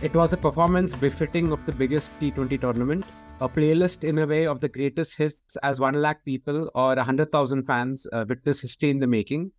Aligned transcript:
It 0.00 0.14
was 0.14 0.32
a 0.32 0.36
performance 0.36 0.94
befitting 0.94 1.50
of 1.50 1.66
the 1.66 1.72
biggest 1.72 2.12
T20 2.20 2.60
tournament, 2.60 3.04
a 3.40 3.48
playlist 3.48 4.04
in 4.04 4.18
a 4.18 4.26
way 4.28 4.46
of 4.46 4.60
the 4.60 4.68
greatest 4.68 5.18
hits 5.18 5.56
as 5.64 5.80
1 5.80 5.94
lakh 5.94 6.24
people 6.24 6.70
or 6.76 6.94
100,000 6.94 7.64
fans 7.64 8.06
uh, 8.12 8.24
witness 8.28 8.60
history 8.60 8.90
in 8.90 9.00
the 9.00 9.08
making. 9.08 9.50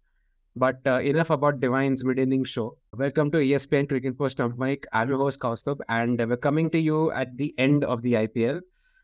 But 0.56 0.80
uh, 0.86 1.02
enough 1.02 1.30
about 1.30 1.60
Divine's 1.60 2.06
mid-inning 2.06 2.46
show. 2.46 2.78
Welcome 2.94 3.32
to 3.32 3.40
ESPN 3.40 3.90
Cricket 3.90 4.18
Post 4.18 4.38
Stump 4.38 4.58
Mic. 4.58 4.88
I'm 4.94 5.10
your 5.10 5.18
host 5.18 5.40
Kaustubh 5.40 5.82
and 5.90 6.18
we're 6.18 6.38
coming 6.38 6.70
to 6.70 6.80
you 6.80 7.12
at 7.12 7.36
the 7.36 7.54
end 7.58 7.84
of 7.84 8.02
the 8.02 8.14
IPL. 8.14 8.62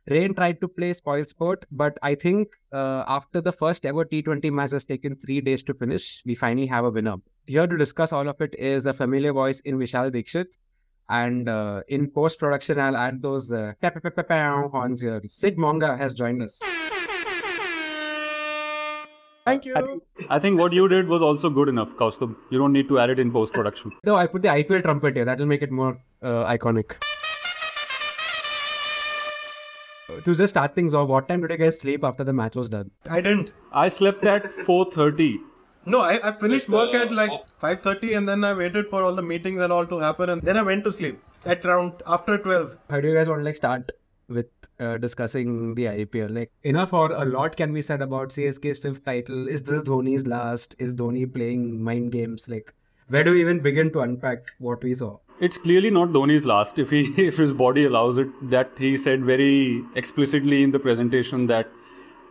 Rain 0.08 0.36
tried 0.36 0.62
to 0.62 0.70
play 0.70 0.94
spoil 0.94 1.26
sport, 1.26 1.66
but 1.70 1.98
I 2.02 2.16
think 2.16 2.48
uh, 2.72 3.04
after 3.10 3.42
the 3.42 3.52
first 3.52 3.86
ever 3.86 4.06
T20 4.06 4.54
match 4.54 4.72
has 4.72 4.86
taken 4.86 5.18
three 5.18 5.42
days 5.42 5.64
to 5.64 5.74
finish, 5.74 6.24
we 6.26 6.34
finally 6.34 6.68
have 6.68 6.86
a 6.86 6.92
winner. 6.92 7.16
Here 7.46 7.68
to 7.68 7.76
discuss 7.76 8.14
all 8.14 8.30
of 8.30 8.40
it 8.40 8.56
is 8.58 8.86
a 8.86 8.94
familiar 8.94 9.34
voice 9.34 9.60
in 9.62 9.78
Vishal 9.78 10.14
Dikshit. 10.14 10.46
And 11.10 11.48
uh, 11.48 11.82
in 11.88 12.10
post 12.10 12.40
production, 12.40 12.80
I'll 12.80 12.98
add 12.98 13.22
those 13.22 13.52
uh, 13.52 13.74
horns 13.82 15.02
here. 15.02 15.22
Sid 15.30 15.58
Monga 15.58 15.96
has 15.98 16.14
joined 16.14 16.42
us. 16.42 16.62
Thank 19.46 19.66
you. 19.66 19.76
I 19.76 19.82
think, 19.82 20.04
I 20.30 20.40
think 20.40 20.60
what 20.60 20.74
you 20.74 20.88
did 20.88 21.08
was 21.08 21.22
also 21.22 21.52
good 21.52 21.70
enough, 21.70 21.90
Kaustubh. 21.98 22.36
You 22.50 22.58
don't 22.58 22.74
need 22.74 22.88
to 22.88 22.98
add 22.98 23.12
it 23.12 23.20
in 23.20 23.32
post 23.32 23.54
production. 23.54 23.92
No, 24.04 24.16
I 24.16 24.26
put 24.26 24.42
the 24.42 24.48
IPL 24.48 24.82
trumpet 24.82 25.16
here. 25.16 25.24
That 25.24 25.38
will 25.38 25.46
make 25.46 25.62
it 25.62 25.72
more 25.72 26.00
uh, 26.24 26.46
iconic. 26.46 26.96
To 30.24 30.34
just 30.34 30.54
start 30.54 30.74
things 30.74 30.96
off, 30.96 31.10
what 31.10 31.28
time 31.28 31.42
did 31.42 31.52
you 31.52 31.58
guys 31.58 31.80
sleep 31.80 32.04
after 32.04 32.24
the 32.24 32.34
match 32.34 32.56
was 32.56 32.70
done? 32.70 32.90
I 33.08 33.22
didn't. 33.22 33.52
I 33.72 33.90
slept 33.90 34.26
at 34.26 34.52
4:30. 34.52 35.38
No, 35.86 36.00
I, 36.02 36.20
I 36.24 36.32
finished 36.32 36.68
work 36.68 36.94
at 36.96 37.12
like 37.12 37.32
5.30 37.62 38.18
and 38.18 38.30
then 38.30 38.44
I 38.44 38.54
waited 38.54 38.88
for 38.90 39.04
all 39.04 39.14
the 39.14 39.22
meetings 39.22 39.60
and 39.60 39.72
all 39.72 39.86
to 39.86 40.00
happen 40.00 40.30
and 40.30 40.42
then 40.42 40.58
I 40.58 40.64
went 40.64 40.84
to 40.86 40.92
sleep 40.92 41.22
at 41.46 41.64
around 41.64 42.02
after 42.08 42.38
12. 42.38 42.78
How 42.90 43.00
do 43.00 43.08
you 43.08 43.14
guys 43.14 43.28
want 43.28 43.42
to 43.42 43.46
like 43.46 43.56
start 43.56 43.92
with 44.28 44.48
uh, 44.80 44.98
discussing 44.98 45.76
the 45.76 45.86
IPL? 45.86 46.34
Like 46.34 46.52
enough 46.64 46.92
or 46.92 47.12
a 47.12 47.26
lot 47.26 47.56
can 47.56 47.72
be 47.72 47.84
said 47.84 48.02
about 48.02 48.30
CSK's 48.30 48.80
fifth 48.80 49.06
title. 49.06 49.48
Is 49.48 49.62
this 49.64 49.84
Dhoni's 49.84 50.26
last? 50.26 50.76
Is 50.80 50.96
Dhoni 50.96 51.32
playing 51.32 51.84
mind 51.84 52.12
games? 52.12 52.50
Like 52.50 52.74
where 53.10 53.24
do 53.24 53.34
we 53.34 53.42
even 53.42 53.60
begin 53.60 53.92
to 53.94 54.00
unpack 54.00 54.48
what 54.58 54.84
we 54.84 54.96
saw? 54.96 55.20
It's 55.40 55.58
clearly 55.58 55.92
not 55.92 56.10
Dhoni's 56.10 56.46
last. 56.46 56.80
If 56.80 56.90
he 56.90 57.14
if 57.18 57.38
his 57.38 57.54
body 57.54 57.86
allows 57.86 58.18
it, 58.18 58.28
that 58.50 58.72
he 58.78 58.98
said 58.98 59.24
very 59.24 59.84
explicitly 59.96 60.64
in 60.64 60.72
the 60.72 60.80
presentation 60.80 61.46
that 61.48 61.70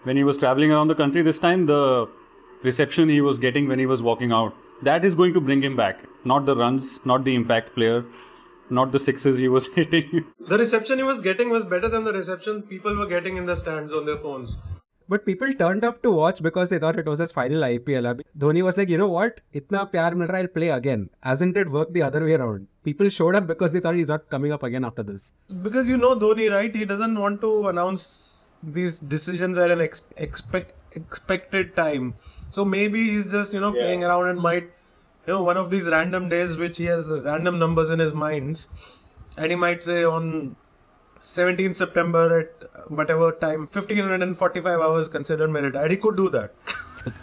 when 0.02 0.16
he 0.16 0.24
was 0.24 0.36
traveling 0.36 0.72
around 0.72 0.88
the 0.88 0.94
country 0.96 1.22
this 1.22 1.38
time, 1.38 1.66
the 1.66 2.08
reception 2.64 3.08
he 3.08 3.20
was 3.20 3.38
getting 3.38 3.68
when 3.68 3.78
he 3.78 3.86
was 3.86 4.02
walking 4.02 4.32
out, 4.32 4.54
that 4.82 5.04
is 5.04 5.14
going 5.14 5.34
to 5.34 5.40
bring 5.40 5.62
him 5.62 5.76
back. 5.76 6.04
Not 6.24 6.46
the 6.46 6.56
runs, 6.56 7.00
not 7.04 7.24
the 7.24 7.34
impact 7.34 7.74
player, 7.74 8.04
not 8.70 8.92
the 8.92 8.98
sixes 8.98 9.38
he 9.38 9.48
was 9.48 9.66
hitting. 9.74 10.24
The 10.40 10.58
reception 10.58 10.98
he 10.98 11.04
was 11.04 11.20
getting 11.20 11.50
was 11.50 11.64
better 11.64 11.88
than 11.88 12.04
the 12.04 12.12
reception 12.12 12.62
people 12.62 12.96
were 12.96 13.06
getting 13.06 13.36
in 13.36 13.46
the 13.46 13.56
stands 13.56 13.92
on 13.92 14.06
their 14.06 14.16
phones. 14.16 14.56
But 15.06 15.26
people 15.26 15.52
turned 15.52 15.84
up 15.84 16.02
to 16.02 16.10
watch 16.10 16.42
because 16.42 16.70
they 16.70 16.78
thought 16.78 16.98
it 16.98 17.04
was 17.06 17.18
his 17.18 17.30
final 17.30 17.60
IPL. 17.60 18.06
I 18.08 18.12
mean, 18.14 18.22
Dhoni 18.38 18.62
was 18.64 18.78
like, 18.78 18.88
you 18.88 18.96
know 18.96 19.08
what? 19.08 19.40
Itna 19.54 19.92
pyar 19.92 20.14
mil 20.14 20.28
raha, 20.28 20.36
I'll 20.36 20.46
play 20.48 20.70
again. 20.70 21.10
Hasn't 21.22 21.58
it 21.58 21.70
worked 21.70 21.92
the 21.92 22.00
other 22.00 22.24
way 22.24 22.32
around? 22.32 22.68
People 22.84 23.10
showed 23.10 23.34
up 23.34 23.46
because 23.46 23.72
they 23.72 23.80
thought 23.80 23.96
he's 23.96 24.08
not 24.08 24.30
coming 24.30 24.50
up 24.50 24.62
again 24.62 24.82
after 24.82 25.02
this. 25.02 25.34
Because 25.62 25.88
you 25.88 25.98
know 25.98 26.16
Dhoni, 26.16 26.50
right? 26.50 26.74
He 26.74 26.86
doesn't 26.86 27.18
want 27.18 27.42
to 27.42 27.68
announce 27.68 28.48
these 28.62 28.98
decisions 28.98 29.58
at 29.58 29.70
an 29.70 29.82
ex- 29.82 30.00
expect 30.16 30.72
expected 30.94 31.76
time. 31.76 32.14
So 32.50 32.64
maybe 32.64 33.10
he's 33.10 33.30
just 33.30 33.52
you 33.52 33.60
know 33.60 33.74
yeah. 33.74 33.82
playing 33.82 34.04
around 34.04 34.28
and 34.28 34.40
might 34.40 34.64
you 35.26 35.32
know 35.34 35.42
one 35.42 35.56
of 35.56 35.70
these 35.70 35.86
random 35.86 36.28
days 36.28 36.56
which 36.56 36.78
he 36.78 36.84
has 36.84 37.08
random 37.08 37.58
numbers 37.58 37.90
in 37.90 37.98
his 37.98 38.14
minds, 38.14 38.68
and 39.36 39.50
he 39.50 39.56
might 39.56 39.82
say 39.82 40.04
on 40.04 40.56
17th 41.22 41.74
September 41.74 42.40
at 42.40 42.90
whatever 42.90 43.32
time 43.32 43.60
1545 43.60 44.80
hours 44.80 45.08
considered 45.08 45.50
merit. 45.50 45.74
And 45.74 45.90
he 45.90 45.96
could 45.96 46.16
do 46.16 46.28
that. 46.30 46.54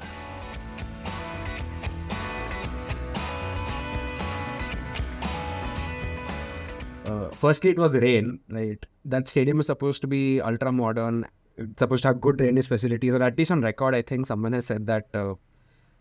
Uh, 7.04 7.30
firstly, 7.31 7.72
it 7.72 7.78
was 7.78 7.94
rain, 7.94 8.40
right? 8.48 8.86
That 9.04 9.28
stadium 9.28 9.60
is 9.60 9.66
supposed 9.66 10.00
to 10.02 10.08
be 10.08 10.40
ultra 10.40 10.72
modern 10.72 11.26
it's 11.26 11.41
supposed 11.78 12.03
to 12.03 12.09
have 12.09 12.22
good 12.22 12.38
drainage 12.38 12.67
facilities, 12.67 13.13
or 13.13 13.23
at 13.23 13.38
least 13.38 13.51
on 13.51 13.62
record, 13.62 13.95
I 13.95 14.01
think 14.01 14.25
someone 14.25 14.53
has 14.53 14.66
said 14.66 14.88
that 14.88 15.07
uh, 15.13 15.35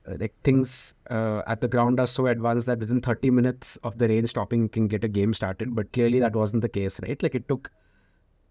uh, 0.08 0.14
like 0.18 0.34
things 0.44 0.94
uh, 1.10 1.42
at 1.46 1.60
the 1.60 1.68
ground 1.68 2.00
are 2.00 2.06
so 2.06 2.26
advanced 2.26 2.66
that 2.66 2.78
within 2.78 3.00
30 3.00 3.30
minutes 3.30 3.76
of 3.84 3.98
the 3.98 4.08
rain 4.08 4.26
stopping, 4.26 4.62
you 4.62 4.68
can 4.68 4.88
get 4.88 5.04
a 5.04 5.08
game 5.08 5.34
started. 5.34 5.74
But 5.74 5.92
clearly, 5.92 6.20
that 6.20 6.34
wasn't 6.34 6.62
the 6.62 6.68
case, 6.68 7.00
right? 7.02 7.22
Like 7.22 7.34
it 7.34 7.48
took 7.48 7.70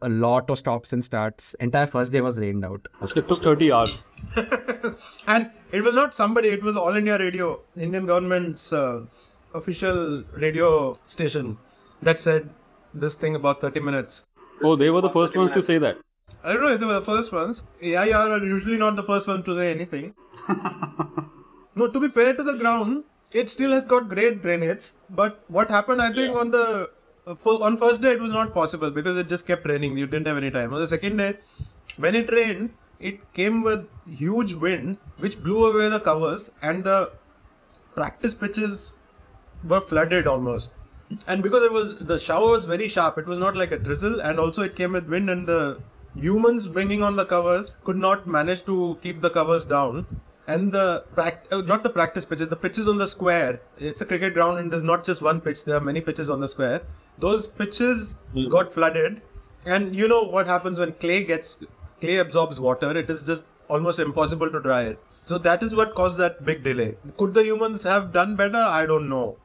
a 0.01 0.09
lot 0.09 0.49
of 0.49 0.57
stops 0.57 0.93
and 0.93 1.03
starts. 1.03 1.55
Entire 1.59 1.87
first 1.87 2.11
day 2.11 2.21
was 2.21 2.39
rained 2.39 2.63
out. 2.63 2.87
It 3.01 3.27
took 3.27 3.43
30 3.43 3.71
hours. 3.71 3.97
and 5.27 5.49
it 5.71 5.81
was 5.81 5.95
not 5.95 6.13
somebody; 6.13 6.49
it 6.49 6.63
was 6.63 6.77
All 6.77 6.95
India 6.95 7.17
Radio, 7.17 7.61
Indian 7.75 8.05
government's 8.05 8.71
uh, 8.71 9.05
official 9.53 10.23
radio 10.37 10.95
station, 11.07 11.57
that 12.01 12.19
said 12.19 12.49
this 12.93 13.16
thing 13.16 13.35
about 13.35 13.61
30 13.61 13.79
minutes. 13.79 14.23
Oh, 14.61 14.75
they 14.75 14.89
were 14.89 15.01
the 15.01 15.09
first 15.09 15.35
ones 15.35 15.51
to 15.53 15.63
say 15.63 15.77
that. 15.77 15.97
I 16.44 16.53
don't 16.53 16.61
know 16.61 16.73
if 16.73 16.79
they 16.79 16.85
were 16.85 16.94
the 16.94 17.01
first 17.01 17.31
ones. 17.31 17.61
Yeah, 17.81 18.01
are 18.01 18.44
usually 18.44 18.77
not 18.77 18.95
the 18.95 19.03
first 19.03 19.27
one 19.27 19.44
to 19.44 19.57
say 19.57 19.72
anything. 19.72 20.16
no, 21.75 21.88
to 21.88 22.00
be 22.00 22.07
fair 22.07 22.33
to 22.33 22.44
the 22.44 22.53
ground, 22.53 23.03
it 23.31 23.50
still 23.50 23.72
has 23.72 23.85
got 23.85 24.07
great 24.09 24.41
drainage. 24.41 24.91
But 25.09 25.44
what 25.47 25.69
happened, 25.69 26.01
I 26.01 26.13
think, 26.13 26.33
yeah. 26.33 26.39
on 26.39 26.51
the 26.51 26.89
uh, 27.28 27.35
on 27.67 27.78
first 27.78 28.01
day 28.01 28.13
it 28.13 28.19
was 28.19 28.31
not 28.31 28.53
possible 28.53 28.89
because 28.89 29.17
it 29.17 29.28
just 29.28 29.45
kept 29.45 29.67
raining. 29.67 29.97
You 29.97 30.07
didn't 30.07 30.28
have 30.28 30.38
any 30.38 30.51
time. 30.51 30.73
On 30.73 30.79
the 30.79 30.88
second 30.88 31.17
day, 31.17 31.33
when 31.97 32.16
it 32.16 32.31
rained, 32.31 32.73
it 32.99 33.33
came 33.33 33.61
with 33.61 33.88
huge 34.07 34.53
wind 34.53 34.97
which 35.17 35.41
blew 35.41 35.66
away 35.66 35.89
the 35.89 35.99
covers 35.99 36.51
and 36.61 36.83
the 36.83 37.11
practice 37.95 38.33
pitches 38.33 38.95
were 39.63 39.81
flooded 39.81 40.28
almost. 40.28 40.72
And 41.28 41.41
because 41.44 41.63
it 41.63 41.72
was 41.72 41.97
the 41.99 42.19
shower 42.19 42.51
was 42.51 42.66
very 42.66 42.88
sharp, 42.88 43.17
it 43.17 43.25
was 43.25 43.39
not 43.39 43.55
like 43.55 43.72
a 43.72 43.79
drizzle, 43.79 44.19
and 44.19 44.39
also 44.39 44.61
it 44.61 44.75
came 44.75 44.91
with 44.94 45.07
wind 45.07 45.29
and 45.29 45.47
the 45.47 45.79
humans 46.16 46.68
bringing 46.68 47.03
on 47.03 47.16
the 47.16 47.25
covers 47.25 47.78
could 47.84 47.97
not 47.97 48.28
manage 48.28 48.66
to 48.66 48.97
keep 49.02 49.22
the 49.22 49.30
covers 49.30 49.66
down. 49.66 50.06
And 50.47 50.72
the 50.72 51.06
pract- 51.16 51.52
uh, 51.52 51.62
not 51.62 51.84
the 51.84 51.90
practice 51.90 52.25
pitches, 52.25 52.50
the 52.50 52.56
pitches 52.56 52.88
on 52.88 52.97
the 52.97 53.08
square. 53.08 53.62
It's 53.78 54.02
a 54.02 54.06
cricket 54.06 54.34
ground, 54.34 54.58
and 54.58 54.72
there's 54.72 54.81
not 54.81 55.03
just 55.06 55.22
one 55.22 55.42
pitch. 55.42 55.64
There 55.64 55.78
are 55.78 55.81
many 55.81 56.02
pitches 56.02 56.30
on 56.30 56.40
the 56.40 56.50
square. 56.50 56.81
Those 57.20 57.46
pitches 57.46 58.16
mm. 58.36 58.50
got 58.50 58.74
flooded, 58.74 59.22
and 59.66 59.96
you 59.96 60.08
know 60.08 60.24
what 60.24 60.47
happens 60.47 60.80
when 60.80 60.94
clay 60.94 61.24
gets 61.24 61.59
clay 62.02 62.18
absorbs 62.18 62.59
water. 62.59 62.97
It 62.97 63.12
is 63.12 63.24
just 63.24 63.44
almost 63.68 64.00
impossible 64.00 64.50
to 64.50 64.59
dry 64.59 64.84
it. 64.84 65.00
So 65.26 65.38
that 65.38 65.62
is 65.62 65.76
what 65.76 65.94
caused 65.94 66.18
that 66.18 66.44
big 66.44 66.64
delay. 66.64 66.96
Could 67.18 67.36
the 67.36 67.44
humans 67.44 67.84
have 67.84 68.12
done 68.12 68.36
better? 68.36 68.58
I 68.58 68.88
don't 68.88 69.08
know. 69.08 69.38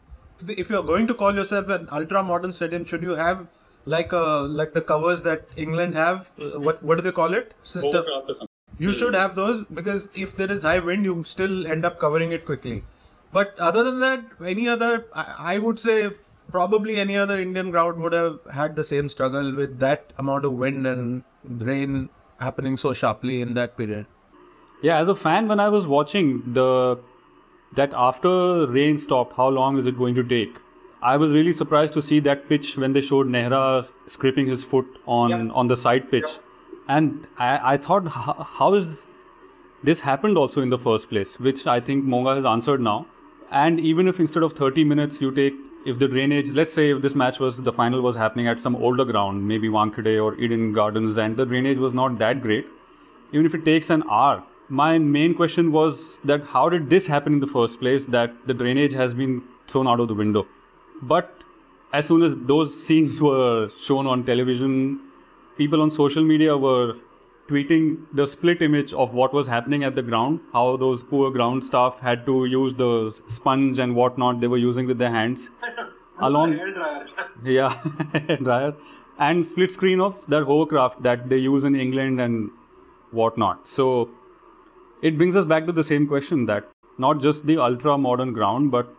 If 0.49 0.71
you're 0.71 0.83
going 0.83 1.07
to 1.09 1.15
call 1.15 1.35
yourself 1.35 1.69
an 1.69 1.89
ultra 1.93 2.23
modern 2.23 2.55
stadium, 2.55 2.87
should 2.87 3.03
you 3.03 3.17
have 3.17 3.47
like 3.87 4.13
uh 4.13 4.43
like 4.43 4.73
the 4.73 4.81
covers 4.81 5.23
that 5.23 5.47
England 5.57 5.95
have. 5.95 6.29
Uh, 6.41 6.61
what 6.61 6.83
what 6.83 6.97
do 6.97 7.03
they 7.03 7.13
call 7.13 7.35
it? 7.35 7.55
System. 7.63 8.05
You 8.79 8.93
should 8.93 9.15
have 9.15 9.37
those 9.37 9.65
because 9.73 10.09
if 10.15 10.37
there 10.37 10.51
is 10.51 10.63
high 10.63 10.81
wind, 10.81 11.05
you 11.05 11.23
still 11.25 11.67
end 11.67 11.85
up 11.85 11.99
covering 12.01 12.33
it 12.33 12.45
quickly. 12.45 12.83
But 13.33 13.59
other 13.59 13.85
than 13.85 14.01
that, 14.01 14.25
any 14.45 14.69
other, 14.69 15.07
I, 15.13 15.55
I 15.55 15.59
would 15.59 15.79
say 15.79 16.11
probably 16.51 16.97
any 16.97 17.17
other 17.17 17.39
Indian 17.39 17.71
ground 17.71 18.01
would 18.01 18.13
have 18.13 18.39
had 18.53 18.77
the 18.77 18.85
same 18.85 19.09
struggle 19.09 19.55
with 19.55 19.79
that 19.79 20.13
amount 20.19 20.45
of 20.45 20.53
wind 20.53 20.87
and 20.87 21.25
rain 21.45 22.09
happening 22.41 22.77
so 22.77 22.93
sharply 22.93 23.41
in 23.41 23.55
that 23.55 23.77
period. 23.77 24.07
Yeah, 24.83 24.99
as 24.99 25.09
a 25.09 25.15
fan, 25.15 25.49
when 25.49 25.61
I 25.61 25.69
was 25.69 25.87
watching 25.87 26.53
the 26.53 26.99
that 27.75 27.93
after 27.95 28.67
rain 28.67 28.99
stopped, 28.99 29.37
how 29.37 29.49
long 29.49 29.79
is 29.79 29.87
it 29.87 29.97
going 29.99 30.15
to 30.17 30.23
take? 30.23 30.57
I 31.05 31.19
was 31.19 31.33
really 31.33 31.53
surprised 31.53 31.93
to 31.95 32.03
see 32.03 32.19
that 32.21 32.49
pitch 32.49 32.77
when 32.79 32.95
they 32.95 33.03
showed 33.03 33.27
Nehra 33.27 33.87
scraping 34.07 34.47
his 34.47 34.65
foot 34.65 34.87
on 35.07 35.31
yep. 35.31 35.57
on 35.63 35.69
the 35.69 35.77
side 35.77 36.11
pitch, 36.11 36.25
yep. 36.25 36.43
and 36.89 37.27
I, 37.39 37.73
I 37.73 37.77
thought, 37.77 38.09
how, 38.09 38.47
how 38.59 38.73
is 38.75 39.03
this 39.83 40.01
happened 40.01 40.39
also 40.39 40.63
in 40.63 40.71
the 40.71 40.79
first 40.79 41.11
place? 41.11 41.39
Which 41.39 41.67
I 41.67 41.79
think 41.79 42.05
Monga 42.05 42.37
has 42.37 42.47
answered 42.47 42.81
now. 42.81 43.07
And 43.51 43.79
even 43.81 44.09
if 44.09 44.19
instead 44.19 44.43
of 44.43 44.55
30 44.55 44.85
minutes 44.85 45.21
you 45.21 45.31
take, 45.31 45.53
if 45.85 45.99
the 45.99 46.09
drainage, 46.09 46.49
let's 46.49 46.73
say 46.73 46.91
if 46.91 47.03
this 47.03 47.15
match 47.15 47.39
was 47.39 47.59
the 47.59 47.73
final 47.73 48.01
was 48.01 48.17
happening 48.17 48.49
at 48.49 48.59
some 48.59 48.75
older 48.77 49.05
ground, 49.05 49.47
maybe 49.47 49.69
Wankhede 49.69 50.25
or 50.25 50.35
Eden 50.37 50.73
Gardens, 50.73 51.19
and 51.19 51.37
the 51.37 51.45
drainage 51.45 51.77
was 51.77 51.93
not 51.93 52.19
that 52.19 52.41
great, 52.41 52.67
even 53.33 53.45
if 53.45 53.55
it 53.55 53.67
takes 53.67 53.91
an 53.91 54.03
hour, 54.11 54.43
my 54.71 54.99
main 54.99 55.35
question 55.35 55.71
was 55.71 56.19
that 56.25 56.43
how 56.45 56.69
did 56.71 56.89
this 56.89 57.07
happen 57.07 57.35
in 57.35 57.41
the 57.41 57.47
first 57.47 57.79
place? 57.79 58.07
That 58.07 58.35
the 58.47 58.55
drainage 58.55 58.95
has 58.95 59.13
been 59.13 59.43
thrown 59.69 59.87
out 59.87 60.01
of 60.01 60.09
the 60.09 60.15
window. 60.15 60.47
But 61.03 61.45
as 61.93 62.07
soon 62.07 62.23
as 62.23 62.35
those 62.37 62.75
scenes 62.75 63.21
were 63.21 63.71
shown 63.79 64.07
on 64.07 64.25
television, 64.25 65.01
people 65.57 65.83
on 65.83 65.91
social 65.91 66.25
media 66.25 66.57
were 66.57 66.97
tweeting 67.49 68.07
the 68.15 68.27
split 68.27 68.63
image 68.63 68.93
of 68.95 69.13
what 69.13 69.35
was 69.35 69.47
happening 69.47 69.85
at 69.85 69.95
the 69.95 70.03
ground, 70.03 70.41
how 70.53 70.77
those 70.77 71.03
poor 71.03 71.31
ground 71.31 71.63
staff 71.65 71.99
had 72.01 72.25
to 72.27 72.47
use 72.47 72.75
the 72.75 73.15
sponge 73.27 73.79
and 73.79 73.95
whatnot 73.95 74.41
they 74.41 74.47
were 74.47 74.57
using 74.57 74.87
with 74.87 74.99
their 74.99 75.11
hands. 75.11 75.51
along 76.19 76.53
yeah 77.45 77.75
dryer 78.43 78.73
and 79.19 79.45
split 79.45 79.71
screen 79.71 80.01
of 80.01 80.25
that 80.29 80.45
hovercraft 80.45 81.03
that 81.03 81.29
they 81.29 81.39
use 81.39 81.65
in 81.65 81.75
England 81.75 82.21
and 82.21 82.51
whatnot. 83.13 83.69
So 83.69 84.11
it 85.03 85.17
brings 85.17 85.37
us 85.37 85.45
back 85.45 85.67
to 85.67 85.73
the 85.73 85.85
same 85.85 86.07
question 86.09 86.47
that 86.47 86.69
not 86.99 87.21
just 87.21 87.47
the 87.47 87.59
ultra 87.59 87.97
modern 87.97 88.33
ground, 88.33 88.73
but 88.73 88.93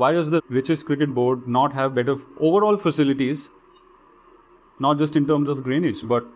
why 0.00 0.12
does 0.12 0.30
the 0.34 0.42
richest 0.48 0.86
cricket 0.86 1.14
board 1.14 1.46
not 1.46 1.72
have 1.78 1.94
better 1.94 2.16
overall 2.38 2.76
facilities? 2.76 3.50
Not 4.78 4.98
just 4.98 5.16
in 5.16 5.26
terms 5.26 5.50
of 5.50 5.62
drainage, 5.64 6.06
but 6.08 6.26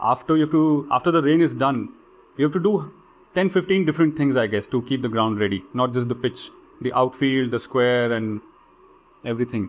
after 0.00 0.36
you 0.36 0.42
have 0.42 0.50
to 0.50 0.86
after 0.98 1.10
the 1.10 1.22
rain 1.22 1.40
is 1.40 1.54
done, 1.54 1.88
you 2.36 2.44
have 2.44 2.52
to 2.58 2.64
do 2.68 2.74
10 3.34 3.50
15 3.54 3.86
different 3.88 4.16
things 4.20 4.36
i 4.42 4.46
guess 4.54 4.66
to 4.74 4.82
keep 4.90 5.02
the 5.08 5.12
ground 5.16 5.40
ready. 5.44 5.64
Not 5.82 5.94
just 5.98 6.08
the 6.14 6.18
pitch 6.26 6.50
the 6.86 6.92
outfield 7.02 7.50
the 7.50 7.58
square 7.66 8.12
and 8.12 8.40
everything. 9.34 9.68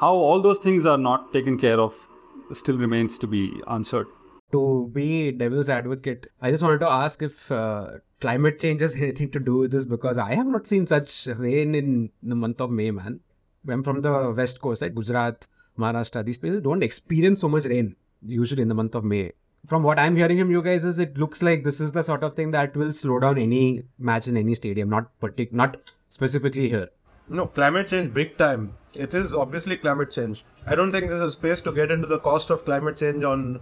How 0.00 0.14
all 0.14 0.42
those 0.48 0.58
things 0.58 0.86
are 0.94 0.98
not 0.98 1.32
taken 1.32 1.58
care 1.66 1.80
of 1.80 2.06
still 2.52 2.78
remains 2.86 3.18
to 3.18 3.26
be 3.26 3.42
answered 3.76 4.15
To 4.52 4.88
be 4.92 5.32
devil's 5.32 5.68
advocate, 5.68 6.28
I 6.40 6.50
just 6.52 6.62
wanted 6.62 6.78
to 6.80 6.88
ask 6.88 7.20
if 7.20 7.50
uh, 7.50 7.88
climate 8.20 8.60
change 8.60 8.80
has 8.80 8.94
anything 9.06 9.30
to 9.32 9.40
do 9.40 9.56
with 9.58 9.72
this 9.72 9.86
because 9.86 10.18
I 10.18 10.34
have 10.34 10.46
not 10.46 10.66
seen 10.66 10.86
such 10.86 11.26
rain 11.26 11.74
in 11.74 12.10
the 12.22 12.36
month 12.36 12.60
of 12.60 12.70
May, 12.70 12.90
man. 12.92 13.20
I'm 13.68 13.82
from 13.82 14.02
the 14.02 14.32
west 14.36 14.60
coast, 14.60 14.82
right? 14.82 14.94
Gujarat, 14.94 15.48
Maharashtra. 15.76 16.24
These 16.24 16.38
places 16.38 16.60
don't 16.60 16.84
experience 16.84 17.40
so 17.40 17.48
much 17.48 17.64
rain 17.64 17.96
usually 18.24 18.62
in 18.62 18.68
the 18.68 18.74
month 18.74 18.94
of 18.94 19.04
May. 19.04 19.32
From 19.66 19.82
what 19.82 19.98
I'm 19.98 20.14
hearing 20.14 20.38
from 20.38 20.52
you 20.52 20.62
guys, 20.62 20.84
is 20.84 21.00
it 21.00 21.18
looks 21.18 21.42
like 21.42 21.64
this 21.64 21.80
is 21.80 21.90
the 21.90 22.02
sort 22.02 22.22
of 22.22 22.36
thing 22.36 22.52
that 22.52 22.76
will 22.76 22.92
slow 22.92 23.18
down 23.18 23.38
any 23.38 23.82
match 23.98 24.28
in 24.28 24.36
any 24.36 24.54
stadium, 24.54 24.88
not 24.88 25.10
partic- 25.20 25.52
not 25.52 25.92
specifically 26.08 26.68
here. 26.68 26.88
No, 27.28 27.46
climate 27.48 27.88
change 27.88 28.14
big 28.14 28.38
time. 28.38 28.74
It 28.94 29.12
is 29.12 29.34
obviously 29.34 29.76
climate 29.76 30.12
change. 30.12 30.44
I 30.68 30.76
don't 30.76 30.92
think 30.92 31.08
there's 31.08 31.20
a 31.20 31.32
space 31.32 31.60
to 31.62 31.72
get 31.72 31.90
into 31.90 32.06
the 32.06 32.20
cost 32.20 32.50
of 32.50 32.64
climate 32.64 32.96
change 32.96 33.24
on 33.24 33.58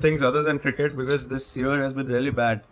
things 0.00 0.22
other 0.22 0.42
than 0.42 0.58
cricket 0.58 0.96
because 0.96 1.28
this 1.28 1.56
year 1.56 1.82
has 1.82 1.92
been 1.92 2.06
really 2.06 2.30
bad 2.30 2.62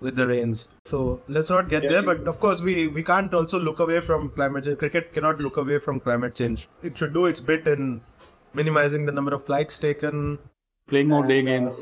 with 0.00 0.16
the 0.16 0.26
rains. 0.26 0.68
So 0.86 1.22
let's 1.28 1.50
not 1.50 1.68
get 1.68 1.88
there. 1.88 2.02
But 2.02 2.26
of 2.26 2.40
course, 2.40 2.60
we, 2.60 2.88
we 2.88 3.02
can't 3.02 3.32
also 3.32 3.58
look 3.58 3.78
away 3.78 4.00
from 4.00 4.30
climate 4.30 4.64
change. 4.64 4.78
Cricket 4.78 5.12
cannot 5.12 5.40
look 5.40 5.56
away 5.56 5.78
from 5.78 6.00
climate 6.00 6.34
change. 6.34 6.68
It 6.82 6.96
should 6.96 7.12
do 7.14 7.26
its 7.26 7.40
bit 7.40 7.66
in 7.66 8.00
minimizing 8.54 9.06
the 9.06 9.12
number 9.12 9.34
of 9.34 9.46
flights 9.46 9.78
taken, 9.78 10.38
playing 10.88 11.08
more 11.08 11.26
day 11.26 11.42
games 11.42 11.76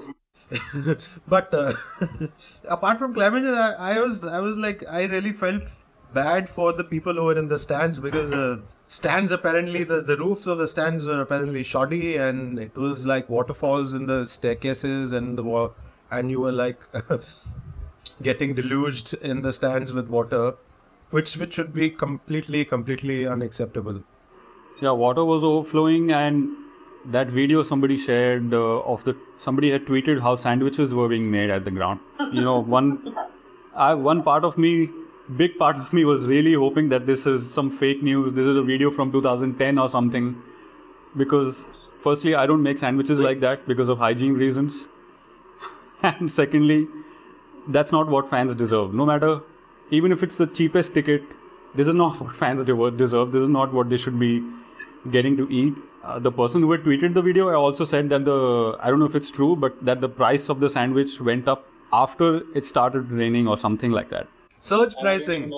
but 1.29 1.53
uh, 1.53 1.75
apart 2.69 2.99
from 2.99 3.13
climate 3.15 3.43
change, 3.43 3.57
I, 3.57 3.97
I 3.97 4.01
was 4.01 4.25
I 4.25 4.41
was 4.41 4.57
like 4.57 4.85
I 4.89 5.05
really 5.05 5.33
felt 5.33 5.63
bad 6.15 6.49
for 6.49 6.73
the 6.73 6.85
people 6.85 7.15
who 7.15 7.25
were 7.25 7.39
in 7.39 7.49
the 7.49 7.59
stands 7.59 7.99
because 7.99 8.31
the 8.31 8.61
stands 8.87 9.31
apparently 9.31 9.85
the, 9.85 10.01
the 10.01 10.17
roofs 10.17 10.47
of 10.47 10.59
the 10.59 10.67
stands 10.67 11.05
were 11.05 11.21
apparently 11.21 11.63
shoddy 11.63 12.17
and 12.17 12.59
it 12.59 12.75
was 12.75 13.05
like 13.05 13.29
waterfalls 13.29 13.93
in 13.93 14.07
the 14.07 14.27
staircases 14.27 15.13
and 15.13 15.37
the 15.37 15.71
and 16.11 16.31
you 16.31 16.41
were 16.41 16.53
like 16.53 16.81
getting 18.23 18.55
deluged 18.55 19.13
in 19.15 19.43
the 19.43 19.53
stands 19.53 19.93
with 19.93 20.09
water 20.09 20.55
which 21.11 21.37
which 21.37 21.55
should 21.55 21.75
be 21.75 21.91
completely 21.91 22.65
completely 22.65 23.27
unacceptable. 23.27 24.03
Yeah 24.81 24.93
water 24.93 25.25
was 25.25 25.45
overflowing 25.45 26.11
and 26.13 26.49
that 27.05 27.29
video 27.29 27.63
somebody 27.63 27.97
shared 27.99 28.55
uh, 28.55 28.81
of 28.93 29.05
the 29.05 29.17
somebody 29.39 29.71
had 29.71 29.87
tweeted 29.87 30.21
how 30.21 30.35
sandwiches 30.37 30.95
were 30.95 31.09
being 31.09 31.31
made 31.31 31.51
at 31.51 31.65
the 31.65 31.71
ground. 31.71 32.01
You 32.33 32.43
know 32.43 32.61
one 32.61 33.15
i 33.75 33.93
one 33.95 34.23
part 34.23 34.45
of 34.45 34.57
me 34.57 34.89
big 35.37 35.59
part 35.59 35.77
of 35.77 35.93
me 35.93 36.05
was 36.05 36.23
really 36.27 36.55
hoping 36.55 36.89
that 36.89 37.07
this 37.07 37.27
is 37.27 37.53
some 37.53 37.71
fake 37.71 38.03
news 38.03 38.33
this 38.33 38.47
is 38.47 38.59
a 38.59 38.63
video 38.63 38.91
from 38.91 39.13
2010 39.13 39.79
or 39.79 39.89
something. 39.89 40.43
Because 41.17 41.65
firstly 42.03 42.35
i 42.35 42.47
don't 42.47 42.63
make 42.63 42.79
sandwiches 42.79 43.19
like 43.19 43.41
that 43.41 43.67
because 43.67 43.89
of 43.89 43.99
hygiene 43.99 44.35
reasons. 44.35 44.87
And 46.03 46.33
secondly 46.33 46.87
that's 47.69 47.93
not 47.93 48.09
what 48.09 48.31
fans 48.31 48.55
deserve. 48.55 48.95
No 48.95 49.05
matter 49.05 49.41
even 49.91 50.13
if 50.13 50.23
it's 50.23 50.37
the 50.37 50.47
cheapest 50.47 50.95
ticket 50.95 51.23
this 51.75 51.87
is 51.87 51.95
not 51.95 52.21
what 52.25 52.35
fans 52.35 52.65
deserve. 52.65 53.33
This 53.33 53.43
is 53.43 53.49
not 53.49 53.73
what 53.73 53.91
they 53.91 53.97
should 53.97 54.19
be 54.19 54.43
getting 55.11 55.37
to 55.37 55.49
eat. 55.51 55.75
Uh, 56.03 56.19
the 56.19 56.33
person 56.33 56.63
who 56.63 56.73
had 56.73 56.83
tweeted 56.83 57.13
the 57.13 57.23
video 57.23 57.49
I 57.49 57.55
also 57.55 57.85
said 57.85 58.09
that 58.09 58.25
the 58.25 58.77
i 58.81 58.89
don't 58.89 58.99
know 58.99 59.07
if 59.13 59.15
it's 59.15 59.31
true 59.31 59.55
but 59.57 59.85
that 59.85 60.01
the 60.01 60.09
price 60.09 60.49
of 60.49 60.61
the 60.61 60.71
sandwich 60.71 61.21
went 61.21 61.49
up 61.49 61.67
after 61.93 62.43
it 62.57 62.65
started 62.65 63.11
raining 63.11 63.49
or 63.49 63.59
something 63.59 63.91
like 63.91 64.11
that 64.11 64.29
surge 64.61 64.95
pricing. 65.01 65.53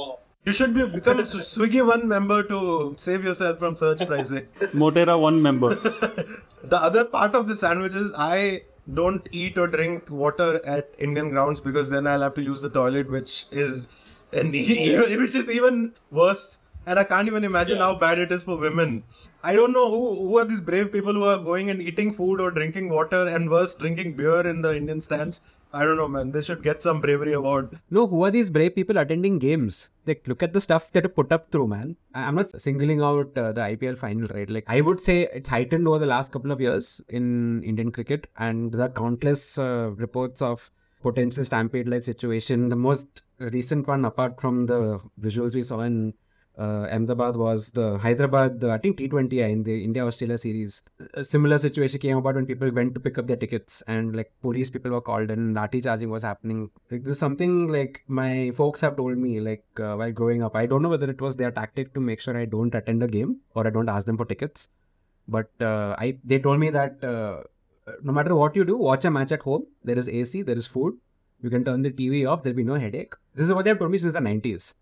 you 0.45 0.53
should 0.53 0.75
be 0.75 0.87
become 0.89 1.21
a 1.21 1.23
swiggy 1.53 1.87
one 1.87 2.09
member 2.09 2.43
to 2.43 2.95
save 2.99 3.25
yourself 3.25 3.59
from 3.59 3.77
surge 3.77 4.07
pricing. 4.07 4.47
Motera 4.85 5.21
one 5.21 5.43
member. 5.43 5.77
The 6.63 6.77
other 6.77 7.05
part 7.05 7.35
of 7.35 7.49
the 7.49 7.57
sandwich 7.57 7.95
is 7.95 8.13
i 8.15 8.63
don't 8.95 9.27
eat 9.33 9.57
or 9.57 9.67
drink 9.67 10.11
water 10.11 10.61
at 10.73 10.91
indian 10.99 11.31
grounds 11.31 11.59
because 11.59 11.89
then 11.89 12.07
i'll 12.07 12.21
have 12.21 12.35
to 12.35 12.43
use 12.43 12.61
the 12.61 12.69
toilet 12.69 13.11
which 13.11 13.47
is 13.51 13.89
and 14.33 14.53
which 14.53 15.35
is 15.35 15.51
even 15.51 15.95
worse. 16.11 16.59
And 16.87 16.99
I 16.99 17.05
can't 17.05 17.29
even 17.29 17.45
imagine 17.45 17.79
how 17.79 17.95
bad 17.95 18.19
it 18.19 18.33
is 18.33 18.43
for 18.43 18.57
women. 18.57 19.05
I 19.43 19.55
don't 19.55 19.73
know 19.73 19.91
who, 19.91 20.29
who 20.29 20.39
are 20.39 20.45
these 20.45 20.61
brave 20.61 20.93
people 20.93 21.13
who 21.13 21.25
are 21.25 21.39
going 21.39 21.71
and 21.71 21.81
eating 21.81 22.15
food 22.15 22.41
or 22.41 22.51
drinking 22.51 22.89
water 22.89 23.27
and 23.27 23.51
worse, 23.51 23.75
drinking 23.75 24.15
beer 24.15 24.47
in 24.47 24.63
the 24.63 24.77
Indian 24.77 25.01
stands. 25.01 25.41
I 25.73 25.85
don't 25.85 25.97
know, 25.97 26.09
man. 26.09 26.31
They 26.31 26.43
should 26.43 26.63
get 26.63 26.83
some 26.83 27.01
bravery 27.01 27.33
award. 27.33 27.79
No, 27.91 28.07
who 28.07 28.25
are 28.25 28.31
these 28.31 28.51
brave 28.51 28.75
people 28.75 28.99
attending 28.99 29.39
games? 29.39 29.89
Like, 30.05 30.27
look 30.27 30.43
at 30.43 30.53
the 30.53 30.61
stuff 30.61 30.91
that 30.93 31.05
are 31.05 31.11
put 31.11 31.31
up 31.31 31.51
through, 31.53 31.69
man. 31.69 31.97
I'm 32.15 32.35
not 32.35 32.61
singling 32.61 33.01
out 33.01 33.39
uh, 33.39 33.53
the 33.53 33.61
IPL 33.61 33.97
final, 33.97 34.27
right? 34.29 34.51
Like, 34.51 34.65
I 34.67 34.81
would 34.81 35.01
say 35.01 35.29
it's 35.33 35.49
heightened 35.49 35.87
over 35.87 36.01
the 36.01 36.07
last 36.07 36.33
couple 36.33 36.51
of 36.51 36.61
years 36.61 37.01
in 37.09 37.63
Indian 37.63 37.93
cricket, 37.93 38.27
and 38.39 38.73
there 38.73 38.87
are 38.87 38.89
countless 38.89 39.59
uh, 39.59 39.91
reports 39.95 40.43
of 40.43 40.71
potential 41.03 41.45
stampede-like 41.45 42.03
situation. 42.03 42.69
The 42.69 42.77
most 42.77 43.23
recent 43.39 43.87
one, 43.87 44.05
apart 44.05 44.41
from 44.41 44.67
the 44.67 45.01
visuals 45.21 45.55
we 45.55 45.63
saw 45.63 45.81
in 45.81 46.15
uh, 46.61 46.87
Ahmedabad 46.93 47.37
was 47.37 47.71
the 47.71 47.97
Hyderabad, 47.97 48.63
uh, 48.63 48.69
I 48.69 48.79
think 48.79 48.99
T20I 48.99 49.51
in 49.51 49.63
the 49.63 49.83
India 49.83 50.05
Australia 50.07 50.37
series. 50.37 50.83
A 51.15 51.25
similar 51.25 51.57
situation 51.57 51.99
came 51.99 52.19
about 52.19 52.35
when 52.35 52.45
people 52.45 52.71
went 52.71 52.93
to 52.95 53.01
pick 53.01 53.17
up 53.17 53.27
their 53.27 53.37
tickets 53.37 53.83
and 53.87 54.15
like 54.15 54.31
police 54.43 54.69
people 54.69 54.91
were 54.91 55.01
called 55.01 55.31
and 55.31 55.57
lathi 55.57 55.83
charging 55.83 56.11
was 56.11 56.23
happening. 56.23 56.69
Like 56.91 57.03
this 57.05 57.13
is 57.13 57.19
something 57.19 57.69
like 57.69 58.03
my 58.09 58.51
folks 58.51 58.83
have 58.83 58.97
told 58.97 59.17
me 59.17 59.41
like 59.41 59.65
uh, 59.79 59.95
while 59.95 60.13
growing 60.13 60.43
up. 60.43 60.55
I 60.55 60.67
don't 60.67 60.83
know 60.83 60.91
whether 60.91 61.11
it 61.11 61.23
was 61.23 61.37
their 61.37 61.51
tactic 61.51 61.95
to 61.95 62.01
make 62.01 62.21
sure 62.21 62.37
I 62.37 62.45
don't 62.45 62.75
attend 62.75 63.03
a 63.03 63.09
game 63.09 63.39
or 63.55 63.67
I 63.67 63.71
don't 63.71 63.89
ask 63.89 64.07
them 64.07 64.19
for 64.19 64.27
tickets. 64.27 64.69
But 65.27 65.51
uh, 65.63 65.95
I 65.99 66.19
they 66.25 66.41
told 66.41 66.61
me 66.61 66.69
that 66.71 67.03
uh, 67.03 67.43
no 68.03 68.13
matter 68.13 68.35
what 68.35 68.55
you 68.55 68.65
do, 68.65 68.77
watch 68.77 69.07
a 69.07 69.11
match 69.11 69.33
at 69.33 69.41
home. 69.41 69.67
There 69.83 69.99
is 69.99 70.11
AC, 70.11 70.43
there 70.43 70.59
is 70.59 70.67
food. 70.67 70.99
You 71.43 71.49
can 71.49 71.65
turn 71.65 71.81
the 71.81 71.91
TV 71.91 72.29
off. 72.31 72.43
There'll 72.43 72.57
be 72.57 72.65
no 72.65 72.75
headache. 72.75 73.15
This 73.35 73.47
is 73.47 73.55
what 73.55 73.65
they 73.65 73.71
have 73.71 73.79
told 73.79 73.91
me 73.91 73.97
since 73.97 74.13
the 74.13 74.21
90s. 74.21 74.75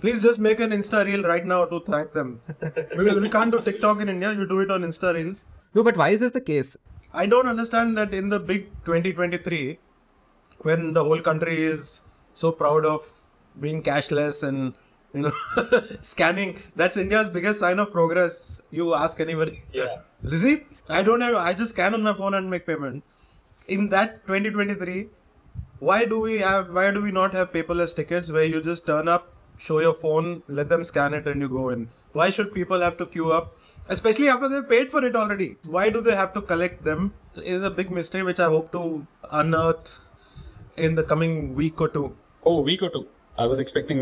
Please 0.00 0.22
just 0.22 0.38
make 0.38 0.60
an 0.60 0.70
Insta 0.70 1.04
reel 1.04 1.22
right 1.24 1.44
now 1.44 1.64
to 1.64 1.80
thank 1.80 2.12
them. 2.12 2.40
because 2.60 3.20
we 3.20 3.28
can't 3.28 3.50
do 3.50 3.60
TikTok 3.60 4.00
in 4.00 4.08
India, 4.08 4.32
you 4.32 4.46
do 4.46 4.60
it 4.60 4.70
on 4.70 4.82
Insta 4.82 5.12
reels. 5.14 5.44
No, 5.74 5.82
but 5.82 5.96
why 5.96 6.10
is 6.10 6.20
this 6.20 6.32
the 6.32 6.40
case? 6.40 6.76
I 7.12 7.26
don't 7.26 7.48
understand 7.48 7.96
that 7.98 8.14
in 8.14 8.28
the 8.28 8.38
big 8.38 8.70
2023, 8.84 9.78
when 10.60 10.92
the 10.92 11.02
whole 11.02 11.20
country 11.20 11.62
is 11.64 12.02
so 12.34 12.52
proud 12.52 12.84
of 12.84 13.02
being 13.60 13.82
cashless 13.82 14.42
and 14.42 14.74
you 15.14 15.22
know 15.22 15.32
scanning, 16.02 16.58
that's 16.76 16.96
India's 16.96 17.28
biggest 17.28 17.60
sign 17.60 17.78
of 17.78 17.90
progress. 17.92 18.60
You 18.70 18.94
ask 18.94 19.18
anybody. 19.20 19.62
Yeah. 19.72 19.96
See, 20.28 20.64
I 20.88 21.02
don't 21.02 21.20
have. 21.22 21.34
I 21.34 21.54
just 21.54 21.70
scan 21.70 21.94
on 21.94 22.02
my 22.02 22.12
phone 22.14 22.34
and 22.34 22.50
make 22.50 22.66
payment. 22.66 23.02
In 23.66 23.88
that 23.90 24.26
2023, 24.26 25.08
why 25.80 26.04
do 26.04 26.20
we 26.20 26.38
have? 26.38 26.70
Why 26.70 26.90
do 26.90 27.02
we 27.02 27.10
not 27.10 27.32
have 27.32 27.52
paperless 27.52 27.96
tickets 27.96 28.30
where 28.30 28.44
you 28.44 28.60
just 28.62 28.86
turn 28.86 29.08
up, 29.08 29.32
show 29.58 29.80
your 29.80 29.94
phone, 29.94 30.42
let 30.48 30.68
them 30.68 30.84
scan 30.84 31.14
it, 31.14 31.26
and 31.26 31.40
you 31.40 31.48
go 31.48 31.68
in? 31.68 31.88
Why 32.12 32.30
should 32.30 32.54
people 32.54 32.80
have 32.80 32.96
to 32.98 33.06
queue 33.06 33.32
up, 33.32 33.56
especially 33.88 34.28
after 34.28 34.48
they've 34.48 34.68
paid 34.68 34.90
for 34.90 35.04
it 35.04 35.14
already? 35.14 35.56
Why 35.66 35.90
do 35.90 36.00
they 36.00 36.14
have 36.16 36.32
to 36.34 36.40
collect 36.40 36.84
them? 36.84 37.12
Is 37.36 37.62
a 37.62 37.70
big 37.70 37.90
mystery 37.90 38.22
which 38.22 38.40
I 38.40 38.46
hope 38.46 38.72
to 38.72 39.06
unearth 39.30 39.98
in 40.76 40.94
the 40.94 41.02
coming 41.04 41.54
week 41.54 41.80
or 41.80 41.88
two. 41.88 42.16
oh 42.50 42.60
week 42.66 42.82
or 42.86 42.88
two 42.96 43.00
i 43.36 43.46
was 43.52 43.58
expecting 43.62 43.98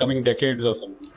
coming 0.00 0.22
decades 0.28 0.64
or 0.70 0.74
something 0.74 1.10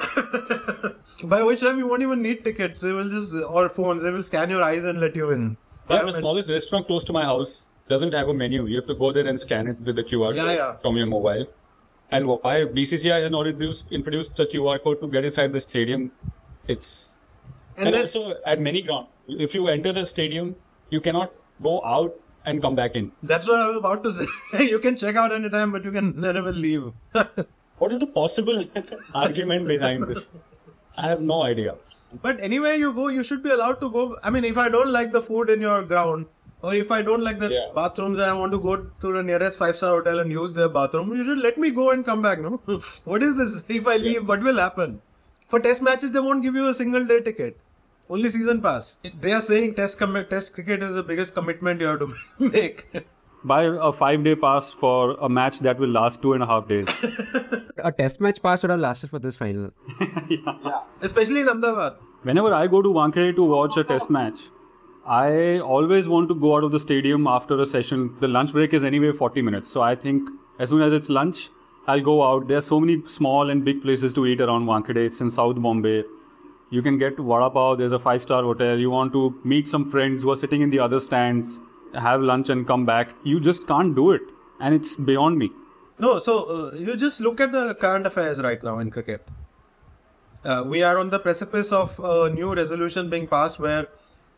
By 1.32 1.40
which 1.44 1.62
time 1.62 1.78
you 1.80 1.88
won't 1.88 2.02
even 2.02 2.22
need 2.22 2.44
tickets. 2.44 2.82
They 2.82 2.92
will 2.92 3.10
just 3.10 3.34
or 3.58 3.70
phones. 3.70 4.04
They 4.04 4.12
will 4.12 4.24
scan 4.24 4.50
your 4.50 4.62
eyes 4.64 4.86
and 4.86 5.02
let 5.02 5.16
you 5.16 5.32
in. 5.32 5.58
Yeah, 5.90 6.04
the 6.04 6.14
smallest 6.14 6.50
restaurant 6.50 6.88
close 6.88 7.04
to 7.10 7.14
my 7.14 7.24
house 7.24 7.66
doesn't 7.90 8.14
have 8.14 8.30
a 8.30 8.34
menu. 8.34 8.66
You 8.68 8.78
have 8.78 8.88
to 8.88 8.96
go 8.96 9.12
there 9.12 9.28
and 9.28 9.40
scan 9.40 9.68
it 9.68 9.80
with 9.82 9.96
the 9.98 10.04
QR 10.04 10.34
Yeah, 10.36 10.44
code 10.46 10.58
yeah. 10.58 10.76
from 10.84 10.96
your 11.02 11.08
mobile. 11.08 11.46
And 12.12 12.28
why 12.28 12.66
BCCI 12.78 13.22
has 13.24 13.32
not 13.32 13.48
introduced, 13.48 13.92
introduced 13.92 14.36
the 14.36 14.46
QR 14.46 14.82
code 14.84 15.00
to 15.02 15.08
get 15.08 15.26
inside 15.26 15.54
the 15.54 15.60
stadium. 15.60 16.12
It's 16.68 17.18
And 17.78 17.88
and, 17.88 17.96
also 17.98 18.36
at 18.46 18.60
many 18.60 18.82
ground, 18.82 19.08
if 19.28 19.54
you 19.54 19.68
enter 19.68 19.94
the 19.94 20.06
stadium, 20.06 20.56
you 20.90 21.02
cannot 21.02 21.32
go 21.62 21.84
out 21.86 22.16
and 22.46 22.62
come 22.62 22.76
back 22.76 22.96
in. 22.96 23.12
That's 23.22 23.48
what 23.48 23.60
I 23.60 23.68
was 23.68 23.78
about 23.78 24.04
to 24.04 24.12
say. 24.52 24.66
you 24.70 24.80
can 24.80 24.98
check 24.98 25.16
out 25.16 25.32
anytime, 25.32 25.72
but 25.72 25.84
you 25.84 25.92
can 25.92 26.20
never 26.20 26.52
leave. 26.52 26.92
What 27.80 27.94
is 27.94 28.00
the 28.00 28.08
possible 28.08 28.66
argument 29.16 29.68
behind 29.68 30.06
this? 30.08 30.34
I 30.98 31.08
have 31.08 31.22
no 31.22 31.44
idea. 31.44 31.76
But 32.22 32.40
anywhere 32.42 32.74
you 32.74 32.92
go, 32.92 33.08
you 33.08 33.24
should 33.24 33.42
be 33.42 33.52
allowed 33.52 33.80
to 33.80 33.90
go. 33.90 34.18
I 34.22 34.30
mean, 34.30 34.44
if 34.44 34.58
I 34.58 34.68
don't 34.68 34.92
like 34.92 35.14
the 35.14 35.22
food 35.22 35.50
in 35.50 35.62
your 35.62 35.84
ground, 35.84 36.26
or 36.62 36.74
if 36.74 36.92
I 36.92 37.02
don't 37.02 37.22
like 37.24 37.40
the 37.40 37.50
Yeah. 37.50 37.68
bathrooms 37.76 38.20
and 38.20 38.30
I 38.30 38.34
want 38.34 38.52
to 38.52 38.60
go 38.60 38.76
to 38.78 39.14
the 39.14 39.24
nearest 39.24 39.58
five 39.58 39.78
star 39.78 39.92
hotel 39.98 40.20
and 40.20 40.32
use 40.32 40.54
their 40.54 40.70
bathroom, 40.70 41.14
you 41.16 41.24
should 41.26 41.40
let 41.40 41.58
me 41.58 41.72
go 41.72 41.92
and 41.92 42.06
come 42.06 42.22
back. 42.22 42.42
No, 42.42 42.60
what 43.06 43.24
is 43.24 43.38
this? 43.38 43.64
If 43.70 43.88
I 43.88 43.98
leave, 43.98 44.28
what 44.28 44.42
will 44.42 44.58
happen? 44.58 45.02
For 45.48 45.60
test 45.60 45.82
matches, 45.82 46.12
they 46.12 46.20
won't 46.20 46.44
give 46.44 46.56
you 46.56 46.68
a 46.70 46.74
single 46.74 47.06
day 47.06 47.22
ticket. 47.22 47.58
Only 48.10 48.30
season 48.30 48.62
pass. 48.62 48.98
They 49.22 49.32
are 49.34 49.42
saying 49.42 49.76
test 49.76 49.98
com- 50.00 50.26
test 50.30 50.54
cricket 50.54 50.84
is 50.84 50.94
the 50.96 51.04
biggest 51.04 51.34
commitment 51.36 51.80
you 51.82 51.88
have 51.88 52.00
to 52.00 52.14
make. 52.40 52.86
Buy 53.44 53.64
a 53.90 53.92
five 53.94 54.24
day 54.24 54.36
pass 54.36 54.74
for 54.74 55.12
a 55.22 55.30
match 55.30 55.60
that 55.60 55.80
will 55.80 55.90
last 55.90 56.22
two 56.22 56.34
and 56.34 56.44
a 56.44 56.46
half 56.46 56.68
days. 56.68 56.88
A 57.90 57.92
test 57.94 58.20
match 58.20 58.42
pass 58.44 58.62
would 58.62 58.72
have 58.72 58.80
lasted 58.82 59.10
for 59.10 59.20
this 59.20 59.38
final. 59.38 59.70
Yeah. 60.30 60.80
Especially 61.02 61.40
in 61.42 61.48
Ahmedabad. 61.48 61.94
Whenever 62.24 62.54
I 62.54 62.68
go 62.68 62.82
to 62.82 62.90
Wankhede 62.90 63.36
to 63.38 63.44
watch 63.46 63.78
a 63.78 63.84
test 63.86 64.10
match, 64.10 64.42
I 65.10 65.58
always 65.58 66.08
want 66.08 66.30
to 66.30 66.36
go 66.36 66.56
out 66.56 66.64
of 66.64 66.72
the 66.72 66.80
stadium 66.80 67.26
after 67.26 67.60
a 67.60 67.66
session. 67.66 68.16
The 68.20 68.28
lunch 68.28 68.52
break 68.52 68.76
is 68.76 68.84
anyway 68.84 69.12
40 69.12 69.42
minutes. 69.42 69.68
So 69.68 69.82
I 69.82 69.96
think 69.96 70.30
as 70.60 70.70
soon 70.70 70.84
as 70.84 70.94
it's 70.94 71.10
lunch, 71.10 71.50
I'll 71.88 72.00
go 72.00 72.22
out. 72.22 72.48
There 72.48 72.60
are 72.60 72.62
so 72.62 72.80
many 72.80 73.04
small 73.08 73.50
and 73.50 73.66
big 73.66 73.82
places 73.82 74.14
to 74.14 74.28
eat 74.28 74.40
around 74.40 74.68
Wankhede. 74.68 74.98
It's 74.98 75.20
in 75.20 75.32
South 75.32 75.56
Bombay. 75.56 76.04
You 76.70 76.84
can 76.84 77.00
get 77.00 77.18
vada 77.18 77.50
pav. 77.50 77.80
There's 77.80 77.92
a 77.92 77.98
five 77.98 78.22
star 78.22 78.44
hotel. 78.44 78.78
You 78.78 78.92
want 78.92 79.12
to 79.14 79.34
meet 79.44 79.68
some 79.68 79.90
friends 79.90 80.22
who 80.22 80.30
are 80.30 80.36
sitting 80.36 80.62
in 80.62 80.70
the 80.70 80.78
other 80.78 81.00
stands, 81.00 81.60
have 81.96 82.22
lunch 82.22 82.50
and 82.50 82.68
come 82.68 82.86
back. 82.86 83.10
You 83.24 83.40
just 83.40 83.68
can't 83.68 83.96
do 83.96 84.12
it. 84.12 84.22
And 84.60 84.76
it's 84.76 84.96
beyond 84.96 85.40
me. 85.40 85.50
No, 85.98 86.20
so 86.20 86.44
uh, 86.44 86.76
you 86.76 86.96
just 86.96 87.20
look 87.20 87.42
at 87.42 87.52
the 87.52 87.74
current 87.74 88.06
affairs 88.06 88.40
right 88.40 88.64
now 88.64 88.78
in 88.78 88.92
cricket. 88.92 89.28
Uh, 90.46 90.64
we 90.68 90.84
are 90.84 91.00
on 91.00 91.10
the 91.10 91.18
precipice 91.18 91.72
of 91.72 92.00
a 92.00 92.30
new 92.30 92.54
resolution 92.54 93.10
being 93.10 93.26
passed 93.26 93.60
where 93.60 93.88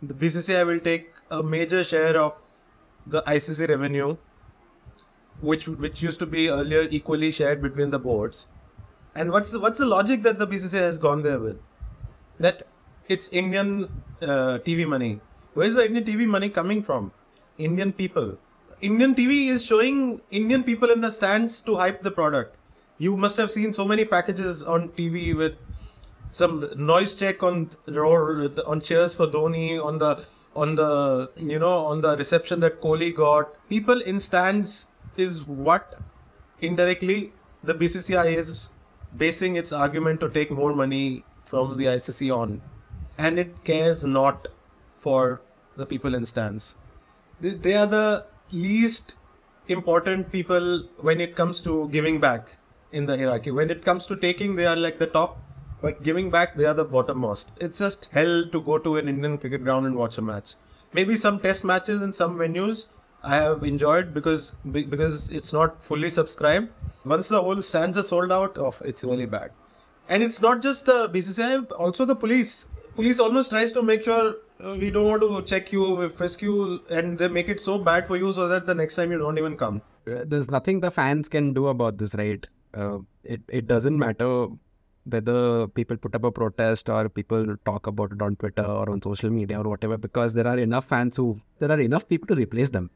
the 0.02 0.14
BCCI 0.14 0.66
will 0.66 0.80
take 0.80 1.14
a 1.30 1.44
major 1.44 1.84
share 1.84 2.18
of 2.20 2.34
the 3.06 3.22
ICC 3.24 3.70
revenue, 3.70 4.18
which 5.42 5.68
which 5.68 6.02
used 6.02 6.20
to 6.20 6.26
be 6.26 6.50
earlier 6.50 6.88
equally 6.90 7.32
shared 7.32 7.62
between 7.62 7.92
the 7.92 8.00
boards. 8.00 8.48
And 9.14 9.32
what's 9.32 9.52
the, 9.52 9.60
what's 9.60 9.78
the 9.78 9.86
logic 9.86 10.24
that 10.24 10.40
the 10.40 10.48
BCCI 10.48 10.80
has 10.80 10.98
gone 10.98 11.22
there 11.22 11.40
with? 11.40 11.60
That 12.40 12.68
it's 13.08 13.30
Indian 13.30 13.90
uh, 14.22 14.60
TV 14.66 14.88
money. 14.88 15.20
Where 15.54 15.68
is 15.68 15.76
the 15.76 15.86
Indian 15.86 16.06
TV 16.06 16.28
money 16.28 16.50
coming 16.50 16.82
from? 16.82 17.12
Indian 17.58 17.92
people. 17.92 18.38
Indian 18.82 19.14
TV 19.14 19.50
is 19.50 19.64
showing 19.64 20.22
Indian 20.32 20.64
people 20.64 20.90
in 20.90 21.02
the 21.02 21.12
stands 21.12 21.62
to 21.62 21.76
hype 21.76 22.02
the 22.02 22.10
product. 22.10 22.56
You 22.98 23.18
must 23.18 23.38
have 23.38 23.52
seen 23.52 23.74
so 23.74 23.86
many 23.86 24.06
packages 24.06 24.64
on 24.64 24.90
TV 24.90 25.36
with 25.36 25.56
some 26.32 26.70
noise 26.76 27.16
check 27.16 27.44
on 27.44 27.70
on 27.88 28.82
cheers 28.82 29.16
for 29.16 29.28
Dhoni 29.28 29.84
on 29.84 29.98
the 30.00 30.26
on 30.56 30.76
the 30.76 31.32
you 31.36 31.60
know 31.60 31.78
on 31.86 32.02
the 32.02 32.18
reception 32.18 32.60
that 32.62 32.82
Kohli 32.82 33.16
got. 33.16 33.54
People 33.70 34.02
in 34.02 34.20
stands 34.20 34.86
is 35.18 35.46
what 35.46 36.00
indirectly 36.60 37.34
the 37.64 37.74
BCCI 37.74 38.38
is 38.38 38.70
basing 39.16 39.56
its 39.56 39.72
argument 39.72 40.20
to 40.22 40.30
take 40.30 40.52
more 40.52 40.74
money 40.74 41.24
from 41.46 41.78
the 41.78 41.86
ICC 41.86 42.36
on, 42.36 42.62
and 43.18 43.38
it 43.38 43.64
cares 43.64 44.04
not 44.04 44.48
for 45.00 45.42
the 45.76 45.86
people 45.86 46.16
in 46.16 46.26
stands. 46.26 46.76
They 47.42 47.76
are 47.76 47.88
the 47.88 48.26
least 48.52 49.16
important 49.68 50.32
people 50.32 50.84
when 51.00 51.20
it 51.20 51.36
comes 51.36 51.62
to 51.62 51.90
giving 51.90 52.20
back 52.20 52.50
in 52.92 53.06
the 53.06 53.18
hierarchy. 53.18 53.52
When 53.52 53.70
it 53.70 53.84
comes 53.84 54.06
to 54.08 54.16
taking, 54.16 54.56
they 54.56 54.66
are 54.66 54.76
like 54.76 55.00
the 55.00 55.08
top, 55.08 55.40
but 55.82 56.04
giving 56.04 56.30
back, 56.30 56.56
they 56.56 56.66
are 56.66 56.74
the 56.74 56.86
bottommost. 56.86 57.46
It's 57.60 57.78
just 57.78 58.08
hell 58.12 58.46
to 58.52 58.62
go 58.62 58.78
to 58.78 58.98
an 58.98 59.10
Indian 59.10 59.38
cricket 59.38 59.64
ground 59.64 59.86
and 59.86 59.96
watch 59.96 60.18
a 60.18 60.22
match. 60.22 60.56
Maybe 60.94 61.18
some 61.18 61.40
test 61.40 61.64
matches 61.64 62.02
in 62.02 62.14
some 62.14 62.38
venues 62.38 62.88
I 63.24 63.36
have 63.36 63.64
enjoyed 63.64 64.14
because 64.14 64.52
because 64.72 65.30
it's 65.30 65.54
not 65.54 65.82
fully 65.84 66.10
subscribed. 66.10 66.70
Once 67.06 67.28
the 67.28 67.42
whole 67.42 67.62
stands 67.62 67.98
are 67.98 68.04
sold 68.04 68.32
out, 68.32 68.58
oh, 68.58 68.74
it's 68.84 69.04
really 69.04 69.26
bad. 69.26 69.52
And 70.10 70.24
it's 70.24 70.42
not 70.42 70.62
just 70.62 70.86
the 70.86 71.08
BCCI, 71.10 71.72
also 71.72 72.06
the 72.06 72.16
police. 72.16 72.68
Police 72.96 73.20
almost 73.20 73.52
tries 73.52 73.72
to 73.74 73.82
make 73.82 74.04
sure 74.04 74.36
uh, 74.64 74.76
we 74.80 74.90
don't 74.92 75.08
want 75.08 75.22
to 75.22 75.42
check 75.44 75.72
you, 75.72 76.10
frisk 76.10 76.42
you, 76.42 76.82
and 76.90 77.18
they 77.18 77.28
make 77.28 77.48
it 77.48 77.62
so 77.62 77.78
bad 77.80 78.08
for 78.08 78.18
you 78.18 78.34
so 78.34 78.48
that 78.48 78.66
the 78.66 78.76
next 78.76 78.96
time 78.96 79.12
you 79.12 79.18
don't 79.18 79.38
even 79.38 79.56
come. 79.56 79.82
Uh, 80.08 80.24
There's 80.26 80.50
nothing 80.52 80.82
the 80.82 80.92
fans 80.92 81.30
can 81.30 81.54
do 81.54 81.68
about 81.68 81.98
this, 81.98 82.16
right? 82.16 82.46
Uh, 82.74 83.00
it 83.24 83.42
it 83.48 83.68
doesn't 83.68 83.98
matter 83.98 84.48
whether 85.06 85.68
people 85.68 85.98
put 85.98 86.16
up 86.16 86.24
a 86.24 86.32
protest 86.32 86.90
or 86.90 87.10
people 87.10 87.56
talk 87.66 87.88
about 87.88 88.12
it 88.12 88.22
on 88.22 88.36
Twitter 88.36 88.64
or 88.64 88.90
on 88.90 89.02
social 89.02 89.30
media 89.30 89.60
or 89.60 89.68
whatever, 89.70 89.98
because 89.98 90.34
there 90.34 90.48
are 90.48 90.58
enough 90.60 90.86
fans 90.86 91.16
who 91.18 91.40
there 91.60 91.72
are 91.72 91.80
enough 91.80 92.08
people 92.08 92.28
to 92.28 92.36
replace 92.36 92.70
them. 92.70 92.90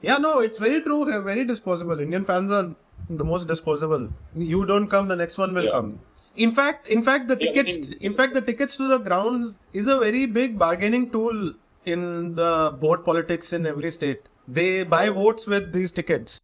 Yeah, 0.00 0.18
no, 0.18 0.38
it's 0.38 0.58
very 0.58 0.80
true. 0.80 1.04
They're 1.04 1.22
very 1.22 1.44
disposable. 1.44 1.98
Indian 1.98 2.24
fans 2.24 2.52
are 2.52 2.74
the 3.10 3.24
most 3.24 3.48
disposable. 3.48 4.08
You 4.36 4.64
don't 4.64 4.86
come, 4.88 5.08
the 5.08 5.16
next 5.16 5.38
one 5.38 5.54
will 5.54 5.64
Yeah. 5.64 5.72
come. 5.72 5.98
In 6.36 6.52
fact, 6.52 6.86
in 6.86 7.02
fact, 7.02 7.26
the 7.28 7.36
Yeah, 7.40 7.52
tickets, 7.52 7.76
think- 7.76 8.00
in 8.00 8.12
fact, 8.12 8.34
the 8.34 8.40
tickets 8.40 8.76
to 8.76 8.86
the 8.86 8.98
grounds 8.98 9.58
is 9.72 9.88
a 9.88 9.98
very 9.98 10.26
big 10.26 10.58
bargaining 10.58 11.10
tool 11.10 11.54
in 11.84 12.34
the 12.36 12.76
board 12.80 13.04
politics 13.04 13.52
in 13.52 13.66
every 13.66 13.90
state. 13.90 14.20
They 14.46 14.84
buy 14.84 15.08
votes 15.08 15.46
with 15.46 15.72
these 15.72 15.90
tickets. 15.90 16.40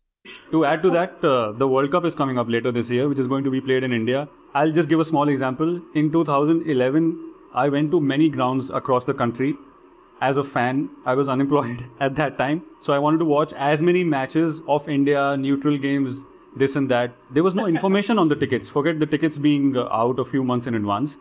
To 0.50 0.64
add 0.64 0.82
to 0.82 0.90
that, 0.90 1.22
uh, 1.22 1.52
the 1.52 1.68
World 1.68 1.92
Cup 1.92 2.04
is 2.04 2.14
coming 2.14 2.38
up 2.38 2.48
later 2.48 2.72
this 2.72 2.90
year, 2.90 3.08
which 3.08 3.18
is 3.18 3.28
going 3.28 3.44
to 3.44 3.50
be 3.50 3.60
played 3.60 3.84
in 3.84 3.92
India. 3.92 4.28
I'll 4.54 4.70
just 4.70 4.88
give 4.88 5.00
a 5.00 5.04
small 5.04 5.28
example. 5.28 5.80
In 5.94 6.12
2011, 6.12 7.32
I 7.54 7.68
went 7.68 7.90
to 7.90 8.00
many 8.00 8.28
grounds 8.28 8.70
across 8.70 9.04
the 9.04 9.12
country. 9.12 9.56
As 10.20 10.36
a 10.36 10.44
fan, 10.44 10.90
I 11.04 11.14
was 11.14 11.28
unemployed 11.36 11.84
at 11.98 12.14
that 12.16 12.38
time. 12.38 12.62
So 12.80 12.92
I 12.92 12.98
wanted 13.00 13.18
to 13.18 13.24
watch 13.24 13.52
as 13.54 13.82
many 13.82 14.04
matches 14.04 14.60
of 14.68 14.88
India, 14.88 15.36
neutral 15.36 15.76
games, 15.76 16.24
this 16.54 16.76
and 16.76 16.88
that. 16.90 17.16
There 17.32 17.42
was 17.42 17.56
no 17.56 17.66
information 17.74 18.16
on 18.16 18.28
the 18.28 18.36
tickets. 18.36 18.68
Forget 18.68 19.00
the 19.00 19.06
tickets 19.06 19.38
being 19.38 19.76
uh, 19.76 19.88
out 19.90 20.20
a 20.20 20.24
few 20.24 20.44
months 20.44 20.68
in 20.68 20.76
advance. 20.76 21.16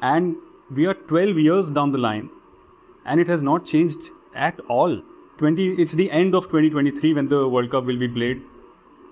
And 0.00 0.36
we 0.74 0.86
are 0.86 0.94
12 0.94 1.38
years 1.38 1.70
down 1.70 1.92
the 1.92 1.98
line 1.98 2.30
and 3.04 3.20
it 3.20 3.26
has 3.26 3.42
not 3.42 3.64
changed 3.64 4.10
at 4.34 4.60
all 4.68 5.00
20 5.38 5.68
it's 5.82 5.92
the 5.92 6.10
end 6.10 6.34
of 6.34 6.44
2023 6.44 7.14
when 7.14 7.28
the 7.28 7.48
world 7.48 7.70
cup 7.70 7.84
will 7.84 7.96
be 7.96 8.06
played 8.06 8.42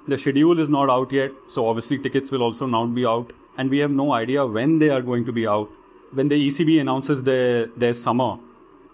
the 0.06 0.18
schedule 0.18 0.60
is 0.60 0.68
not 0.68 0.90
out 0.90 1.10
yet 1.10 1.30
so 1.48 1.66
obviously 1.66 1.98
tickets 1.98 2.30
will 2.30 2.42
also 2.42 2.66
not 2.66 2.94
be 2.94 3.06
out 3.06 3.32
and 3.58 3.70
we 3.70 3.78
have 3.78 3.90
no 3.90 4.12
idea 4.12 4.46
when 4.46 4.78
they 4.78 4.90
are 4.90 5.02
going 5.02 5.24
to 5.24 5.32
be 5.32 5.46
out 5.46 5.68
when 6.12 6.28
the 6.28 6.38
ecb 6.48 6.80
announces 6.80 7.22
their 7.22 7.66
their 7.84 7.92
summer 7.92 8.36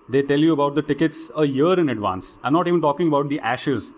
they 0.08 0.22
tell 0.22 0.38
you 0.38 0.52
about 0.52 0.74
the 0.74 0.82
tickets 0.82 1.30
a 1.36 1.46
year 1.46 1.74
in 1.78 1.88
advance 1.88 2.38
i'm 2.42 2.52
not 2.52 2.68
even 2.68 2.80
talking 2.80 3.08
about 3.08 3.28
the 3.28 3.40
ashes 3.40 3.92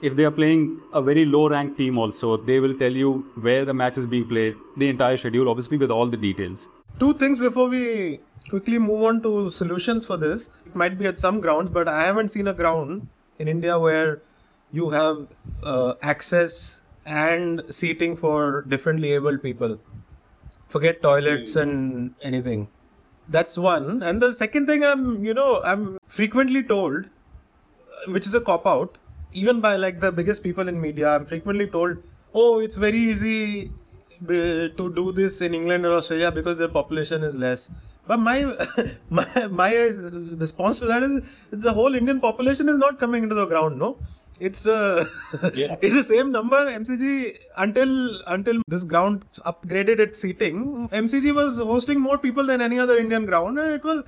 if 0.00 0.14
they 0.16 0.24
are 0.24 0.30
playing 0.40 0.80
a 0.92 1.02
very 1.02 1.24
low 1.24 1.48
ranked 1.48 1.76
team 1.76 1.98
also 1.98 2.36
they 2.50 2.58
will 2.60 2.74
tell 2.82 2.92
you 2.92 3.12
where 3.46 3.64
the 3.64 3.74
match 3.74 3.96
is 3.98 4.06
being 4.06 4.26
played 4.28 4.54
the 4.76 4.88
entire 4.88 5.16
schedule 5.16 5.48
obviously 5.48 5.76
with 5.76 5.90
all 5.90 6.06
the 6.06 6.16
details 6.16 6.68
Two 6.98 7.14
things 7.14 7.38
before 7.38 7.68
we 7.68 8.18
quickly 8.50 8.76
move 8.76 9.04
on 9.04 9.22
to 9.22 9.50
solutions 9.50 10.04
for 10.04 10.16
this. 10.16 10.50
It 10.66 10.74
might 10.74 10.98
be 10.98 11.06
at 11.06 11.16
some 11.16 11.40
grounds, 11.40 11.70
but 11.70 11.86
I 11.86 12.04
haven't 12.04 12.30
seen 12.30 12.48
a 12.48 12.52
ground 12.52 13.06
in 13.38 13.46
India 13.46 13.78
where 13.78 14.20
you 14.72 14.90
have 14.90 15.28
uh, 15.62 15.94
access 16.02 16.80
and 17.06 17.62
seating 17.70 18.16
for 18.16 18.62
differently 18.62 19.12
abled 19.12 19.44
people. 19.44 19.78
Forget 20.68 21.02
toilets 21.02 21.56
and 21.56 22.14
anything. 22.22 22.68
That's 23.28 23.56
one. 23.58 24.02
And 24.02 24.22
the 24.22 24.34
second 24.34 24.66
thing 24.66 24.84
I'm, 24.84 25.24
you 25.24 25.34
know, 25.34 25.62
I'm 25.62 25.98
frequently 26.06 26.62
told, 26.62 27.06
uh, 27.06 28.12
which 28.12 28.26
is 28.26 28.34
a 28.34 28.40
cop 28.40 28.66
out, 28.66 28.98
even 29.32 29.60
by 29.60 29.76
like 29.76 30.00
the 30.00 30.10
biggest 30.12 30.42
people 30.42 30.68
in 30.68 30.80
media, 30.80 31.10
I'm 31.10 31.26
frequently 31.26 31.66
told, 31.66 31.98
oh, 32.34 32.58
it's 32.60 32.76
very 32.76 32.98
easy 32.98 33.72
uh, 34.22 34.68
to 34.78 34.92
do 34.94 35.12
this 35.12 35.40
in 35.40 35.54
England 35.54 35.84
or 35.86 35.92
Australia 35.92 36.30
because 36.30 36.58
their 36.58 36.68
population 36.68 37.22
is 37.22 37.34
less. 37.34 37.68
But 38.06 38.18
my 38.18 38.38
my 39.10 39.46
my 39.48 39.74
response 40.44 40.78
to 40.78 40.86
that 40.86 41.02
is 41.02 41.22
the 41.50 41.72
whole 41.72 41.94
Indian 41.94 42.20
population 42.20 42.68
is 42.68 42.78
not 42.78 42.98
coming 42.98 43.22
into 43.22 43.34
the 43.34 43.46
ground. 43.46 43.78
No, 43.78 43.98
it's 44.40 44.66
uh, 44.66 45.04
Yeah. 45.54 45.76
it's 45.82 45.94
the 45.94 46.04
same 46.04 46.30
number. 46.32 46.56
MCG 46.56 47.36
until 47.56 47.92
until 48.26 48.62
this 48.68 48.84
ground 48.84 49.24
upgraded 49.44 49.98
its 49.98 50.20
seating, 50.20 50.88
MCG 50.90 51.34
was 51.34 51.58
hosting 51.58 52.00
more 52.00 52.18
people 52.18 52.46
than 52.46 52.60
any 52.60 52.78
other 52.78 52.98
Indian 52.98 53.26
ground, 53.26 53.58
and 53.58 53.72
it 53.72 53.84
was 53.84 54.04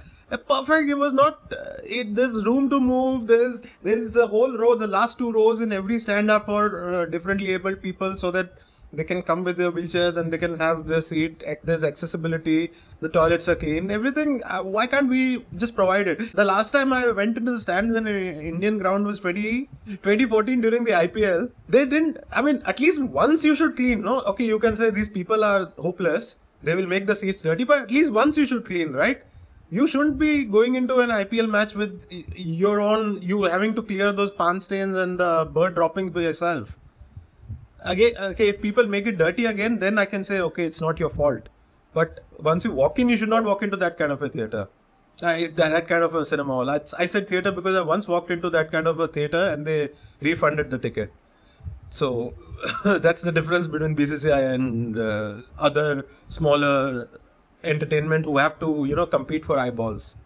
perfect. 0.48 0.88
It 0.88 0.94
was 0.94 1.12
not. 1.12 1.52
Uh, 1.52 1.76
it, 1.84 2.14
there's 2.14 2.44
room 2.44 2.70
to 2.70 2.80
move. 2.80 3.26
There 3.26 3.42
is 3.42 3.62
there 3.82 3.98
is 3.98 4.16
a 4.16 4.26
whole 4.26 4.56
row. 4.56 4.74
The 4.74 4.86
last 4.86 5.18
two 5.18 5.32
rows 5.32 5.60
in 5.60 5.72
every 5.72 5.98
stand 5.98 6.30
are 6.30 6.40
for 6.40 6.94
uh, 6.94 7.06
differently 7.06 7.52
abled 7.52 7.82
people, 7.82 8.16
so 8.16 8.30
that 8.30 8.52
they 8.92 9.04
can 9.04 9.22
come 9.22 9.44
with 9.44 9.56
their 9.56 9.70
wheelchairs 9.70 10.16
and 10.16 10.32
they 10.32 10.38
can 10.38 10.58
have 10.58 10.86
their 10.86 11.00
seat. 11.00 11.42
There's 11.62 11.84
accessibility. 11.84 12.72
The 13.00 13.08
toilets 13.08 13.48
are 13.48 13.54
clean. 13.54 13.90
Everything. 13.90 14.42
Uh, 14.44 14.62
why 14.62 14.86
can't 14.86 15.08
we 15.08 15.44
just 15.56 15.74
provide 15.74 16.08
it? 16.08 16.34
The 16.34 16.44
last 16.44 16.72
time 16.72 16.92
I 16.92 17.10
went 17.12 17.36
into 17.38 17.52
the 17.52 17.60
stands 17.60 17.94
in 17.94 18.06
an 18.06 18.40
Indian 18.40 18.78
ground 18.78 19.06
was 19.06 19.20
20, 19.20 19.68
2014 19.86 20.60
during 20.60 20.84
the 20.84 20.92
IPL. 20.92 21.50
They 21.68 21.84
didn't. 21.86 22.18
I 22.32 22.42
mean, 22.42 22.62
at 22.66 22.80
least 22.80 23.00
once 23.00 23.44
you 23.44 23.54
should 23.54 23.76
clean. 23.76 24.02
No, 24.02 24.20
okay, 24.22 24.44
you 24.44 24.58
can 24.58 24.76
say 24.76 24.90
these 24.90 25.08
people 25.08 25.44
are 25.44 25.72
hopeless. 25.78 26.36
They 26.62 26.74
will 26.74 26.86
make 26.86 27.06
the 27.06 27.16
seats 27.16 27.42
dirty, 27.42 27.64
but 27.64 27.82
at 27.82 27.90
least 27.90 28.12
once 28.12 28.36
you 28.36 28.46
should 28.46 28.66
clean, 28.66 28.92
right? 28.92 29.22
you 29.72 29.86
shouldn't 29.86 30.18
be 30.18 30.44
going 30.44 30.74
into 30.74 30.98
an 30.98 31.10
IPL 31.10 31.48
match 31.48 31.74
with 31.74 32.02
your 32.10 32.80
own 32.80 33.22
you 33.22 33.44
having 33.44 33.74
to 33.76 33.82
clear 33.82 34.12
those 34.12 34.32
pan 34.32 34.60
stains 34.60 34.96
and 34.96 35.20
the 35.20 35.48
bird 35.52 35.76
droppings 35.76 36.10
by 36.10 36.22
yourself. 36.22 36.76
Again, 37.82 38.12
okay, 38.18 38.48
if 38.48 38.60
people 38.60 38.86
make 38.86 39.06
it 39.06 39.18
dirty 39.18 39.46
again, 39.46 39.78
then 39.78 39.98
I 39.98 40.04
can 40.04 40.24
say 40.24 40.40
okay, 40.40 40.64
it's 40.64 40.80
not 40.80 40.98
your 40.98 41.10
fault. 41.10 41.48
But 41.92 42.20
once 42.38 42.64
you 42.64 42.72
walk 42.72 42.98
in, 42.98 43.08
you 43.08 43.16
should 43.16 43.28
not 43.28 43.44
walk 43.44 43.62
into 43.62 43.76
that 43.76 43.98
kind 43.98 44.12
of 44.12 44.22
a 44.22 44.28
theater. 44.28 44.68
I, 45.22 45.48
that, 45.56 45.86
kind 45.86 46.02
of 46.02 46.14
a 46.14 46.24
cinema 46.24 46.54
hall. 46.54 46.70
I, 46.70 46.80
I 46.98 47.06
said 47.06 47.28
theater 47.28 47.52
because 47.52 47.76
I 47.76 47.82
once 47.82 48.08
walked 48.08 48.30
into 48.30 48.48
that 48.50 48.72
kind 48.72 48.86
of 48.86 48.98
a 49.00 49.08
theater 49.08 49.50
and 49.50 49.66
they 49.66 49.90
refunded 50.20 50.70
the 50.70 50.78
ticket. 50.78 51.12
So 51.90 52.34
that's 52.84 53.22
the 53.22 53.32
difference 53.32 53.66
between 53.66 53.96
BCCI 53.96 54.54
and 54.54 54.98
uh, 54.98 55.42
other 55.58 56.06
smaller 56.28 57.08
entertainment 57.62 58.24
who 58.24 58.38
have 58.38 58.58
to 58.60 58.86
you 58.86 58.96
know 58.96 59.06
compete 59.06 59.44
for 59.44 59.58
eyeballs. 59.58 60.16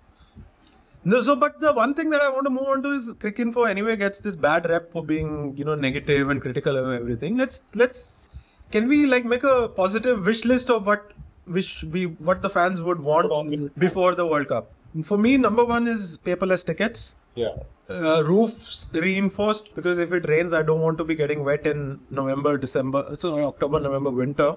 No, 1.06 1.20
so 1.20 1.36
but 1.36 1.60
the 1.60 1.72
one 1.72 1.92
thing 1.94 2.10
that 2.10 2.22
I 2.22 2.30
want 2.30 2.46
to 2.46 2.50
move 2.50 2.66
on 2.66 2.82
to 2.82 2.90
is 2.92 3.08
Cricinfo 3.14 3.68
anyway 3.68 3.96
gets 3.96 4.20
this 4.20 4.36
bad 4.36 4.68
rep 4.68 4.90
for 4.90 5.04
being 5.04 5.54
you 5.56 5.64
know 5.64 5.74
negative 5.74 6.30
and 6.30 6.40
critical 6.40 6.76
of 6.78 6.90
everything. 6.90 7.36
Let's 7.36 7.62
let's 7.74 8.30
can 8.72 8.88
we 8.88 9.04
like 9.06 9.24
make 9.24 9.44
a 9.44 9.68
positive 9.68 10.24
wish 10.24 10.44
list 10.44 10.70
of 10.70 10.86
what 10.86 11.12
wish 11.46 11.84
we 11.84 12.06
what 12.06 12.40
the 12.40 12.48
fans 12.48 12.80
would 12.80 13.00
want 13.00 13.78
before 13.78 14.14
the 14.14 14.26
World 14.26 14.48
Cup? 14.48 14.72
For 15.02 15.18
me, 15.18 15.36
number 15.36 15.64
one 15.64 15.86
is 15.86 16.18
paperless 16.24 16.64
tickets. 16.64 17.14
Yeah. 17.34 17.54
Uh, 17.88 18.22
roofs 18.24 18.88
reinforced 18.94 19.74
because 19.74 19.98
if 19.98 20.12
it 20.12 20.26
rains, 20.26 20.54
I 20.54 20.62
don't 20.62 20.80
want 20.80 20.96
to 20.98 21.04
be 21.04 21.14
getting 21.14 21.44
wet 21.44 21.66
in 21.66 22.00
November, 22.08 22.56
December, 22.56 23.16
so 23.18 23.38
October, 23.44 23.78
November, 23.78 24.10
winter. 24.10 24.56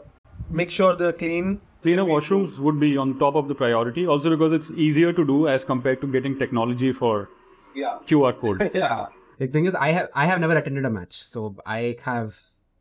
Make 0.49 0.71
sure 0.71 0.95
they're 0.95 1.13
clean. 1.13 1.61
Cleaner 1.81 2.03
washrooms 2.03 2.57
would 2.59 2.79
be 2.79 2.97
on 2.97 3.19
top 3.19 3.35
of 3.35 3.47
the 3.47 3.55
priority, 3.55 4.07
also 4.07 4.29
because 4.29 4.51
it's 4.51 4.71
easier 4.71 5.13
to 5.13 5.25
do 5.25 5.47
as 5.47 5.63
compared 5.63 6.01
to 6.01 6.07
getting 6.07 6.37
technology 6.39 6.91
for 6.91 7.29
Yeah. 7.75 7.99
QR 8.07 8.33
code. 8.39 8.71
Yeah. 8.73 9.07
The 9.39 9.47
thing 9.47 9.65
is, 9.65 9.75
I 9.75 9.89
have 9.91 10.09
I 10.15 10.25
have 10.25 10.39
never 10.39 10.57
attended 10.57 10.85
a 10.85 10.89
match, 10.89 11.23
so 11.31 11.55
I 11.65 11.97
have 12.03 12.35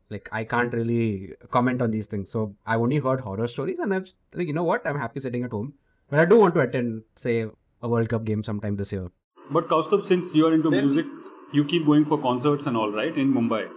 like 0.09 0.29
I 0.31 0.43
can't 0.43 0.73
really 0.73 1.33
comment 1.51 1.83
on 1.83 1.91
these 1.91 2.07
things. 2.07 2.31
So 2.31 2.55
I've 2.65 2.79
only 2.79 2.97
heard 2.97 3.21
horror 3.21 3.47
stories, 3.47 3.77
and 3.79 3.93
I've 3.93 4.11
like 4.33 4.47
you 4.47 4.53
know 4.53 4.63
what, 4.63 4.87
I'm 4.87 4.97
happy 4.97 5.19
sitting 5.19 5.43
at 5.43 5.51
home, 5.51 5.73
but 6.09 6.19
I 6.19 6.25
do 6.25 6.39
want 6.39 6.55
to 6.55 6.61
attend, 6.61 7.03
say, 7.15 7.45
a 7.81 7.87
World 7.87 8.09
Cup 8.09 8.25
game 8.25 8.43
sometime 8.43 8.75
this 8.75 8.91
year. 8.91 9.11
But 9.51 9.69
Kaustubh, 9.69 10.03
since 10.05 10.33
you 10.33 10.47
are 10.47 10.53
into 10.53 10.71
Then- 10.71 10.85
music, 10.87 11.05
you 11.53 11.63
keep 11.63 11.85
going 11.85 12.05
for 12.05 12.17
concerts 12.17 12.65
and 12.65 12.75
all, 12.75 12.91
right? 12.91 13.15
In 13.15 13.33
Mumbai, 13.33 13.69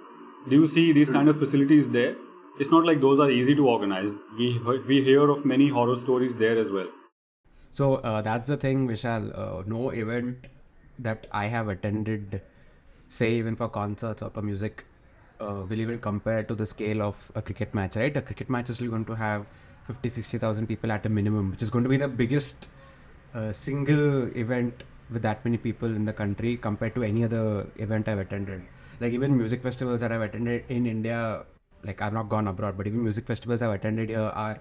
do 0.49 0.57
you 0.57 0.67
see 0.67 0.93
these 0.93 1.09
hmm. 1.09 1.15
kind 1.15 1.29
of 1.29 1.39
facilities 1.39 1.91
there? 1.91 2.17
It's 2.61 2.71
not 2.71 2.85
like 2.85 3.00
those 3.00 3.21
are 3.25 3.31
easy 3.31 3.55
to 3.59 3.67
organize. 3.75 4.14
We 4.38 4.49
we 4.87 5.02
hear 5.02 5.29
of 5.35 5.45
many 5.50 5.69
horror 5.76 5.97
stories 6.00 6.37
there 6.37 6.59
as 6.62 6.71
well. 6.71 6.88
So 7.71 7.95
uh, 7.97 8.21
that's 8.23 8.49
the 8.49 8.57
thing, 8.57 8.87
Vishal. 8.88 9.29
Uh, 9.43 9.62
no 9.67 9.90
event 9.90 10.49
that 10.99 11.26
I 11.33 11.47
have 11.47 11.69
attended, 11.69 12.43
say 13.09 13.31
even 13.35 13.57
for 13.57 13.69
concerts 13.69 14.23
or 14.23 14.31
for 14.31 14.43
music, 14.43 14.85
uh, 15.40 15.62
will 15.71 15.81
even 15.81 16.00
compare 16.00 16.43
to 16.43 16.55
the 16.55 16.67
scale 16.67 17.00
of 17.02 17.31
a 17.35 17.43
cricket 17.43 17.75
match, 17.75 17.97
right? 17.97 18.17
A 18.17 18.23
cricket 18.23 18.50
match 18.50 18.69
is 18.69 18.76
still 18.76 18.90
going 18.90 19.07
to 19.07 19.14
have 19.14 19.47
50, 19.87 20.09
60,000 20.09 20.67
people 20.67 20.93
at 20.93 21.07
a 21.07 21.09
minimum, 21.09 21.50
which 21.52 21.62
is 21.62 21.71
going 21.71 21.85
to 21.85 21.90
be 21.90 21.97
the 21.97 22.09
biggest 22.09 22.69
uh, 23.35 23.52
single 23.52 24.26
event 24.37 24.85
with 25.11 25.23
that 25.23 25.45
many 25.45 25.57
people 25.57 25.88
in 25.88 26.05
the 26.05 26.12
country 26.12 26.57
compared 26.57 26.95
to 26.95 27.02
any 27.05 27.25
other 27.25 27.67
event 27.76 28.07
I've 28.09 28.19
attended. 28.19 28.62
Like 29.00 29.14
even 29.14 29.37
music 29.37 29.62
festivals 29.62 30.00
that 30.02 30.12
I've 30.12 30.21
attended 30.21 30.64
in 30.69 30.87
India, 30.87 31.47
like 31.85 32.03
I've 32.03 32.13
not 32.13 32.29
gone 32.29 32.49
abroad, 32.49 32.77
but 32.77 32.87
even 32.87 33.03
music 33.03 33.27
festivals 33.27 33.63
I've 33.63 33.71
attended 33.71 34.09
here 34.09 34.21
are 34.21 34.59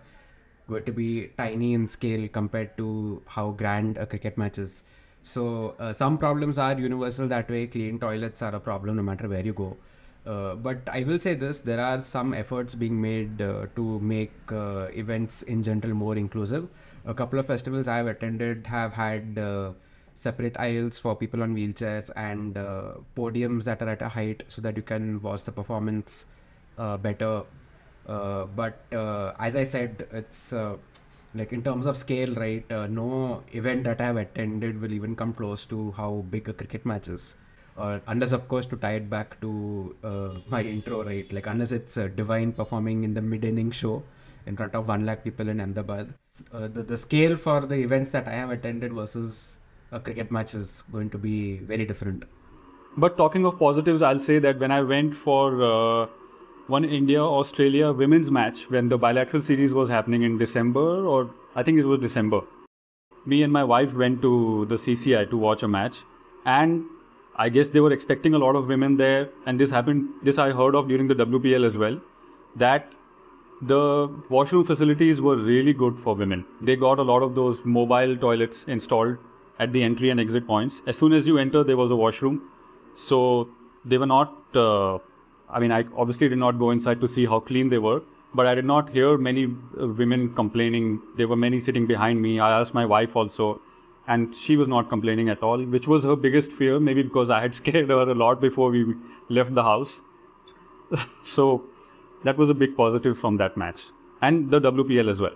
going 0.68 0.86
to 0.86 0.92
be 0.92 1.32
tiny 1.38 1.74
in 1.74 1.88
scale 1.88 2.28
compared 2.28 2.78
to 2.78 3.22
how 3.26 3.52
grand 3.52 3.98
a 3.98 4.06
cricket 4.06 4.38
match 4.38 4.58
is. 4.58 4.84
So 5.24 5.76
uh, 5.80 5.92
some 5.92 6.18
problems 6.18 6.58
are 6.58 6.80
universal 6.80 7.28
that 7.28 7.50
way. 7.50 7.68
Clean 7.68 8.00
toilets 8.00 8.42
are 8.42 8.56
a 8.56 8.60
problem 8.60 8.96
no 8.96 9.04
matter 9.04 9.28
where 9.28 9.42
you 9.42 9.54
go. 9.54 9.78
Uh, 10.26 10.56
but 10.56 10.88
I 10.92 11.04
will 11.04 11.20
say 11.20 11.34
this: 11.34 11.60
there 11.60 11.80
are 11.80 12.02
some 12.02 12.34
efforts 12.34 12.76
being 12.76 13.00
made 13.02 13.42
uh, 13.42 13.68
to 13.76 14.00
make 14.00 14.34
uh, 14.52 14.88
events 14.94 15.44
in 15.44 15.64
general 15.64 15.94
more 15.94 16.16
inclusive. 16.18 16.68
A 17.06 17.14
couple 17.14 17.40
of 17.40 17.48
festivals 17.48 17.88
I 17.88 17.98
have 17.98 18.08
attended 18.08 18.68
have 18.68 18.94
had 18.94 19.38
uh, 19.38 19.72
separate 20.16 20.60
aisles 20.60 20.98
for 20.98 21.16
people 21.16 21.42
on 21.42 21.56
wheelchairs 21.56 22.12
and 22.16 22.58
uh, 22.58 22.96
podiums 23.16 23.64
that 23.64 23.82
are 23.82 23.90
at 23.90 24.02
a 24.02 24.10
height 24.10 24.44
so 24.50 24.62
that 24.62 24.76
you 24.76 24.84
can 24.84 25.22
watch 25.22 25.46
the 25.46 25.52
performance 25.52 26.26
uh, 26.26 26.39
better. 26.98 27.44
Uh, 28.08 28.46
but 28.56 28.82
uh, 28.92 29.34
as 29.40 29.56
I 29.56 29.64
said, 29.64 30.08
it's 30.12 30.54
uh, 30.54 30.78
like 31.36 31.54
in 31.54 31.62
terms 31.62 31.86
of 31.86 31.96
scale, 31.96 32.34
right? 32.36 32.66
Uh, 32.72 32.88
no 32.88 33.44
event 33.52 33.84
that 33.84 34.02
I 34.02 34.06
have 34.06 34.18
attended 34.18 34.82
will 34.82 34.94
even 34.94 35.16
come 35.16 35.34
close 35.34 35.66
to 35.66 35.92
how 35.92 36.26
big 36.30 36.50
a 36.50 36.54
cricket 36.54 36.86
match 36.86 37.08
is. 37.08 37.36
Or 37.78 38.02
unless, 38.08 38.32
of 38.34 38.48
course, 38.48 38.66
to 38.68 38.76
tie 38.76 38.96
it 38.96 39.10
back 39.10 39.40
to 39.42 39.96
uh, 40.04 40.30
my 40.50 40.62
intro, 40.62 41.04
right? 41.04 41.32
Like 41.32 41.46
unless 41.46 41.72
it's 41.72 41.98
uh, 41.98 42.10
Divine 42.14 42.52
performing 42.52 43.04
in 43.04 43.14
the 43.14 43.22
mid-inning 43.22 43.72
show 43.72 44.04
in 44.48 44.58
front 44.58 44.74
of 44.76 44.88
one 44.88 45.06
lakh 45.06 45.24
people 45.24 45.48
in 45.48 45.62
Ahmedabad. 45.62 46.14
Uh, 46.52 46.68
the 46.68 46.84
the 46.84 46.98
scale 46.98 47.36
for 47.38 47.62
the 47.62 47.76
events 47.76 48.12
that 48.12 48.28
I 48.28 48.32
have 48.32 48.50
attended 48.50 48.94
versus 48.94 49.60
a 49.92 50.00
cricket 50.00 50.32
match 50.32 50.56
is 50.56 50.84
going 50.92 51.10
to 51.12 51.18
be 51.18 51.58
very 51.60 51.86
different. 51.86 52.26
But 52.98 53.18
talking 53.18 53.46
of 53.46 53.60
positives, 53.60 54.02
I'll 54.02 54.20
say 54.20 54.40
that 54.40 54.60
when 54.60 54.72
I 54.72 54.82
went 54.82 55.14
for 55.14 55.62
uh, 55.62 56.08
one 56.70 56.86
India 56.86 57.22
Australia 57.22 57.92
women's 57.92 58.30
match, 58.30 58.70
when 58.70 58.90
the 58.90 58.98
bilateral 58.98 59.42
series 59.42 59.74
was 59.74 59.90
happening 59.90 60.22
in 60.22 60.38
December, 60.38 61.06
or 61.08 61.32
I 61.56 61.64
think 61.64 61.80
it 61.80 61.86
was 61.86 62.00
December, 62.00 62.42
me 63.26 63.42
and 63.44 63.52
my 63.52 63.64
wife 63.64 63.94
went 63.94 64.22
to 64.22 64.66
the 64.70 64.76
CCI 64.76 65.30
to 65.32 65.38
watch 65.38 65.64
a 65.64 65.68
match, 65.68 66.04
and 66.46 66.84
I 67.36 67.50
guess 67.50 67.70
they 67.70 67.80
were 67.80 67.92
expecting 67.92 68.36
a 68.36 68.38
lot 68.38 68.56
of 68.56 68.68
women 68.68 68.98
there, 68.98 69.30
and 69.48 69.60
this 69.60 69.72
happened. 69.72 70.10
This 70.22 70.38
I 70.38 70.52
heard 70.52 70.76
of 70.76 70.88
during 70.88 71.08
the 71.08 71.16
WPL 71.16 71.66
as 71.66 71.78
well, 71.78 72.00
that 72.56 72.94
the 73.64 74.08
washroom 74.30 74.64
facilities 74.64 75.22
were 75.22 75.36
really 75.36 75.74
good 75.74 76.00
for 76.00 76.16
women. 76.16 76.46
They 76.62 76.76
got 76.76 77.00
a 77.00 77.04
lot 77.04 77.24
of 77.24 77.36
those 77.36 77.66
mobile 77.66 78.16
toilets 78.16 78.66
installed 78.66 79.18
at 79.60 79.74
the 79.74 79.84
entry 79.84 80.12
and 80.12 80.20
exit 80.20 80.48
points. 80.48 80.82
As 80.88 80.98
soon 80.98 81.14
as 81.14 81.28
you 81.28 81.38
enter, 81.38 81.64
there 81.64 81.78
was 81.78 81.92
a 81.92 81.96
washroom. 81.96 82.42
So 82.96 83.50
they 83.86 83.98
were 83.98 84.06
not. 84.06 84.56
Uh, 84.56 85.00
I 85.50 85.60
mean, 85.60 85.72
I 85.72 85.86
obviously 85.96 86.30
did 86.30 86.38
not 86.38 86.60
go 86.60 86.72
inside 86.72 87.02
to 87.02 87.08
see 87.08 87.26
how 87.26 87.40
clean 87.40 87.70
they 87.70 87.80
were, 87.80 88.02
but 88.34 88.46
I 88.46 88.56
did 88.56 88.66
not 88.66 88.90
hear 88.90 89.18
many 89.18 89.46
uh, 89.46 89.88
women 89.88 90.34
complaining. 90.36 91.02
There 91.18 91.28
were 91.28 91.36
many 91.36 91.60
sitting 91.60 91.88
behind 91.88 92.22
me. 92.22 92.40
I 92.40 92.60
asked 92.60 92.74
my 92.74 92.86
wife 92.86 93.16
also, 93.16 93.62
and 94.08 94.36
she 94.36 94.58
was 94.58 94.68
not 94.68 94.90
complaining 94.90 95.30
at 95.30 95.42
all, 95.42 95.64
which 95.64 95.88
was 95.88 96.04
her 96.04 96.16
biggest 96.16 96.52
fear. 96.52 96.80
Maybe 96.80 97.02
because 97.02 97.30
I 97.30 97.42
had 97.42 97.56
scared 97.62 97.90
her 97.90 98.02
a 98.02 98.16
lot 98.16 98.40
before 98.42 98.70
we 98.70 98.96
left 99.30 99.56
the 99.56 99.64
house. 99.64 100.02
so 101.24 101.64
that 102.24 102.38
was 102.38 102.50
a 102.50 102.54
big 102.54 102.76
positive 102.76 103.18
from 103.18 103.38
that 103.38 103.56
match 103.58 103.86
and 104.22 104.52
the 104.52 104.60
WPL 104.60 105.10
as 105.10 105.22
well. 105.22 105.34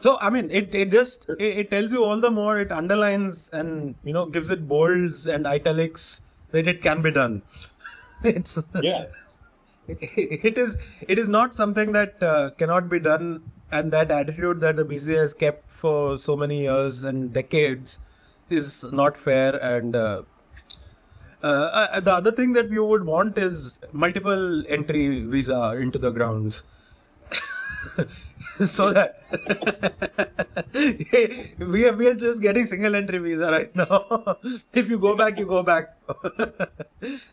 So 0.00 0.18
I 0.20 0.30
mean, 0.30 0.50
it 0.50 0.74
it 0.74 0.90
just 0.90 1.26
it, 1.38 1.58
it 1.58 1.70
tells 1.70 1.90
you 1.90 2.04
all 2.04 2.20
the 2.20 2.30
more. 2.30 2.58
It 2.60 2.70
underlines 2.70 3.48
and 3.52 3.94
you 4.04 4.12
know 4.12 4.26
gives 4.26 4.50
it 4.50 4.68
bolds 4.68 5.26
and 5.26 5.46
italics 5.46 6.22
that 6.50 6.68
it 6.68 6.82
can 6.82 7.02
be 7.02 7.10
done. 7.10 7.42
It's 8.24 8.58
Yeah. 8.82 9.06
it 9.88 10.58
is 10.58 10.78
it 11.06 11.18
is 11.18 11.28
not 11.28 11.54
something 11.54 11.92
that 11.92 12.22
uh, 12.22 12.50
cannot 12.58 12.88
be 12.88 12.98
done, 12.98 13.44
and 13.70 13.92
that 13.92 14.10
attitude 14.10 14.60
that 14.60 14.76
the 14.76 14.84
BCA 14.84 15.18
has 15.18 15.34
kept 15.34 15.70
for 15.70 16.18
so 16.18 16.36
many 16.36 16.62
years 16.62 17.04
and 17.04 17.32
decades 17.32 17.98
is 18.50 18.84
not 18.92 19.16
fair. 19.16 19.54
And 19.56 19.94
uh, 19.94 20.22
uh, 21.42 21.88
uh, 21.92 22.00
the 22.00 22.12
other 22.12 22.32
thing 22.32 22.52
that 22.54 22.70
you 22.70 22.84
would 22.84 23.04
want 23.04 23.38
is 23.38 23.78
multiple 23.92 24.64
entry 24.68 25.22
visa 25.24 25.76
into 25.78 25.98
the 25.98 26.10
grounds. 26.10 26.62
so 28.66 28.92
that 28.92 29.22
we 31.58 31.86
are 31.86 31.92
we 31.92 32.08
are 32.08 32.14
just 32.14 32.40
getting 32.40 32.66
single 32.66 32.94
entry 32.94 33.18
visa 33.18 33.50
right 33.50 33.74
now. 33.74 34.36
if 34.72 34.88
you 34.88 34.98
go 34.98 35.16
back, 35.16 35.38
you 35.38 35.46
go 35.46 35.62
back. 35.62 35.96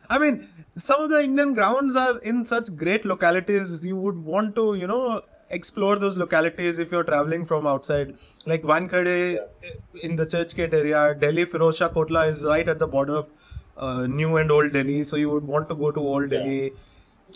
I 0.09 0.17
mean, 0.17 0.47
some 0.77 1.01
of 1.01 1.09
the 1.09 1.23
Indian 1.23 1.53
grounds 1.53 1.95
are 1.95 2.17
in 2.19 2.45
such 2.45 2.75
great 2.75 3.05
localities. 3.05 3.85
You 3.85 3.97
would 3.97 4.17
want 4.17 4.55
to, 4.55 4.75
you 4.75 4.87
know, 4.87 5.21
explore 5.49 5.97
those 5.97 6.17
localities 6.17 6.79
if 6.79 6.91
you're 6.91 7.03
traveling 7.03 7.45
from 7.45 7.67
outside. 7.67 8.15
Like 8.45 8.63
Wankhede 8.63 9.39
in 10.01 10.15
the 10.15 10.25
Churchgate 10.25 10.73
area, 10.73 11.15
Delhi 11.15 11.45
Firozshah 11.45 11.93
Kotla 11.93 12.31
is 12.31 12.43
right 12.43 12.67
at 12.67 12.79
the 12.79 12.87
border 12.87 13.17
of 13.17 13.29
uh, 13.77 14.07
New 14.07 14.37
and 14.37 14.51
Old 14.51 14.73
Delhi. 14.73 15.03
So 15.03 15.15
you 15.15 15.29
would 15.29 15.45
want 15.45 15.69
to 15.69 15.75
go 15.75 15.91
to 15.91 15.99
Old 15.99 16.29
Delhi 16.29 16.73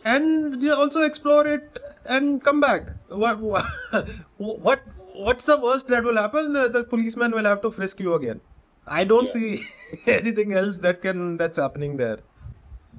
and 0.05 0.61
you 0.61 0.73
also 0.73 1.01
explore 1.01 1.47
it 1.47 1.79
and 2.05 2.43
come 2.43 2.59
back. 2.59 2.83
What 3.09 3.39
what 3.39 3.65
what 4.37 4.81
what's 5.13 5.45
the 5.45 5.57
worst 5.57 5.87
that 5.87 6.03
will 6.03 6.17
happen? 6.17 6.53
The, 6.53 6.83
policeman 6.83 7.31
will 7.31 7.45
have 7.45 7.61
to 7.61 7.71
frisk 7.71 7.99
you 7.99 8.13
again. 8.13 8.41
I 8.85 9.03
don't 9.03 9.29
see 9.29 9.65
anything 10.07 10.53
else 10.53 10.77
that 10.79 11.01
can 11.01 11.37
that's 11.37 11.57
happening 11.57 11.97
there. 11.97 12.19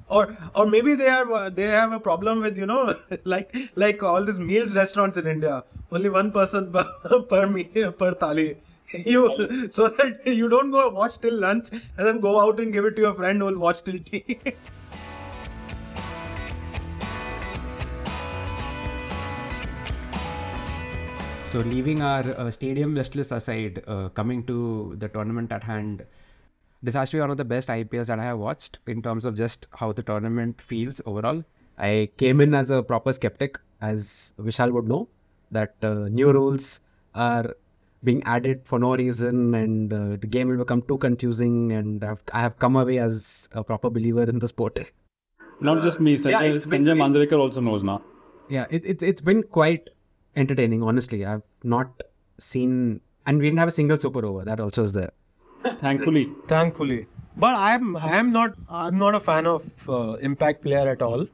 Or 0.07 0.37
or 0.55 0.65
maybe 0.65 0.95
they 0.95 1.07
are 1.07 1.49
they 1.49 1.67
have 1.67 1.91
a 1.91 1.99
problem 1.99 2.41
with 2.41 2.57
you 2.57 2.65
know 2.65 2.95
like 3.23 3.55
like 3.75 4.01
all 4.03 4.23
these 4.23 4.39
meals 4.39 4.75
restaurants 4.75 5.17
in 5.17 5.27
India. 5.27 5.63
Only 5.91 6.09
one 6.09 6.31
person 6.31 6.71
per 6.71 7.21
per, 7.21 7.47
meal, 7.47 7.91
per 7.91 8.13
thali 8.13 8.57
you 8.91 9.69
so 9.71 9.89
that 9.89 10.25
you 10.25 10.49
don't 10.49 10.71
go 10.71 10.89
watch 10.89 11.19
till 11.19 11.35
lunch 11.35 11.69
and 11.71 12.07
then 12.07 12.19
go 12.19 12.39
out 12.39 12.59
and 12.59 12.73
give 12.73 12.85
it 12.85 12.95
to 12.95 13.01
your 13.01 13.13
friend 13.13 13.39
who 13.39 13.45
will 13.45 13.59
watch 13.59 13.83
till 13.83 13.99
tea. 13.99 14.39
So, 21.51 21.61
leaving 21.61 22.03
our 22.03 22.21
uh, 22.37 22.51
stadium 22.51 22.93
list 22.93 23.15
list 23.15 23.31
aside, 23.31 23.81
uh, 23.87 24.09
coming 24.09 24.43
to 24.43 24.95
the 24.99 25.07
tournament 25.07 25.51
at 25.51 25.63
hand, 25.63 26.05
this 26.83 26.93
has 26.93 27.09
to 27.09 27.17
be 27.17 27.21
one 27.21 27.31
of 27.31 27.37
the 27.37 27.43
best 27.43 27.69
IPLs 27.69 28.05
that 28.05 28.19
I 28.19 28.25
have 28.25 28.37
watched 28.37 28.77
in 28.85 29.01
terms 29.01 29.25
of 29.25 29.35
just 29.35 29.65
how 29.73 29.91
the 29.91 30.03
tournament 30.03 30.61
feels 30.61 31.01
overall. 31.07 31.43
I 31.79 32.11
came 32.17 32.39
in 32.39 32.53
as 32.53 32.69
a 32.69 32.83
proper 32.83 33.13
skeptic, 33.13 33.59
as 33.81 34.35
Vishal 34.39 34.71
would 34.73 34.87
know, 34.87 35.07
that 35.49 35.73
uh, 35.81 36.07
new 36.09 36.31
rules 36.31 36.81
are 37.15 37.55
being 38.03 38.21
added 38.25 38.61
for 38.63 38.77
no 38.77 38.95
reason 38.95 39.55
and 39.55 39.91
uh, 39.91 40.17
the 40.17 40.27
game 40.27 40.49
will 40.49 40.57
become 40.57 40.83
too 40.83 40.99
confusing. 40.99 41.71
And 41.71 42.03
I've, 42.03 42.21
I 42.31 42.41
have 42.41 42.59
come 42.59 42.75
away 42.75 42.99
as 42.99 43.49
a 43.53 43.63
proper 43.63 43.89
believer 43.89 44.21
in 44.21 44.37
the 44.37 44.47
sport. 44.47 44.91
Not 45.59 45.81
just 45.81 45.99
me, 45.99 46.17
Sanjay, 46.17 46.31
yeah, 46.31 46.41
it's 46.41 46.67
Sanjay 46.67 46.95
Manjrekar 46.95 47.39
also 47.39 47.59
knows 47.59 47.81
now. 47.81 48.03
Yeah, 48.49 48.67
it, 48.69 48.85
it's 48.85 49.03
it's 49.03 49.21
been 49.21 49.41
quite 49.43 49.89
entertaining, 50.35 50.83
honestly. 50.83 51.25
I've 51.25 51.43
not 51.63 52.03
seen, 52.39 53.01
and 53.25 53.39
we 53.39 53.45
didn't 53.45 53.59
have 53.59 53.67
a 53.67 53.71
single 53.71 53.97
super 53.97 54.25
over. 54.25 54.45
That 54.45 54.59
also 54.59 54.83
is 54.83 54.93
there. 54.93 55.11
Thankfully. 55.79 56.29
Thankfully, 56.47 57.07
but 57.35 57.53
I'm 57.55 57.95
I'm 57.97 58.31
not 58.31 58.53
I'm 58.69 58.97
not 58.97 59.15
a 59.15 59.19
fan 59.19 59.45
of 59.45 59.89
uh, 59.89 60.13
impact 60.13 60.63
player 60.63 60.87
at 60.89 61.01
all. 61.01 61.27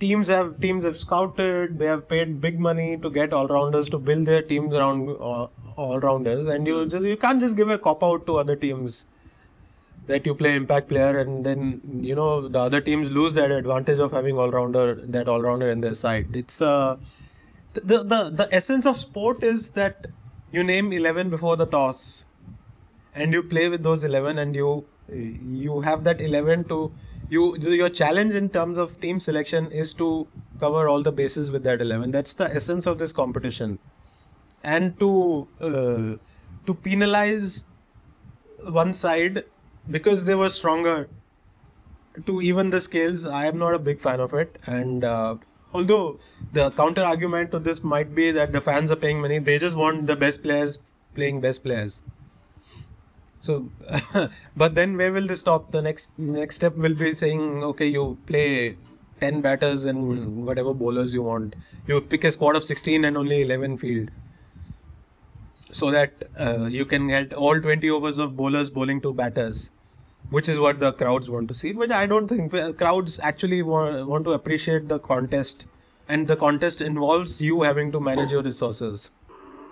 Teams 0.00 0.28
have 0.28 0.60
teams 0.60 0.84
have 0.84 0.98
scouted. 0.98 1.78
They 1.78 1.86
have 1.86 2.08
paid 2.08 2.40
big 2.40 2.58
money 2.58 2.96
to 2.98 3.10
get 3.10 3.32
all 3.32 3.46
rounders 3.48 3.88
to 3.90 3.98
build 3.98 4.26
their 4.26 4.42
teams 4.42 4.74
around 4.74 5.10
uh, 5.10 5.46
all 5.76 6.00
rounders, 6.00 6.46
and 6.46 6.66
you 6.66 6.86
just 6.86 7.04
you 7.04 7.16
can't 7.16 7.40
just 7.40 7.56
give 7.56 7.68
a 7.68 7.78
cop 7.78 8.02
out 8.02 8.26
to 8.26 8.38
other 8.38 8.56
teams 8.56 9.04
that 10.06 10.24
you 10.24 10.34
play 10.34 10.54
impact 10.54 10.88
player 10.88 11.18
and 11.18 11.44
then 11.44 11.80
you 12.00 12.14
know 12.14 12.48
the 12.48 12.58
other 12.58 12.80
teams 12.80 13.10
lose 13.10 13.34
that 13.34 13.50
advantage 13.50 13.98
of 13.98 14.12
having 14.12 14.38
all 14.38 14.50
rounder 14.50 14.94
that 14.94 15.28
all 15.28 15.42
rounder 15.42 15.68
in 15.68 15.80
their 15.80 15.94
side. 15.94 16.34
It's 16.34 16.60
uh 16.60 16.96
the 17.84 18.02
the 18.02 18.30
the 18.30 18.48
essence 18.52 18.86
of 18.86 18.98
sport 19.00 19.42
is 19.42 19.70
that 19.70 20.06
you 20.52 20.62
name 20.62 20.92
eleven 20.92 21.30
before 21.30 21.56
the 21.56 21.66
toss. 21.66 22.24
And 23.14 23.32
you 23.32 23.42
play 23.42 23.70
with 23.70 23.82
those 23.82 24.04
11 24.04 24.38
and 24.38 24.54
you 24.54 24.84
you 25.08 25.80
have 25.80 26.04
that 26.04 26.20
11 26.20 26.64
to 26.64 26.92
you 27.30 27.56
your 27.56 27.88
challenge 27.88 28.34
in 28.34 28.50
terms 28.50 28.76
of 28.76 29.00
team 29.00 29.18
selection 29.18 29.70
is 29.72 29.94
to 29.94 30.28
cover 30.60 30.86
all 30.88 31.02
the 31.02 31.12
bases 31.12 31.50
with 31.50 31.62
that 31.62 31.80
11 31.80 32.10
that's 32.10 32.34
the 32.34 32.44
essence 32.54 32.86
of 32.86 32.98
this 32.98 33.12
competition. 33.12 33.78
And 34.62 34.98
to 35.00 35.48
uh, 35.60 36.16
to 36.66 36.74
penalize 36.74 37.64
one 38.80 38.92
side 38.92 39.44
because 39.90 40.24
they 40.24 40.34
were 40.34 40.50
stronger 40.50 41.08
to 42.26 42.40
even 42.42 42.70
the 42.70 42.80
scales 42.80 43.24
i 43.26 43.44
am 43.46 43.58
not 43.58 43.74
a 43.74 43.78
big 43.78 44.00
fan 44.00 44.20
of 44.20 44.34
it. 44.34 44.58
And 44.66 45.04
uh, 45.04 45.36
although 45.76 46.18
the 46.58 46.70
counter 46.82 47.06
argument 47.12 47.50
to 47.56 47.62
this 47.70 47.82
might 47.94 48.14
be 48.20 48.30
that 48.40 48.52
the 48.58 48.62
fans 48.68 48.90
are 48.96 49.00
paying 49.06 49.20
money 49.28 49.38
they 49.50 49.58
just 49.64 49.80
want 49.84 50.06
the 50.12 50.16
best 50.24 50.42
players 50.42 50.78
playing 51.14 51.40
best 51.48 51.62
players 51.68 52.02
so, 53.46 53.70
but 54.56 54.74
then 54.74 54.96
where 54.96 55.12
will 55.12 55.26
this 55.26 55.40
stop? 55.40 55.70
The 55.70 55.82
next 55.82 56.08
next 56.18 56.56
step 56.56 56.76
will 56.76 56.94
be 56.94 57.14
saying, 57.14 57.62
okay, 57.70 57.86
you 57.86 58.18
play 58.26 58.76
ten 59.20 59.40
batters 59.40 59.84
and 59.84 60.44
whatever 60.46 60.74
bowlers 60.74 61.14
you 61.14 61.22
want. 61.22 61.54
You 61.86 62.00
pick 62.00 62.24
a 62.24 62.32
squad 62.32 62.56
of 62.56 62.64
sixteen 62.64 63.04
and 63.04 63.16
only 63.16 63.42
eleven 63.42 63.78
field, 63.78 64.10
so 65.70 65.92
that 65.92 66.28
uh, 66.38 66.66
you 66.78 66.84
can 66.94 67.06
get 67.08 67.32
all 67.32 67.60
twenty 67.60 67.90
overs 67.98 68.18
of 68.18 68.36
bowlers 68.36 68.68
bowling 68.70 69.00
to 69.02 69.12
batters, 69.12 69.70
which 70.30 70.48
is 70.48 70.58
what 70.58 70.80
the 70.80 70.92
crowds 70.92 71.30
want 71.30 71.48
to 71.48 71.54
see. 71.54 71.72
But 71.72 71.92
I 71.92 72.06
don't 72.06 72.28
think 72.28 72.52
crowds 72.78 73.18
actually 73.22 73.62
want, 73.62 74.06
want 74.08 74.24
to 74.24 74.32
appreciate 74.32 74.88
the 74.88 74.98
contest, 74.98 75.66
and 76.08 76.26
the 76.28 76.36
contest 76.36 76.80
involves 76.80 77.40
you 77.40 77.62
having 77.62 77.90
to 77.92 78.00
manage 78.00 78.30
your 78.30 78.42
resources. 78.42 79.10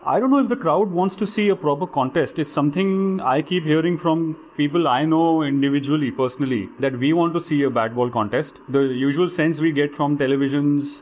I 0.07 0.21
don't 0.21 0.31
know 0.31 0.41
if 0.41 0.51
the 0.51 0.57
crowd 0.57 0.91
wants 0.91 1.17
to 1.17 1.27
see 1.27 1.49
a 1.49 1.57
proper 1.57 1.87
contest. 1.87 2.39
It's 2.39 2.53
something 2.53 3.21
I 3.23 3.41
keep 3.41 3.65
hearing 3.65 3.97
from 3.97 4.37
people 4.55 4.87
I 4.87 5.07
know 5.07 5.43
individually, 5.43 6.11
personally, 6.11 6.69
that 6.79 6.99
we 6.99 7.15
want 7.15 7.33
to 7.33 7.41
see 7.41 7.63
a 7.63 7.71
bad 7.71 7.95
ball 7.95 8.11
contest. 8.11 8.61
The 8.69 8.81
usual 8.81 9.31
sense 9.31 9.63
we 9.63 9.73
get 9.73 9.95
from 9.95 10.19
televisions 10.19 11.01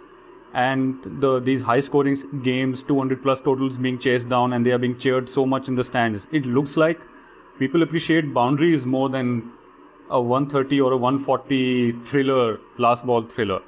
and 0.55 1.03
the 1.21 1.41
these 1.41 1.63
high 1.63 1.81
scoring 1.81 2.17
games, 2.45 2.85
200 2.85 3.23
plus 3.25 3.41
totals 3.41 3.77
being 3.77 3.99
chased 3.99 4.29
down 4.29 4.53
and 4.53 4.65
they 4.65 4.71
are 4.71 4.79
being 4.79 4.97
cheered 4.97 5.29
so 5.29 5.45
much 5.45 5.67
in 5.67 5.75
the 5.75 5.83
stands. 5.83 6.29
It 6.31 6.47
looks 6.47 6.77
like 6.77 7.01
people 7.63 7.83
appreciate 7.87 8.33
boundaries 8.35 8.87
more 8.95 9.09
than 9.17 9.29
a 10.11 10.21
130 10.21 10.81
or 10.81 10.93
a 10.93 10.97
140 10.97 11.93
thriller, 12.05 12.59
last 12.79 13.07
ball 13.07 13.23
thriller. 13.35 13.61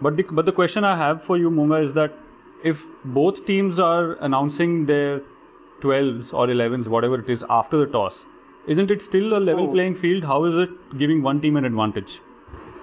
But 0.00 0.16
the, 0.16 0.22
but 0.38 0.46
the 0.46 0.52
question 0.52 0.84
I 0.84 0.96
have 0.96 1.22
for 1.22 1.36
you, 1.36 1.50
Monga, 1.50 1.76
is 1.86 1.92
that 1.94 2.12
if 2.64 2.84
both 3.04 3.44
teams 3.46 3.78
are 3.78 4.14
announcing 4.28 4.86
their 4.86 5.20
12s 5.82 6.32
or 6.34 6.46
11s, 6.46 6.88
whatever 6.88 7.18
it 7.20 7.30
is, 7.30 7.44
after 7.48 7.78
the 7.84 7.86
toss, 7.86 8.26
isn't 8.66 8.90
it 8.90 9.02
still 9.02 9.36
a 9.36 9.40
level 9.50 9.68
Oh. 9.68 9.72
playing 9.72 9.94
field? 9.94 10.24
How 10.24 10.44
is 10.50 10.56
it 10.64 10.70
giving 11.02 11.22
one 11.22 11.40
team 11.40 11.56
an 11.56 11.64
advantage? 11.64 12.20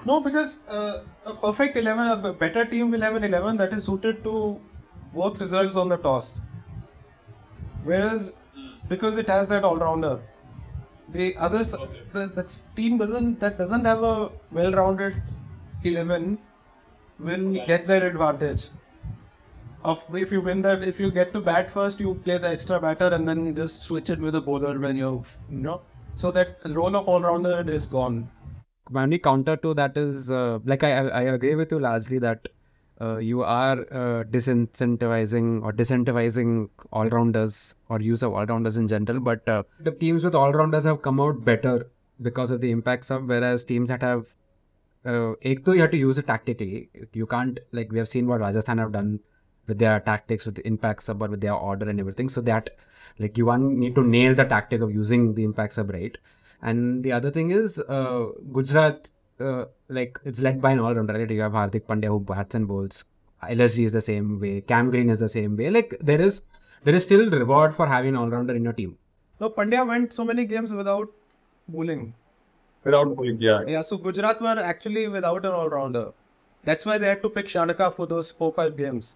No, 0.05 0.19
because 0.27 0.59
uh, 0.67 1.03
a 1.25 1.33
perfect 1.33 1.77
11, 1.77 2.25
a 2.25 2.33
better 2.33 2.65
team 2.65 2.91
will 2.91 3.01
have 3.01 3.15
an 3.15 3.23
11 3.23 3.57
that 3.57 3.73
is 3.73 3.85
suited 3.85 4.23
to 4.23 4.59
both 5.13 5.39
results 5.45 5.75
on 5.75 5.89
the 5.89 5.97
toss. 5.97 6.41
Whereas, 7.83 8.35
because 8.89 9.17
it 9.17 9.27
has 9.27 9.47
that 9.49 9.63
all 9.63 9.77
rounder, 9.77 10.19
the 11.09 11.35
others, 11.37 11.71
the, 12.13 12.27
that 12.35 12.61
team 12.75 12.97
doesn't 12.97 13.39
that 13.39 13.57
doesn't 13.57 13.85
have 13.85 14.03
a 14.03 14.31
well-rounded 14.51 15.21
11 15.83 16.37
will 17.19 17.53
get 17.65 17.85
that 17.87 18.03
advantage. 18.03 18.69
Of 19.83 20.03
if 20.15 20.31
you 20.31 20.41
win 20.41 20.61
that, 20.63 20.83
if 20.83 20.99
you 20.99 21.11
get 21.11 21.33
to 21.33 21.39
bat 21.39 21.71
first, 21.71 21.99
you 21.99 22.15
play 22.15 22.37
the 22.37 22.49
extra 22.49 22.79
batter 22.79 23.07
and 23.13 23.27
then 23.27 23.45
you 23.45 23.53
just 23.53 23.83
switch 23.83 24.09
it 24.09 24.19
with 24.19 24.35
a 24.35 24.41
bowler 24.41 24.77
when 24.79 24.97
you, 24.97 25.23
you 25.49 25.57
know. 25.59 25.81
So 26.15 26.31
that 26.31 26.57
role 26.65 26.95
of 26.95 27.07
all-rounder 27.07 27.63
is 27.71 27.85
gone. 27.85 28.29
my 28.95 29.03
only 29.03 29.19
counter 29.19 29.55
to 29.57 29.73
that 29.73 29.97
is 29.97 30.31
uh, 30.31 30.59
like 30.71 30.83
I, 30.83 30.91
I 30.97 31.07
I 31.19 31.21
agree 31.37 31.55
with 31.55 31.71
you 31.71 31.79
largely 31.79 32.19
that 32.25 32.47
uh, 32.99 33.17
you 33.17 33.43
are 33.43 33.79
uh, 33.91 34.23
disincentivizing 34.23 35.63
or 35.63 35.71
disincentivizing 35.71 36.69
all 36.91 37.07
rounders 37.09 37.75
or 37.89 38.01
use 38.01 38.23
of 38.23 38.33
all 38.33 38.45
rounders 38.45 38.77
in 38.77 38.87
general. 38.87 39.19
But 39.19 39.47
uh, 39.47 39.63
the 39.79 39.91
teams 39.91 40.23
with 40.23 40.35
all 40.35 40.51
rounders 40.51 40.85
have 40.85 41.01
come 41.01 41.19
out 41.19 41.43
better 41.45 41.89
because 42.21 42.51
of 42.51 42.61
the 42.61 42.71
impact 42.71 43.05
sub, 43.05 43.27
whereas 43.27 43.65
teams 43.65 43.89
that 43.89 44.01
have 44.01 44.33
uh, 45.05 45.35
you 45.41 45.81
have 45.81 45.91
to 45.91 45.97
use 45.97 46.17
it 46.17 46.27
tactically. 46.27 46.89
You 47.13 47.27
can't 47.27 47.59
like 47.71 47.91
we 47.91 47.99
have 47.99 48.09
seen 48.09 48.27
what 48.27 48.41
Rajasthan 48.41 48.77
have 48.79 48.91
done 48.91 49.19
with 49.67 49.79
their 49.79 49.99
tactics 49.99 50.45
with 50.45 50.55
the 50.55 50.65
impact 50.65 51.03
sub 51.03 51.21
or 51.21 51.27
with 51.27 51.41
their 51.41 51.53
order 51.53 51.87
and 51.89 51.99
everything. 51.99 52.29
So 52.29 52.41
that 52.41 52.71
like 53.19 53.37
you 53.37 53.45
one 53.45 53.79
need 53.79 53.95
to 53.95 54.03
nail 54.03 54.33
the 54.35 54.45
tactic 54.45 54.81
of 54.81 54.91
using 54.91 55.35
the 55.35 55.43
impact 55.43 55.73
sub 55.73 55.91
right. 55.91 56.17
And 56.61 57.03
the 57.03 57.11
other 57.11 57.29
thing 57.29 57.51
is 57.51 57.79
uh, 57.79 58.25
Gujarat, 58.51 59.09
uh, 59.39 59.65
like 59.89 60.19
it's 60.25 60.39
led 60.39 60.61
by 60.61 60.71
an 60.71 60.79
all-rounder. 60.79 61.13
Right? 61.13 61.29
You 61.29 61.41
have 61.41 61.53
Hardik 61.53 61.85
Pandya 61.85 62.07
who 62.07 62.19
bats 62.19 62.55
and 62.55 62.67
bowls. 62.67 63.03
LSG 63.43 63.85
is 63.85 63.93
the 63.93 64.01
same 64.01 64.39
way. 64.39 64.61
Cam 64.61 64.89
Green 64.89 65.09
is 65.09 65.19
the 65.19 65.29
same 65.29 65.55
way. 65.55 65.69
Like 65.69 65.95
there 66.01 66.21
is 66.21 66.41
there 66.83 66.95
is 66.95 67.03
still 67.03 67.29
reward 67.29 67.75
for 67.75 67.87
having 67.87 68.09
an 68.09 68.15
all-rounder 68.15 68.55
in 68.55 68.63
your 68.63 68.73
team. 68.73 68.97
No, 69.39 69.49
Pandya 69.49 69.87
went 69.87 70.13
so 70.13 70.23
many 70.25 70.45
games 70.45 70.71
without 70.73 71.09
bowling. 71.67 72.13
Without 72.83 73.15
bowling, 73.15 73.37
yeah. 73.39 73.63
Yeah, 73.67 73.81
so 73.81 73.97
Gujarat 73.97 74.41
were 74.41 74.59
actually 74.59 75.07
without 75.07 75.45
an 75.45 75.51
all-rounder. 75.51 76.13
That's 76.63 76.85
why 76.85 76.97
they 76.97 77.07
had 77.07 77.21
to 77.21 77.29
pick 77.29 77.47
Shanaka 77.47 77.93
for 77.93 78.07
those 78.07 78.31
four 78.31 78.51
five 78.51 78.75
games. 78.77 79.15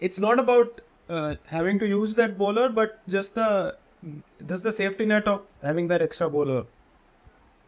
It's 0.00 0.18
not 0.18 0.38
about 0.38 0.80
uh, 1.08 1.36
having 1.46 1.78
to 1.78 1.86
use 1.86 2.14
that 2.16 2.36
bowler, 2.36 2.68
but 2.68 3.00
just 3.08 3.34
the 3.34 3.76
just 4.48 4.64
the 4.64 4.72
safety 4.72 5.06
net 5.06 5.26
of 5.26 5.42
having 5.62 5.88
that 5.88 6.02
extra 6.02 6.28
bowler, 6.28 6.64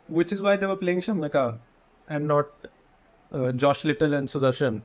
which 0.09 0.33
is 0.33 0.41
why 0.41 0.57
they 0.57 0.67
were 0.67 0.77
playing 0.77 1.01
Shanaka 1.01 1.59
and 2.09 2.29
not 2.29 2.49
uh, 3.33 3.53
Josh 3.53 3.85
Little 3.85 4.15
and 4.15 4.29
Sudarshan 4.29 4.83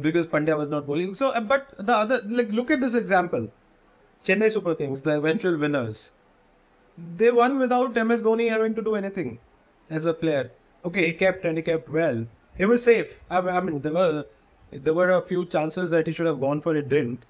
because 0.00 0.26
Pandya 0.26 0.56
was 0.56 0.68
not 0.68 0.86
bowling. 0.86 1.14
So, 1.14 1.30
uh, 1.30 1.40
but 1.40 1.74
the 1.78 1.94
other 1.94 2.20
like 2.26 2.50
look 2.50 2.70
at 2.70 2.80
this 2.80 2.94
example, 2.94 3.50
Chennai 4.24 4.52
Super 4.52 4.74
Kings, 4.74 5.02
the 5.02 5.16
eventual 5.16 5.56
winners 5.56 6.10
they 7.16 7.30
won 7.30 7.58
without 7.58 7.94
MS 7.94 8.22
Dhoni 8.22 8.48
having 8.48 8.74
to 8.74 8.82
do 8.82 8.94
anything 8.94 9.38
as 9.88 10.04
a 10.04 10.14
player. 10.14 10.50
Okay, 10.84 11.06
he 11.06 11.12
kept 11.12 11.44
and 11.44 11.56
he 11.56 11.62
kept 11.62 11.88
well. 11.88 12.26
He 12.56 12.64
was 12.64 12.82
safe. 12.84 13.20
I, 13.30 13.38
I 13.38 13.60
mean, 13.60 13.80
there 13.80 13.92
were 13.92 14.26
there 14.72 14.94
were 14.94 15.10
a 15.10 15.22
few 15.22 15.44
chances 15.46 15.90
that 15.90 16.06
he 16.06 16.12
should 16.12 16.26
have 16.26 16.40
gone 16.40 16.60
for 16.60 16.76
it. 16.76 16.88
Didn't. 16.88 17.24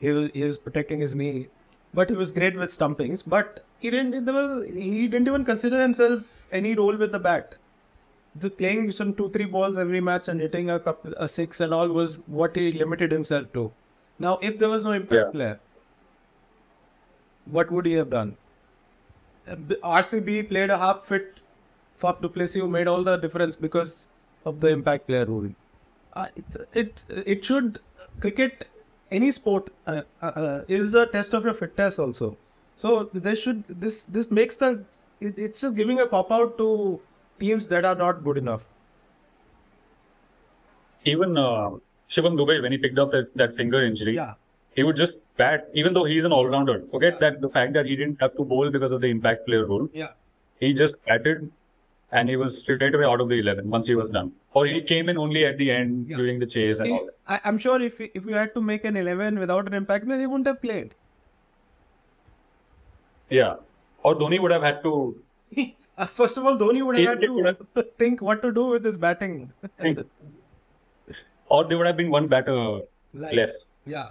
He 0.00 0.10
was, 0.10 0.30
he 0.34 0.44
was 0.44 0.58
protecting 0.58 1.00
his 1.00 1.14
knee, 1.14 1.48
but 1.94 2.10
he 2.10 2.16
was 2.16 2.32
great 2.32 2.56
with 2.56 2.72
stumpings. 2.72 3.22
But 3.22 3.64
he 3.78 3.90
didn't. 3.90 4.24
There 4.24 4.34
was, 4.34 4.66
he 4.66 5.08
didn't 5.08 5.28
even 5.28 5.44
consider 5.44 5.80
himself 5.80 6.22
any 6.52 6.74
role 6.74 6.96
with 6.96 7.12
the 7.12 7.18
bat. 7.18 7.56
The 8.36 8.50
playing 8.50 8.90
some 8.92 9.14
two 9.14 9.30
three 9.30 9.46
balls 9.46 9.76
every 9.76 10.00
match 10.00 10.28
and 10.28 10.40
hitting 10.40 10.70
a 10.70 10.80
couple 10.80 11.14
a 11.16 11.28
six 11.28 11.60
and 11.60 11.72
all 11.72 11.88
was 11.88 12.16
what 12.26 12.56
he 12.56 12.72
limited 12.72 13.12
himself 13.12 13.52
to. 13.54 13.72
Now, 14.18 14.38
if 14.42 14.58
there 14.58 14.68
was 14.68 14.82
no 14.84 14.92
impact 14.92 15.12
Yeah. 15.26 15.30
player, 15.30 15.60
what 17.44 17.70
would 17.70 17.86
he 17.86 17.92
have 17.94 18.10
done? 18.10 18.36
RCB 19.82 20.48
played 20.48 20.70
a 20.70 20.78
half 20.78 21.04
fit 21.06 21.40
Faf 22.00 22.20
du 22.20 22.28
Plessis 22.28 22.62
who 22.62 22.68
made 22.68 22.88
all 22.88 23.02
the 23.02 23.16
difference 23.16 23.56
because 23.56 24.06
of 24.44 24.60
the 24.60 24.68
impact 24.68 25.06
player 25.06 25.24
rule. 25.26 25.50
Uh, 26.14 26.26
it, 26.36 26.44
it 26.72 27.04
it 27.34 27.44
should 27.44 27.80
cricket 28.20 28.66
any 29.10 29.30
sport 29.32 29.70
uh, 29.86 30.02
uh, 30.22 30.26
uh, 30.26 30.64
is 30.68 30.94
a 30.94 31.06
test 31.06 31.34
of 31.34 31.44
your 31.44 31.54
fitness 31.54 31.98
also. 31.98 32.36
So 32.76 33.10
they 33.14 33.34
should 33.34 33.64
this 33.68 34.04
this 34.04 34.30
makes 34.30 34.56
the 34.56 34.84
it, 35.20 35.38
it's 35.38 35.60
just 35.60 35.74
giving 35.76 36.00
a 36.00 36.06
cop 36.06 36.32
out 36.32 36.56
to 36.58 37.00
teams 37.38 37.66
that 37.68 37.84
are 37.84 37.94
not 37.94 38.24
good 38.24 38.38
enough. 38.38 38.64
Even 41.04 41.36
uh, 41.36 41.70
Shivam 42.08 42.36
Dube 42.40 42.62
when 42.62 42.72
he 42.72 42.78
picked 42.78 42.98
up 42.98 43.10
that, 43.12 43.34
that 43.36 43.54
finger 43.54 43.82
injury, 43.84 44.14
Yeah. 44.14 44.34
he 44.74 44.82
would 44.82 44.96
just 44.96 45.18
bat 45.36 45.68
even 45.74 45.92
though 45.92 46.04
he's 46.04 46.24
an 46.24 46.32
all 46.32 46.46
rounder. 46.46 46.84
Forget 46.86 47.20
that 47.20 47.40
the 47.40 47.48
fact 47.48 47.74
that 47.74 47.86
he 47.86 47.96
didn't 47.96 48.20
have 48.20 48.34
to 48.36 48.44
bowl 48.44 48.70
because 48.70 48.90
of 48.90 49.00
the 49.00 49.08
impact 49.08 49.46
player 49.46 49.66
rule. 49.66 49.88
Yeah. 49.92 50.12
He 50.60 50.72
just 50.72 51.02
batted 51.04 51.50
and 52.18 52.28
he 52.32 52.36
was 52.40 52.56
straight 52.62 52.94
away 52.96 53.04
out 53.12 53.20
of 53.22 53.28
the 53.28 53.38
eleven 53.44 53.68
once 53.76 53.86
he 53.92 53.94
was 54.00 54.10
done. 54.16 54.32
Or 54.52 54.64
he 54.66 54.80
came 54.90 55.08
in 55.12 55.18
only 55.24 55.44
at 55.50 55.56
the 55.62 55.70
end 55.76 56.08
Yeah. 56.10 56.16
during 56.22 56.38
the 56.42 56.48
chase 56.54 56.80
and 56.84 56.92
all 56.96 57.06
that. 57.06 57.16
I, 57.36 57.40
I'm 57.48 57.58
sure 57.66 57.78
if 57.86 58.00
if 58.00 58.24
you 58.32 58.34
had 58.40 58.54
to 58.58 58.62
make 58.72 58.84
an 58.90 58.98
eleven 59.04 59.38
without 59.44 59.66
an 59.72 59.74
impact 59.80 60.06
player, 60.10 60.20
he 60.24 60.28
wouldn't 60.34 60.46
have 60.52 60.60
played. 60.66 60.94
Yeah. 63.38 63.54
Or 64.02 64.14
Dhoni 64.14 64.40
would 64.46 64.52
have 64.58 64.62
had 64.70 64.82
to 64.88 64.94
Uh, 65.96 66.06
First 66.18 66.36
of 66.38 66.44
all, 66.50 66.56
Dhoni 66.60 66.84
would 66.84 66.96
have 66.96 67.20
He- 67.20 67.26
had 67.46 67.58
to 67.74 67.82
think 68.04 68.22
what 68.28 68.42
to 68.42 68.52
do 68.52 68.66
with 68.76 68.84
his 68.84 68.96
batting. 68.96 69.52
or 71.48 71.64
there 71.64 71.78
would 71.78 71.86
have 71.86 71.96
been 71.96 72.10
one 72.10 72.26
batter 72.28 72.56
Like- 73.12 73.34
less. 73.40 73.76
Yeah. 73.86 74.08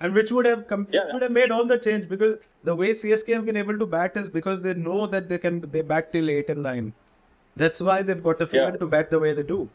And 0.00 0.12
which 0.14 0.30
would 0.32 0.46
have 0.46 0.66
com- 0.66 0.88
Yeah. 0.90 1.12
would 1.12 1.22
have 1.22 1.32
made 1.32 1.50
all 1.50 1.64
the 1.66 1.78
change 1.78 2.08
because 2.08 2.38
the 2.64 2.74
way 2.74 2.92
CSK 2.94 3.32
have 3.34 3.46
been 3.46 3.56
able 3.56 3.78
to 3.78 3.86
bat 3.86 4.16
is 4.16 4.28
because 4.28 4.62
they 4.62 4.74
know 4.74 5.06
that 5.06 5.28
they 5.28 5.38
can 5.38 5.60
they 5.70 5.82
bat 5.82 6.12
till 6.12 6.28
eight 6.30 6.50
and 6.50 6.62
nine. 6.62 6.92
That's 7.56 7.80
why 7.80 8.02
they've 8.02 8.22
got 8.22 8.38
the 8.38 8.46
freedom 8.46 8.74
Yeah. 8.74 8.78
to 8.80 8.86
bat 8.86 9.10
the 9.10 9.20
way 9.20 9.32
they 9.32 9.44
do. 9.44 9.68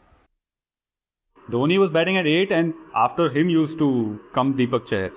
Dhoni 1.48 1.78
was 1.78 1.90
batting 1.90 2.16
at 2.18 2.26
8 2.26 2.52
and 2.52 2.74
after 2.94 3.28
him 3.30 3.48
used 3.48 3.78
to 3.78 4.20
come 4.34 4.56
Deepak 4.58 4.84
Chahar. 4.90 5.10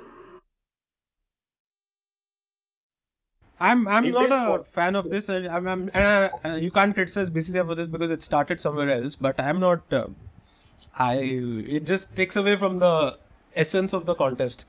I'm 3.60 3.88
I'm 3.88 4.04
He 4.06 4.12
not 4.12 4.32
a 4.32 4.40
for- 4.58 4.64
fan 4.64 4.96
of 4.96 5.10
this. 5.10 5.30
and 5.30 5.48
I'm, 5.48 5.68
I'm 5.68 5.90
and 5.94 6.04
I, 6.04 6.50
uh, 6.50 6.56
you 6.56 6.72
can't 6.72 6.94
criticize 6.94 7.30
BCCI 7.30 7.66
for 7.66 7.76
this 7.76 7.88
because 7.88 8.12
it 8.12 8.24
started 8.24 8.60
somewhere 8.60 8.90
else. 8.90 9.16
But 9.16 9.40
I'm 9.40 9.60
not. 9.60 9.94
Uh, 9.94 10.08
I 10.98 11.14
it 11.78 11.86
just 11.86 12.16
takes 12.16 12.36
away 12.36 12.56
from 12.56 12.80
the 12.80 13.18
essence 13.56 13.94
of 13.94 14.06
the 14.06 14.16
contest. 14.16 14.66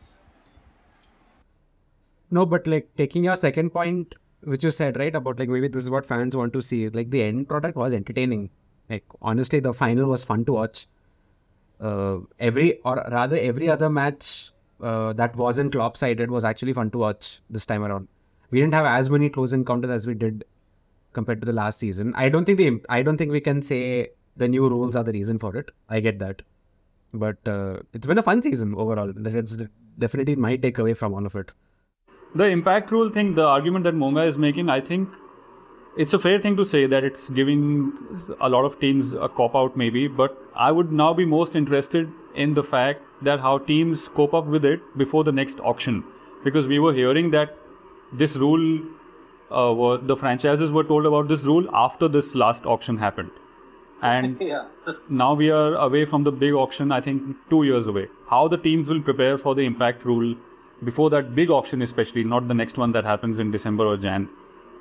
No, 2.35 2.45
but 2.45 2.67
like 2.67 2.89
taking 2.97 3.23
your 3.23 3.37
second 3.37 3.71
point, 3.71 4.15
which 4.43 4.65
you 4.65 4.71
said 4.73 4.97
right 4.99 5.15
about 5.15 5.39
like 5.39 5.49
maybe 5.49 5.69
this 5.69 5.85
is 5.85 5.91
what 5.91 6.07
fans 6.07 6.37
want 6.37 6.53
to 6.55 6.63
see. 6.63 6.89
Like 6.89 7.11
the 7.11 7.23
end 7.23 7.49
product 7.49 7.77
was 7.77 7.95
entertaining. 7.95 8.51
Like 8.91 9.05
honestly, 9.23 9.61
the 9.61 9.73
final 9.73 10.07
was 10.07 10.25
fun 10.25 10.45
to 10.47 10.53
watch. 10.53 10.89
Uh, 11.81 12.19
every 12.41 12.81
or 12.81 12.97
rather 13.13 13.37
every 13.37 13.69
other 13.69 13.89
match 13.89 14.51
uh, 14.83 15.13
that 15.13 15.37
wasn't 15.37 15.77
lopsided 15.77 16.31
was 16.31 16.45
actually 16.45 16.73
fun 16.73 16.91
to 16.91 16.99
watch 16.99 17.41
this 17.51 17.67
time 17.67 17.85
around. 17.85 18.09
We 18.51 18.61
didn't 18.61 18.75
have 18.75 18.87
as 18.87 19.11
many 19.11 19.31
close 19.31 19.53
encounters 19.53 19.91
as 19.91 20.07
we 20.07 20.15
did 20.15 20.45
compared 21.13 21.41
to 21.43 21.47
the 21.47 21.53
last 21.53 21.79
season. 21.79 22.15
I 22.17 22.29
don't 22.29 22.45
think 22.45 22.59
the 22.59 22.81
I 22.89 23.03
don't 23.03 23.17
think 23.17 23.31
we 23.31 23.41
can 23.41 23.63
say 23.63 24.09
the 24.37 24.49
new 24.49 24.69
rules 24.69 24.97
are 24.97 25.05
the 25.05 25.13
reason 25.13 25.39
for 25.39 25.57
it. 25.57 25.71
I 25.89 26.01
get 26.01 26.19
that, 26.19 26.43
but 27.27 27.37
uh, 27.47 27.77
it's 27.93 28.09
been 28.09 28.19
a 28.19 28.29
fun 28.31 28.43
season 28.43 28.75
overall. 28.75 29.13
That's 29.15 29.57
definitely 29.99 30.35
my 30.35 30.57
takeaway 30.57 30.97
from 30.97 31.15
all 31.15 31.27
of 31.33 31.37
it. 31.37 31.53
The 32.35 32.49
impact 32.49 32.91
rule 32.91 33.11
thing, 33.11 33.35
the 33.35 33.45
argument 33.45 33.85
that 33.85 33.95
Monga 33.95 34.25
is 34.25 34.39
making, 34.39 34.69
I 34.69 34.81
think 34.81 35.09
it's 35.97 36.13
a 36.15 36.19
fair 36.19 36.41
thing 36.41 36.57
to 36.57 36.65
say 36.65 36.87
that 36.87 37.05
it's 37.05 37.31
giving 37.31 37.93
a 38.41 38.49
lot 38.49 38.65
of 38.65 38.81
teams 38.81 39.13
a 39.13 39.29
cop 39.29 39.55
out, 39.55 39.77
maybe. 39.77 40.09
But 40.09 40.37
I 40.57 40.73
would 40.73 40.91
now 40.91 41.15
be 41.15 41.25
most 41.25 41.55
interested 41.55 42.11
in 42.35 42.55
the 42.55 42.65
fact 42.65 43.03
that 43.23 43.39
how 43.39 43.59
teams 43.59 44.09
cope 44.09 44.35
up 44.35 44.47
with 44.47 44.65
it 44.65 44.81
before 44.99 45.23
the 45.23 45.31
next 45.31 45.61
auction. 45.61 46.03
Because 46.43 46.67
we 46.67 46.81
were 46.81 46.93
hearing 46.93 47.31
that 47.31 47.57
this 48.13 48.37
rule, 48.37 48.83
uh, 49.51 49.73
were, 49.73 49.99
the 49.99 50.17
franchises 50.17 50.73
were 50.73 50.85
told 50.85 51.07
about 51.07 51.29
this 51.29 51.45
rule 51.45 51.69
after 51.73 52.09
this 52.09 52.35
last 52.35 52.67
auction 52.67 52.99
happened. 52.99 53.31
And 54.03 54.43
now 55.09 55.35
we 55.35 55.51
are 55.51 55.77
away 55.77 56.05
from 56.05 56.25
the 56.25 56.33
big 56.33 56.53
auction, 56.53 56.91
I 56.91 57.01
think 57.01 57.37
two 57.49 57.63
years 57.63 57.87
away. 57.87 58.09
How 58.29 58.49
the 58.49 58.59
teams 58.59 58.91
will 58.91 59.01
prepare 59.01 59.39
for 59.39 59.55
the 59.55 59.63
impact 59.63 60.05
rule 60.05 60.35
before 60.83 61.11
that 61.11 61.35
big 61.35 61.51
auction, 61.51 61.83
especially, 61.83 62.25
not 62.25 62.49
the 62.49 62.55
next 62.55 62.79
one 62.79 62.93
that 62.93 63.05
happens 63.05 63.39
in 63.39 63.51
December 63.51 63.87
or 63.87 63.97
Jan. 63.97 64.29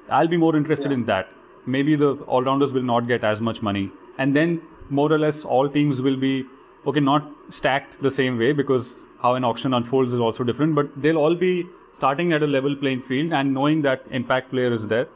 I'll 0.09 0.27
be 0.27 0.37
more 0.37 0.55
interested 0.55 0.91
in 0.91 1.05
that. 1.05 1.31
Maybe 1.65 1.95
the 1.95 2.13
all 2.27 2.43
rounders 2.43 2.73
will 2.73 2.83
not 2.83 3.07
get 3.07 3.23
as 3.23 3.39
much 3.41 3.61
money. 3.61 3.91
And 4.17 4.35
then, 4.35 4.61
more 4.89 5.11
or 5.11 5.19
less, 5.19 5.43
all 5.45 5.69
teams 5.69 6.01
will 6.01 6.17
be, 6.17 6.45
okay, 6.85 6.99
not 6.99 7.29
stacked 7.49 8.01
the 8.01 8.11
same 8.11 8.37
way 8.37 8.51
because 8.51 9.03
how 9.21 9.35
an 9.35 9.43
auction 9.43 9.73
unfolds 9.73 10.13
is 10.13 10.19
also 10.19 10.43
different, 10.43 10.75
but 10.75 10.89
they'll 11.01 11.17
all 11.17 11.35
be 11.35 11.65
starting 11.93 12.33
at 12.33 12.43
a 12.43 12.47
level 12.47 12.75
playing 12.75 13.01
field 13.01 13.31
and 13.31 13.53
knowing 13.53 13.81
that 13.83 14.03
impact 14.11 14.49
player 14.49 14.71
is 14.73 14.87
there. 14.87 15.07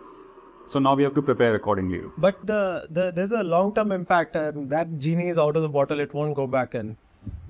So 0.66 0.80
now 0.80 0.96
we 0.96 1.04
have 1.04 1.14
to 1.16 1.22
prepare 1.22 1.56
accordingly. 1.56 2.02
But 2.18 2.46
the, 2.46 2.88
the 2.90 3.12
there's 3.12 3.32
a 3.32 3.44
long 3.44 3.74
term 3.74 3.92
impact, 3.92 4.36
and 4.36 4.70
that 4.70 5.00
genie 5.00 5.30
is 5.30 5.38
out 5.38 5.56
of 5.56 5.62
the 5.62 5.70
bottle. 5.70 6.00
It 6.00 6.14
won't 6.14 6.36
go 6.36 6.46
back 6.46 6.76
in. 6.76 6.98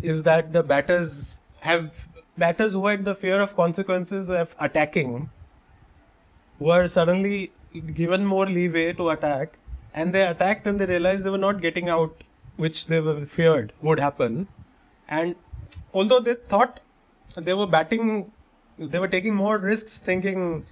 Is 0.01 0.23
that 0.23 0.53
the 0.53 0.63
batters 0.63 1.41
have 1.61 2.07
batters 2.37 2.73
who 2.73 2.85
had 2.87 3.05
the 3.05 3.15
fear 3.15 3.41
of 3.41 3.55
consequences 3.55 4.29
of 4.29 4.55
attacking 4.59 5.29
were 6.59 6.87
suddenly 6.87 7.51
given 7.93 8.25
more 8.25 8.45
leeway 8.45 8.93
to 8.93 9.09
attack, 9.09 9.57
and 9.93 10.13
they 10.13 10.25
attacked 10.25 10.65
and 10.67 10.79
they 10.79 10.85
realized 10.85 11.23
they 11.23 11.29
were 11.29 11.37
not 11.37 11.61
getting 11.61 11.89
out, 11.89 12.23
which 12.55 12.87
they 12.87 12.99
were 12.99 13.25
feared 13.25 13.73
would 13.81 13.99
happen. 13.99 14.47
And 15.07 15.35
although 15.93 16.19
they 16.19 16.33
thought 16.33 16.79
they 17.35 17.53
were 17.53 17.67
batting, 17.67 18.31
they 18.77 18.99
were 18.99 19.07
taking 19.07 19.35
more 19.35 19.57
risks, 19.57 19.99
thinking 19.99 20.65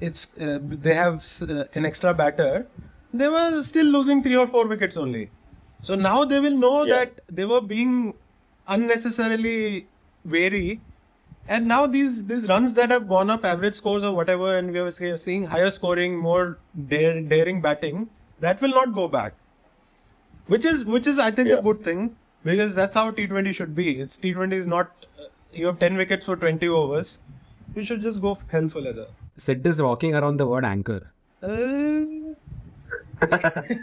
it's 0.00 0.28
uh, 0.40 0.58
they 0.62 0.94
have 0.94 1.24
uh, 1.42 1.64
an 1.74 1.84
extra 1.84 2.14
batter. 2.14 2.66
They 3.12 3.28
were 3.28 3.62
still 3.62 3.86
losing 3.86 4.22
three 4.22 4.36
or 4.36 4.46
four 4.46 4.66
wickets 4.66 4.96
only. 4.96 5.30
So 5.80 5.94
now 5.94 6.24
they 6.24 6.40
will 6.40 6.56
know 6.56 6.84
Yeah. 6.84 6.94
that 6.96 7.20
they 7.28 7.44
were 7.44 7.60
being 7.60 8.14
unnecessarily 8.68 9.86
wary. 10.24 10.80
And 11.48 11.66
now 11.66 11.86
these 11.86 12.24
these 12.26 12.48
runs 12.48 12.74
that 12.74 12.90
have 12.90 13.08
gone 13.08 13.28
up, 13.30 13.44
average 13.44 13.74
scores 13.74 14.02
or 14.02 14.14
whatever, 14.14 14.56
and 14.56 14.72
we 14.72 14.78
are 14.78 15.18
seeing 15.18 15.46
higher 15.46 15.70
scoring, 15.70 16.16
more 16.16 16.58
dare, 16.88 17.20
daring 17.20 17.60
batting, 17.60 18.08
that 18.40 18.60
will 18.60 18.70
not 18.70 18.94
go 18.94 19.08
back. 19.08 19.34
Which 20.46 20.64
is 20.64 20.84
which 20.84 21.06
is 21.06 21.18
I 21.18 21.30
think 21.30 21.48
Yeah. 21.48 21.56
a 21.56 21.62
good 21.62 21.82
thing 21.84 22.16
because 22.44 22.74
that's 22.74 22.94
how 22.94 23.10
T20 23.10 23.54
should 23.54 23.74
be. 23.74 24.00
It's 24.00 24.16
T20 24.18 24.52
is 24.52 24.66
not 24.66 25.06
uh, 25.18 25.24
you 25.52 25.66
have 25.66 25.78
10 25.78 25.96
wickets 25.96 26.26
for 26.26 26.36
20 26.36 26.68
overs. 26.68 27.18
You 27.74 27.84
should 27.84 28.02
just 28.02 28.20
go 28.20 28.38
hell 28.48 28.68
for 28.68 28.80
leather. 28.80 29.06
Sid 29.36 29.66
is 29.66 29.80
walking 29.82 30.14
around 30.14 30.36
the 30.38 30.46
word 30.46 30.64
anchor. 30.64 31.10
Uh, 31.42 32.04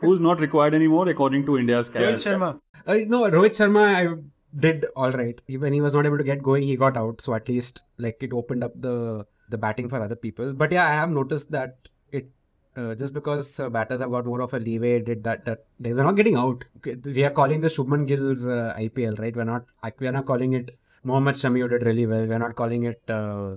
Who's 0.00 0.20
not 0.20 0.40
required 0.40 0.74
anymore 0.74 1.08
according 1.08 1.46
to 1.46 1.58
India's 1.58 1.90
Rohit? 1.90 2.22
Sharma. 2.24 2.60
Uh, 2.86 2.98
no, 3.08 3.22
Rohit 3.30 3.56
Sharma 3.60 3.82
I 3.88 4.14
did 4.58 4.86
all 4.96 5.10
right. 5.12 5.40
He- 5.46 5.56
When 5.56 5.72
he 5.72 5.80
was 5.80 5.94
not 5.94 6.06
able 6.06 6.18
to 6.18 6.24
get 6.24 6.42
going, 6.42 6.62
he 6.62 6.76
got 6.76 6.96
out. 6.96 7.20
So 7.20 7.34
at 7.34 7.48
least 7.48 7.82
like 7.98 8.22
it 8.22 8.32
opened 8.32 8.64
up 8.64 8.80
the 8.80 9.26
the 9.50 9.58
batting 9.58 9.88
for 9.88 10.00
other 10.00 10.16
people. 10.16 10.52
But 10.52 10.72
yeah, 10.72 10.86
I 10.88 10.94
have 10.94 11.10
noticed 11.10 11.50
that 11.52 11.76
it 12.12 12.30
uh, 12.76 12.94
just 12.94 13.14
because 13.14 13.58
uh, 13.60 13.68
batters 13.68 14.00
have 14.00 14.10
got 14.10 14.26
more 14.26 14.40
of 14.40 14.54
a 14.54 14.58
leeway, 14.58 15.00
did 15.00 15.24
that 15.24 15.44
that 15.44 15.64
they 15.80 15.92
were 15.92 16.02
not 16.04 16.16
getting 16.16 16.36
out. 16.36 16.64
We 17.04 17.24
are 17.24 17.30
calling 17.30 17.60
the 17.60 17.68
Shubman 17.68 18.06
Gill's 18.06 18.46
uh, 18.46 18.74
IPL, 18.78 19.18
right? 19.18 19.34
We're 19.36 19.44
not 19.44 19.64
we 19.98 20.06
are 20.06 20.12
not 20.12 20.26
calling 20.26 20.54
it 20.54 20.76
Mohammad 21.04 21.36
Shami 21.36 21.68
did 21.68 21.82
really 21.84 22.06
well. 22.06 22.26
We're 22.26 22.38
not 22.38 22.54
calling 22.56 22.84
it. 22.84 23.02
Uh, 23.08 23.56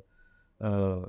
uh, 0.62 1.00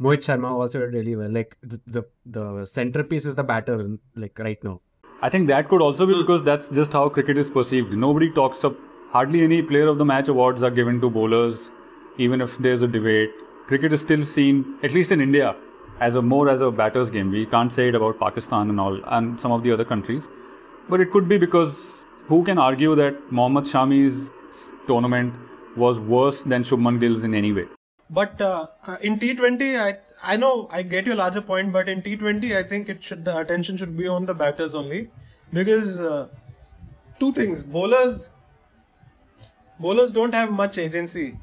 Mohit 0.00 0.24
Sharma 0.26 0.50
also 0.50 0.80
did 0.80 0.94
really 0.94 1.14
well. 1.16 1.30
Like 1.30 1.56
the, 1.62 1.80
the 1.86 2.02
the 2.24 2.64
centerpiece 2.64 3.26
is 3.26 3.34
the 3.34 3.42
batter, 3.42 3.98
like 4.16 4.38
right 4.38 4.62
now. 4.64 4.80
I 5.20 5.28
think 5.28 5.48
that 5.48 5.68
could 5.68 5.82
also 5.82 6.06
be 6.06 6.14
because 6.20 6.42
that's 6.42 6.68
just 6.70 6.92
how 6.92 7.08
cricket 7.08 7.38
is 7.38 7.50
perceived. 7.50 7.92
Nobody 7.92 8.30
talks 8.30 8.64
up. 8.64 8.74
Hardly 9.12 9.42
any 9.42 9.60
player 9.60 9.88
of 9.88 9.98
the 9.98 10.06
match 10.06 10.28
awards 10.28 10.62
are 10.62 10.70
given 10.70 10.98
to 11.02 11.10
bowlers, 11.10 11.70
even 12.16 12.40
if 12.40 12.56
there's 12.56 12.82
a 12.82 12.88
debate. 12.88 13.30
Cricket 13.66 13.92
is 13.92 14.00
still 14.00 14.24
seen, 14.24 14.78
at 14.82 14.94
least 14.94 15.12
in 15.12 15.20
India, 15.20 15.54
as 16.00 16.14
a 16.14 16.22
more 16.22 16.48
as 16.48 16.62
a 16.62 16.70
batters 16.70 17.10
game. 17.10 17.30
We 17.30 17.44
can't 17.44 17.70
say 17.70 17.88
it 17.88 17.94
about 17.94 18.18
Pakistan 18.18 18.70
and 18.70 18.80
all, 18.80 18.98
and 19.08 19.38
some 19.38 19.52
of 19.52 19.62
the 19.64 19.70
other 19.70 19.84
countries. 19.84 20.28
But 20.88 21.02
it 21.02 21.10
could 21.10 21.28
be 21.28 21.36
because 21.36 22.04
who 22.26 22.42
can 22.42 22.56
argue 22.56 22.94
that 22.94 23.30
Mohammad 23.30 23.64
Shami's 23.64 24.30
tournament 24.86 25.34
was 25.76 26.00
worse 26.00 26.42
than 26.42 26.62
Shubman 26.62 26.98
Gill's 26.98 27.22
in 27.22 27.34
any 27.34 27.52
way? 27.52 27.66
But 28.08 28.40
uh, 28.40 28.68
uh, 28.86 28.96
in 29.02 29.18
T20, 29.18 29.78
I 29.78 29.98
I 30.22 30.38
know 30.38 30.68
I 30.70 30.82
get 30.82 31.04
your 31.04 31.16
larger 31.16 31.42
point, 31.42 31.70
but 31.70 31.86
in 31.86 32.00
T20, 32.00 32.56
I 32.56 32.62
think 32.62 32.88
it 32.88 33.02
should 33.02 33.26
the 33.26 33.38
attention 33.38 33.76
should 33.76 33.94
be 33.94 34.08
on 34.08 34.24
the 34.24 34.34
batters 34.34 34.74
only, 34.74 35.10
because 35.52 36.00
uh, 36.00 36.28
two 37.20 37.32
things: 37.32 37.62
bowlers 37.62 38.30
bowlers 39.78 40.12
don't 40.12 40.34
have 40.34 40.50
much 40.50 40.78
agency. 40.78 41.38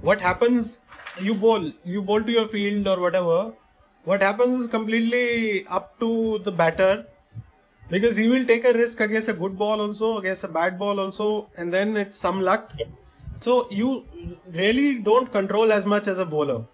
What 0.00 0.20
happens 0.20 0.80
you 1.20 1.34
bowl, 1.34 1.72
you 1.84 2.02
bowl 2.02 2.22
to 2.22 2.32
your 2.32 2.48
field 2.48 2.86
or 2.88 3.00
whatever. 3.00 3.52
What 4.04 4.22
happens 4.22 4.62
is 4.62 4.68
completely 4.68 5.66
up 5.66 5.98
to 6.00 6.38
the 6.38 6.52
batter 6.52 7.06
because 7.90 8.16
he 8.16 8.28
will 8.28 8.44
take 8.44 8.64
a 8.64 8.72
risk 8.72 9.00
against 9.00 9.28
a 9.28 9.32
good 9.32 9.58
ball 9.58 9.80
also, 9.80 10.18
against 10.18 10.44
a 10.44 10.48
bad 10.48 10.78
ball 10.78 11.00
also, 11.00 11.48
and 11.56 11.72
then 11.72 11.96
it's 11.96 12.16
some 12.16 12.40
luck. 12.40 12.72
So 13.40 13.68
you 13.70 14.04
really 14.52 14.98
don't 14.98 15.30
control 15.32 15.72
as 15.72 15.86
much 15.86 16.06
as 16.06 16.18
a 16.18 16.24
bowler. 16.24 16.64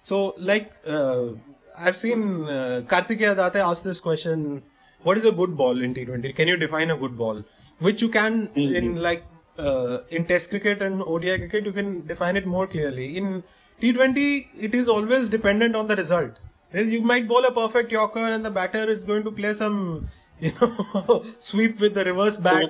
So 0.00 0.34
like 0.38 0.72
uh, 0.86 1.28
I've 1.76 1.96
seen 1.96 2.44
uh, 2.44 2.82
Kartikeya 2.86 3.36
Date 3.36 3.60
ask 3.60 3.82
this 3.82 4.00
question: 4.00 4.62
What 5.02 5.16
is 5.16 5.24
a 5.24 5.32
good 5.32 5.56
ball 5.56 5.80
in 5.82 5.94
T20? 5.94 6.34
Can 6.34 6.48
you 6.48 6.56
define 6.56 6.90
a 6.90 6.96
good 6.96 7.16
ball? 7.16 7.44
Which 7.78 8.02
you 8.02 8.08
can 8.08 8.50
in 8.54 8.96
like 8.96 9.24
uh, 9.58 9.98
in 10.10 10.24
Test 10.24 10.50
cricket 10.50 10.82
and 10.82 11.02
ODI 11.02 11.38
cricket, 11.38 11.66
you 11.66 11.72
can 11.72 12.06
define 12.06 12.36
it 12.36 12.46
more 12.46 12.66
clearly. 12.66 13.16
In 13.16 13.42
T20, 13.80 14.48
it 14.58 14.74
is 14.74 14.88
always 14.88 15.28
dependent 15.28 15.76
on 15.76 15.88
the 15.88 15.96
result. 15.96 16.32
You 16.72 17.00
might 17.00 17.26
bowl 17.26 17.44
a 17.44 17.52
perfect 17.52 17.90
Yorker 17.90 18.20
and 18.20 18.44
the 18.44 18.50
batter 18.50 18.84
is 18.90 19.04
going 19.04 19.24
to 19.24 19.30
play 19.30 19.54
some, 19.54 20.08
you 20.40 20.52
know, 20.60 21.24
sweep 21.40 21.80
with 21.80 21.94
the 21.94 22.04
reverse 22.04 22.36
bat. 22.36 22.68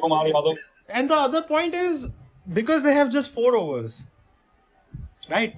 And 0.89 1.11
the 1.11 1.17
other 1.17 1.43
point 1.43 1.75
is 1.75 2.07
because 2.53 2.83
they 2.83 2.95
have 2.95 3.11
just 3.11 3.31
four 3.31 3.57
overs, 3.57 4.07
right? 5.29 5.57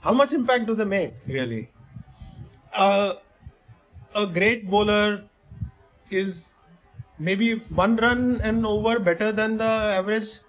How 0.00 0.12
much 0.12 0.32
impact 0.32 0.66
do 0.66 0.74
they 0.74 0.84
make 0.84 1.14
really? 1.26 1.70
Uh, 2.72 3.14
a 4.14 4.26
great 4.26 4.70
bowler 4.70 5.24
is 6.10 6.54
maybe 7.20 7.56
one 7.82 7.96
run 7.96 8.40
and 8.42 8.66
over 8.66 8.98
better 8.98 9.30
than 9.32 9.58
the 9.58 9.64
average, 9.98 10.40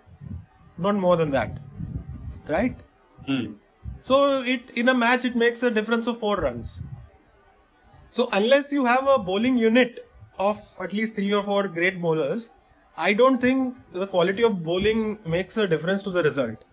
not 0.77 0.95
more 0.95 1.17
than 1.17 1.31
that, 1.31 1.59
right? 2.47 2.77
So 4.01 4.41
it 4.43 4.71
in 4.75 4.89
a 4.89 4.93
match 4.95 5.25
it 5.25 5.35
makes 5.35 5.61
a 5.63 5.71
difference 5.71 6.07
of 6.07 6.19
four 6.19 6.37
runs. 6.37 6.81
So 8.09 8.29
unless 8.33 8.71
you 8.71 8.85
have 8.85 9.07
a 9.07 9.19
bowling 9.19 9.57
unit 9.57 10.07
of 10.39 10.57
at 10.79 10.93
least 10.93 11.15
three 11.15 11.33
or 11.33 11.43
four 11.43 11.67
great 11.67 12.01
bowlers, 12.01 12.49
I 12.97 13.13
don't 13.13 13.39
think 13.39 13.75
the 13.91 14.07
quality 14.07 14.43
of 14.43 14.63
bowling 14.63 15.19
makes 15.25 15.57
a 15.57 15.67
difference 15.67 16.03
to 16.03 16.11
the 16.11 16.23
result. 16.23 16.63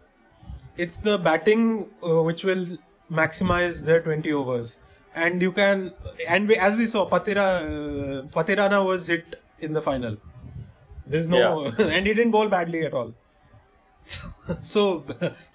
It's 0.77 0.99
the 1.01 1.19
batting 1.19 1.91
uh, 2.03 2.23
which 2.23 2.45
will 2.45 2.67
maximize 3.11 3.85
their 3.85 4.01
20 4.01 4.33
overs. 4.33 4.77
And 5.15 5.43
you 5.43 5.53
can, 5.53 5.93
and 6.29 6.49
we, 6.49 6.57
as 6.57 6.77
we 6.77 6.87
saw, 6.87 7.09
Patira, 7.09 7.47
uh, 7.63 8.23
Pathirana 8.29 8.85
was 8.85 9.07
hit 9.07 9.41
in 9.61 9.73
the 9.73 9.83
final. 9.83 10.16
There's 11.07 11.27
no, 11.27 11.64
and 11.79 12.07
he 12.07 12.14
didn't 12.14 12.31
bowl 12.33 12.49
badly 12.49 12.85
at 12.85 12.92
all. 12.92 13.14
so, 14.62 15.05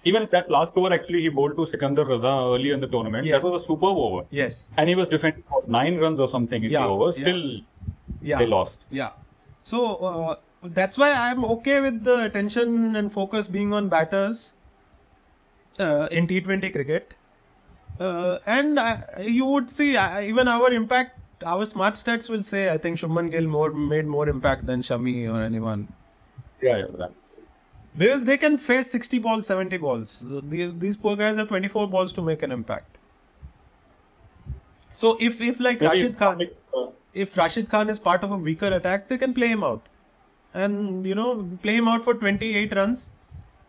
Even 0.04 0.28
that 0.30 0.48
last 0.50 0.76
over, 0.76 0.92
actually, 0.92 1.22
he 1.22 1.28
bowled 1.28 1.56
to 1.56 1.64
Sikandar 1.66 2.04
Raza 2.04 2.54
early 2.54 2.70
in 2.70 2.80
the 2.80 2.86
tournament. 2.86 3.26
Yes. 3.26 3.42
That 3.42 3.50
was 3.50 3.62
a 3.62 3.64
superb 3.64 3.96
over. 3.96 4.26
yes, 4.30 4.70
And 4.76 4.88
he 4.88 4.94
was 4.94 5.08
defending 5.08 5.42
for 5.48 5.62
nine 5.66 5.98
runs 5.98 6.20
or 6.20 6.28
something 6.28 6.62
in 6.62 6.70
Yeah, 6.70 6.82
the 6.82 6.88
over. 6.88 7.10
Still, 7.10 7.60
yeah. 8.22 8.38
they 8.38 8.46
lost. 8.46 8.84
Yeah. 8.90 9.10
So 9.62 9.96
uh, 9.96 10.36
that's 10.62 10.96
why 10.96 11.12
I'm 11.12 11.44
okay 11.44 11.80
with 11.80 12.04
the 12.04 12.24
attention 12.24 12.94
and 12.94 13.10
focus 13.12 13.48
being 13.48 13.72
on 13.72 13.88
batters 13.88 14.54
uh, 15.80 16.08
in 16.12 16.26
T20 16.28 16.70
cricket. 16.72 17.14
Uh, 17.98 18.38
and 18.46 18.78
uh, 18.78 18.98
you 19.20 19.46
would 19.46 19.70
see 19.70 19.96
uh, 19.96 20.20
even 20.20 20.46
our 20.48 20.72
impact, 20.72 21.18
our 21.44 21.66
smart 21.66 21.94
stats 21.94 22.28
will 22.28 22.42
say 22.42 22.70
I 22.70 22.78
think 22.78 22.98
Shubman 22.98 23.30
Gill 23.30 23.46
more 23.46 23.70
made 23.72 24.06
more 24.06 24.28
impact 24.28 24.66
than 24.66 24.82
Shami 24.82 25.32
or 25.32 25.40
anyone. 25.42 25.88
Yeah, 26.60 26.86
yeah. 26.98 27.06
Because 27.96 28.24
they 28.24 28.36
can 28.36 28.58
face 28.58 28.90
60 28.90 29.18
balls, 29.20 29.46
70 29.46 29.76
balls. 29.78 30.24
These, 30.44 30.74
these 30.78 30.96
poor 30.96 31.16
guys 31.16 31.36
have 31.36 31.48
24 31.48 31.88
balls 31.88 32.12
to 32.14 32.22
make 32.22 32.42
an 32.42 32.50
impact. 32.50 32.96
So 34.92 35.16
if, 35.20 35.40
if 35.40 35.60
like 35.60 35.80
Maybe- 35.80 36.02
Rashid 36.02 36.18
Khan, 36.18 36.42
uh, 36.76 36.86
if 37.12 37.36
Rashid 37.36 37.68
Khan 37.68 37.88
is 37.88 37.98
part 37.98 38.24
of 38.24 38.32
a 38.32 38.36
weaker 38.36 38.66
attack, 38.66 39.08
they 39.08 39.18
can 39.18 39.32
play 39.32 39.48
him 39.48 39.62
out. 39.62 39.82
And, 40.52 41.06
you 41.06 41.14
know, 41.14 41.48
play 41.62 41.76
him 41.76 41.86
out 41.88 42.02
for 42.04 42.14
28 42.14 42.74
runs 42.74 43.10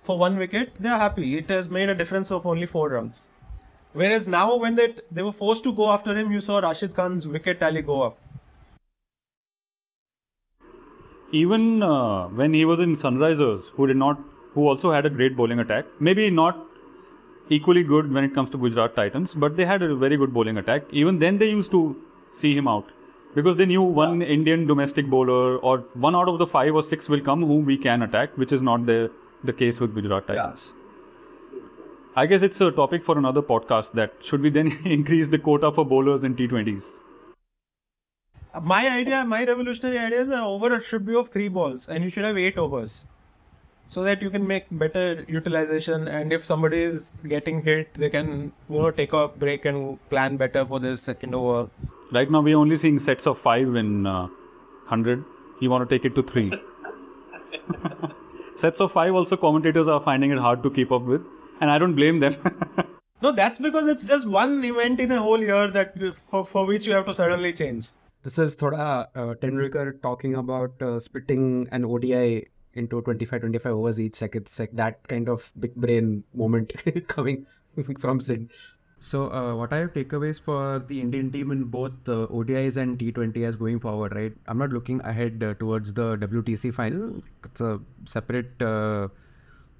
for 0.02 0.18
one 0.18 0.38
wicket, 0.38 0.74
they're 0.80 0.98
happy. 0.98 1.38
It 1.38 1.50
has 1.50 1.68
made 1.70 1.90
a 1.90 1.96
difference 1.96 2.32
of 2.32 2.46
only 2.46 2.68
four 2.68 2.90
runs. 2.90 3.28
Whereas 4.00 4.28
now, 4.28 4.58
when 4.58 4.76
they, 4.76 4.94
they 5.10 5.24
were 5.24 5.32
forced 5.32 5.64
to 5.64 5.72
go 5.72 5.90
after 5.90 6.14
him, 6.14 6.30
you 6.30 6.42
saw 6.42 6.60
Rashid 6.60 6.94
Khan's 6.94 7.28
wicket 7.30 7.62
tally 7.62 7.82
go 7.82 8.02
up. 8.02 8.18
Even 11.32 11.82
uh, 11.82 12.28
when 12.28 12.54
he 12.54 12.66
was 12.66 12.82
in 12.82 12.96
Sunrisers, 12.96 13.70
who 13.72 13.88
did 13.88 13.96
not, 13.96 14.20
who 14.54 14.68
also 14.68 14.92
had 14.92 15.06
a 15.06 15.10
great 15.10 15.38
bowling 15.38 15.60
attack, 15.60 15.86
maybe 16.02 16.30
not 16.30 16.58
equally 17.50 17.84
good 17.84 18.12
when 18.12 18.26
it 18.26 18.36
comes 18.36 18.50
to 18.50 18.58
Gujarat 18.58 18.98
Titans, 18.98 19.34
but 19.34 19.56
they 19.56 19.64
had 19.64 19.82
a 19.82 19.96
very 19.96 20.18
good 20.18 20.34
bowling 20.34 20.58
attack. 20.58 20.84
Even 20.92 21.20
then, 21.20 21.38
they 21.38 21.50
used 21.50 21.72
to 21.72 21.96
see 22.34 22.54
him 22.54 22.68
out 22.68 22.92
because 23.34 23.56
they 23.56 23.66
knew 23.66 23.82
one 23.82 24.22
Indian 24.22 24.68
domestic 24.68 25.06
bowler 25.08 25.58
or 25.58 25.80
one 25.94 26.18
out 26.18 26.28
of 26.28 26.38
the 26.38 26.48
five 26.48 26.76
or 26.76 26.84
six 26.84 27.08
will 27.08 27.22
come 27.22 27.42
whom 27.44 27.64
we 27.66 27.78
can 27.78 28.02
attack, 28.02 28.38
which 28.38 28.52
is 28.52 28.62
not 28.62 28.86
the 28.86 29.10
the 29.46 29.54
case 29.54 29.80
with 29.80 29.96
Gujarat 29.96 30.28
Titans. 30.28 30.74
I 32.18 32.26
guess 32.28 32.42
it's 32.42 32.62
a 32.62 32.72
topic 32.72 33.04
for 33.04 33.18
another 33.18 33.42
podcast. 33.42 33.92
That 33.92 34.14
should 34.22 34.42
we 34.42 34.50
then 34.50 34.80
increase 34.86 35.28
the 35.28 35.38
quota 35.38 35.72
for 35.72 35.86
bowlers 35.86 36.24
in 36.24 36.36
T20s? 36.36 36.86
My 38.64 38.88
idea, 38.90 39.26
my 39.26 39.44
revolutionary 39.44 39.98
idea 40.00 40.22
is 40.22 40.28
an 40.30 40.40
over 40.40 40.80
should 40.80 41.06
be 41.06 41.14
of 41.14 41.28
three 41.28 41.50
balls 41.50 41.90
and 41.90 42.06
you 42.06 42.10
should 42.10 42.24
have 42.24 42.38
eight 42.38 42.58
overs. 42.58 43.04
So 43.90 44.02
that 44.04 44.22
you 44.22 44.30
can 44.30 44.48
make 44.48 44.66
better 44.72 45.26
utilization 45.28 46.08
and 46.08 46.32
if 46.32 46.46
somebody 46.46 46.82
is 46.84 47.12
getting 47.28 47.62
hit, 47.62 47.94
they 47.96 48.10
can 48.10 48.54
you 48.70 48.80
know 48.80 48.92
take 48.92 49.12
a 49.12 49.28
break 49.28 49.66
and 49.66 50.00
plan 50.10 50.38
better 50.38 50.66
for 50.66 50.80
the 50.80 50.98
second 50.98 51.36
over. 51.36 51.70
Right 52.14 52.32
now, 52.32 52.40
we're 52.40 52.58
only 52.58 52.78
seeing 52.78 53.00
sets 53.00 53.28
of 53.28 53.38
five 53.38 53.76
in 53.76 54.08
uh, 54.08 54.28
100. 54.88 55.26
You 55.60 55.70
want 55.70 55.88
to 55.88 55.96
take 55.96 56.06
it 56.06 56.16
to 56.16 56.24
three. 56.24 56.50
sets 58.56 58.80
of 58.80 58.94
five, 58.94 59.14
also, 59.14 59.36
commentators 59.36 59.88
are 59.90 60.00
finding 60.00 60.32
it 60.32 60.38
hard 60.38 60.64
to 60.64 60.72
keep 60.72 60.94
up 60.94 61.02
with. 61.02 61.22
And 61.62 61.72
I 61.72 61.78
don't 61.78 61.96
blame 61.96 62.20
them. 62.20 62.36
No, 63.22 63.32
that's 63.32 63.58
because 63.58 63.88
it's 63.88 64.06
just 64.06 64.28
one 64.28 64.64
event 64.64 65.00
in 65.00 65.12
a 65.12 65.20
whole 65.20 65.40
year 65.40 65.68
that 65.68 65.96
for, 66.30 66.46
for 66.46 66.66
which 66.66 66.86
you 66.86 66.94
have 66.94 67.06
to 67.06 67.14
suddenly 67.14 67.54
change. 67.54 67.88
This 68.24 68.38
is 68.38 68.56
thoda 68.56 69.08
uh, 69.16 69.34
Tendulkar 69.36 70.02
talking 70.02 70.36
about 70.36 70.82
uh, 70.82 71.00
splitting 71.00 71.68
an 71.72 71.86
ODI 71.86 72.48
into 72.74 73.02
25 73.02 73.40
25 73.40 73.72
overs 73.72 74.00
each. 74.00 74.22
Like 74.22 74.36
it's 74.36 74.60
like 74.60 74.76
that 74.76 75.08
kind 75.08 75.30
of 75.30 75.52
big 75.60 75.74
brain 75.76 76.24
moment 76.34 76.74
coming 77.08 77.48
from 78.00 78.20
Sid. 78.20 78.52
So, 79.00 79.32
uh, 79.32 79.56
what 79.56 79.74
I 79.74 79.78
have 79.78 79.94
takeaways 79.94 80.42
for 80.42 80.80
the 80.80 81.00
Indian 81.02 81.32
team 81.32 81.52
in 81.52 81.66
both 81.66 81.94
uh, 82.08 82.28
ODIs 82.28 82.78
and 82.78 82.98
T20 82.98 83.46
as 83.48 83.56
going 83.56 83.80
forward, 83.80 84.16
right? 84.16 84.34
I'm 84.48 84.58
not 84.58 84.72
looking 84.72 85.02
ahead 85.02 85.44
uh, 85.44 85.54
towards 85.56 85.94
the 85.94 86.18
WTC 86.18 86.74
final. 86.74 87.22
It's 87.44 87.62
a 87.62 87.80
separate 88.06 88.62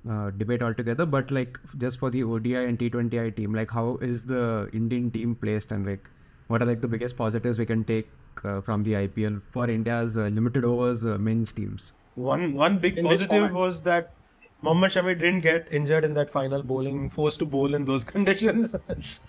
uh, 0.10 0.32
debate 0.32 0.62
altogether. 0.62 1.06
But 1.06 1.32
like 1.32 1.60
just 1.78 2.00
for 2.00 2.10
the 2.10 2.24
ODI 2.24 2.56
and 2.56 2.80
T20I 2.80 3.36
team, 3.36 3.54
like 3.54 3.72
how 3.72 3.98
is 3.98 4.26
the 4.26 4.70
Indian 4.74 5.12
team 5.12 5.36
placed 5.36 5.72
and 5.72 5.86
like 5.86 6.10
what 6.48 6.62
are 6.62 6.66
like 6.66 6.82
the 6.82 6.88
biggest 6.88 7.18
positives 7.18 7.58
we 7.58 7.66
can 7.66 7.84
take 7.84 8.10
uh, 8.44 8.62
from 8.62 8.84
the 8.84 8.94
IPL 8.94 9.42
for 9.52 9.70
India's 9.70 10.18
uh, 10.18 10.24
limited 10.24 10.64
overs 10.64 11.06
uh, 11.06 11.18
men's 11.18 11.52
teams? 11.52 11.94
One 12.16 12.54
one 12.54 12.78
big 12.78 12.98
In 12.98 13.06
positive 13.06 13.52
was 13.52 13.82
that 13.84 14.14
Mohammad 14.62 14.92
Shami 14.92 15.20
didn't 15.20 15.42
get 15.42 15.68
injured 15.72 16.06
in 16.06 16.14
that 16.14 16.30
final 16.30 16.64
bowling, 16.64 17.10
forced 17.10 17.40
to 17.40 17.46
bowl 17.46 17.76
in 17.76 17.86
those 17.86 18.04
conditions. 18.14 18.76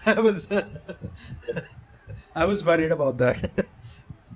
I 0.05 0.21
was 0.21 0.49
I 2.35 2.45
was 2.45 2.64
worried 2.64 2.93
about 2.93 3.18
that. 3.18 3.66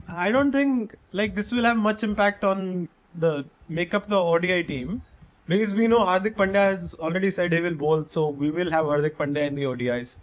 I 0.08 0.32
don't 0.32 0.50
think 0.50 0.96
like 1.12 1.36
this 1.36 1.52
will 1.52 1.64
have 1.64 1.76
much 1.76 2.02
impact 2.02 2.44
on 2.44 2.88
the 3.14 3.44
make 3.68 3.94
up 3.94 4.08
the 4.08 4.20
ODI 4.20 4.64
team 4.64 5.02
because 5.50 5.74
we 5.74 5.86
know 5.88 6.00
Hardik 6.08 6.36
Pandya 6.40 6.64
has 6.70 6.94
already 6.94 7.30
said 7.30 7.52
he 7.52 7.60
will 7.60 7.74
bowl, 7.74 8.06
so 8.08 8.28
we 8.28 8.50
will 8.50 8.70
have 8.70 8.84
Hardik 8.86 9.16
Pandya 9.16 9.46
in 9.48 9.56
the 9.56 9.64
ODIs. 9.64 10.16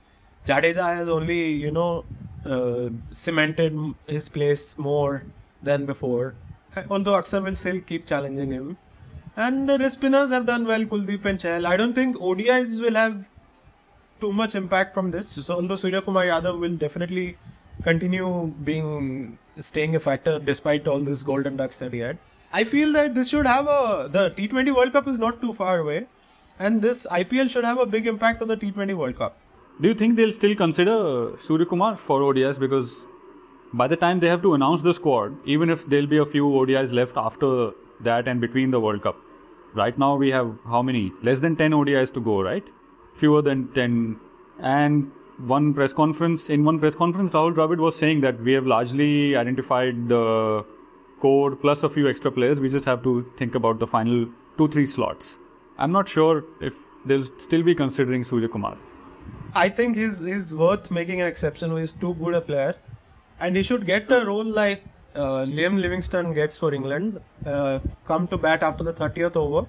Jadeja 0.48 0.86
has 0.98 1.10
only 1.10 1.40
you 1.64 1.70
know 1.70 2.06
uh, 2.46 2.90
cemented 3.12 3.78
his 4.08 4.30
place 4.30 4.78
more 4.78 5.24
than 5.62 5.86
before. 5.86 6.36
Although 6.90 7.16
Axar 7.22 7.44
will 7.44 7.58
still 7.58 7.82
keep 7.82 8.08
challenging 8.08 8.52
him. 8.52 8.78
And 9.36 9.68
the 9.70 9.90
spinners 9.90 10.30
have 10.30 10.46
done 10.46 10.66
well, 10.66 10.86
Kuldeep 10.86 11.26
and 11.26 11.40
Chahal. 11.40 11.66
I 11.66 11.76
don't 11.76 11.94
think 11.94 12.16
ODIs 12.18 12.80
will 12.82 12.96
have 12.96 13.26
too 14.22 14.32
much 14.32 14.56
impact 14.56 14.94
from 14.94 15.12
this. 15.12 15.28
So 15.28 15.56
although 15.56 15.76
Suryakumar 15.76 16.26
Yadav 16.32 16.60
will 16.60 16.78
definitely 16.78 17.38
continue 17.84 18.48
being 18.64 19.38
staying 19.60 19.96
a 19.96 20.00
factor 20.00 20.40
despite 20.40 20.88
all 20.88 21.00
this 21.00 21.22
golden 21.22 21.58
ducks 21.58 21.80
that 21.80 21.94
he 21.94 22.00
had. 22.00 22.18
I 22.54 22.64
feel 22.64 22.94
that 22.94 23.14
this 23.14 23.30
should 23.30 23.46
have 23.46 23.68
a 23.68 24.10
the 24.12 24.32
T20 24.32 24.74
World 24.76 24.94
Cup 24.94 25.08
is 25.08 25.20
not 25.20 25.42
too 25.42 25.54
far 25.54 25.80
away, 25.80 26.08
and 26.60 26.82
this 26.82 27.06
IPL 27.12 27.50
should 27.50 27.66
have 27.66 27.80
a 27.80 27.86
big 27.86 28.08
impact 28.08 28.42
on 28.42 28.48
the 28.48 28.58
T20 28.58 28.96
World 28.96 29.18
Cup. 29.18 29.38
Do 29.82 29.90
you 29.90 29.94
think 29.94 30.16
they'll 30.16 30.32
still 30.32 30.56
consider 30.56 30.92
Suryakumar 31.48 31.98
for 31.98 32.22
ODIs? 32.22 32.60
Because 32.60 33.06
by 33.74 33.88
the 33.88 33.96
time 33.96 34.20
they 34.20 34.28
have 34.28 34.42
to 34.44 34.54
announce 34.54 34.82
the 34.82 34.94
squad, 34.94 35.36
even 35.46 35.70
if 35.70 35.86
there'll 35.88 36.08
be 36.08 36.18
a 36.18 36.26
few 36.26 36.46
ODIs 36.46 36.94
left 36.94 37.18
after 37.18 37.72
that 38.02 38.28
and 38.28 38.40
between 38.40 38.72
the 38.72 38.80
World 38.80 39.04
Cup, 39.04 39.18
right 39.74 39.98
now 39.98 40.16
we 40.16 40.32
have 40.32 40.56
how 40.66 40.82
many? 40.82 41.12
Less 41.22 41.40
than 41.40 41.56
10 41.56 41.72
ODIs 41.72 42.14
to 42.14 42.22
go, 42.22 42.42
right? 42.42 42.64
Fewer 43.16 43.42
than 43.42 43.68
10 43.74 44.20
And 44.60 45.12
one 45.38 45.74
press 45.74 45.94
conference, 45.94 46.50
in 46.50 46.64
one 46.64 46.80
press 46.80 46.96
conference, 46.96 47.32
Rahul 47.32 47.54
Dravid 47.54 47.78
was 47.78 47.96
saying 47.96 48.22
that 48.22 48.42
we 48.42 48.54
have 48.54 48.66
largely 48.66 49.36
identified 49.36 50.10
the 50.10 50.66
core 51.20 51.56
plus 51.56 51.84
a 51.84 51.90
few 51.90 52.08
extra 52.08 52.32
players. 52.32 52.60
We 52.60 52.70
just 52.70 52.86
have 52.86 53.04
to 53.04 53.32
think 53.38 53.56
about 53.56 53.80
the 53.80 53.88
final 53.88 54.28
two, 54.58 54.68
three 54.68 54.86
slots. 54.86 55.38
I'm 55.78 55.92
not 55.92 56.10
sure 56.10 56.44
if 56.62 56.74
they'll 57.06 57.24
still 57.38 57.64
be 57.64 57.76
considering 57.76 58.24
Suryakumar. 58.24 58.78
I 59.54 59.70
think 59.70 59.98
he's 59.98 60.20
he's 60.20 60.54
worth 60.54 60.92
making 60.92 61.22
an 61.22 61.28
exception. 61.28 61.76
He's 61.78 61.92
too 61.92 62.14
good 62.16 62.34
a 62.34 62.42
player, 62.42 62.76
and 63.40 63.56
he 63.56 63.64
should 63.64 63.86
get 63.86 64.12
a 64.12 64.26
role 64.26 64.46
like 64.46 64.84
uh, 65.16 65.46
Liam 65.46 65.80
Livingstone 65.80 66.34
gets 66.34 66.58
for 66.58 66.74
England. 66.74 67.20
Uh, 67.46 67.80
come 68.06 68.28
to 68.28 68.38
bat 68.38 68.64
after 68.64 68.84
the 68.84 68.94
30th 68.94 69.36
over, 69.36 69.68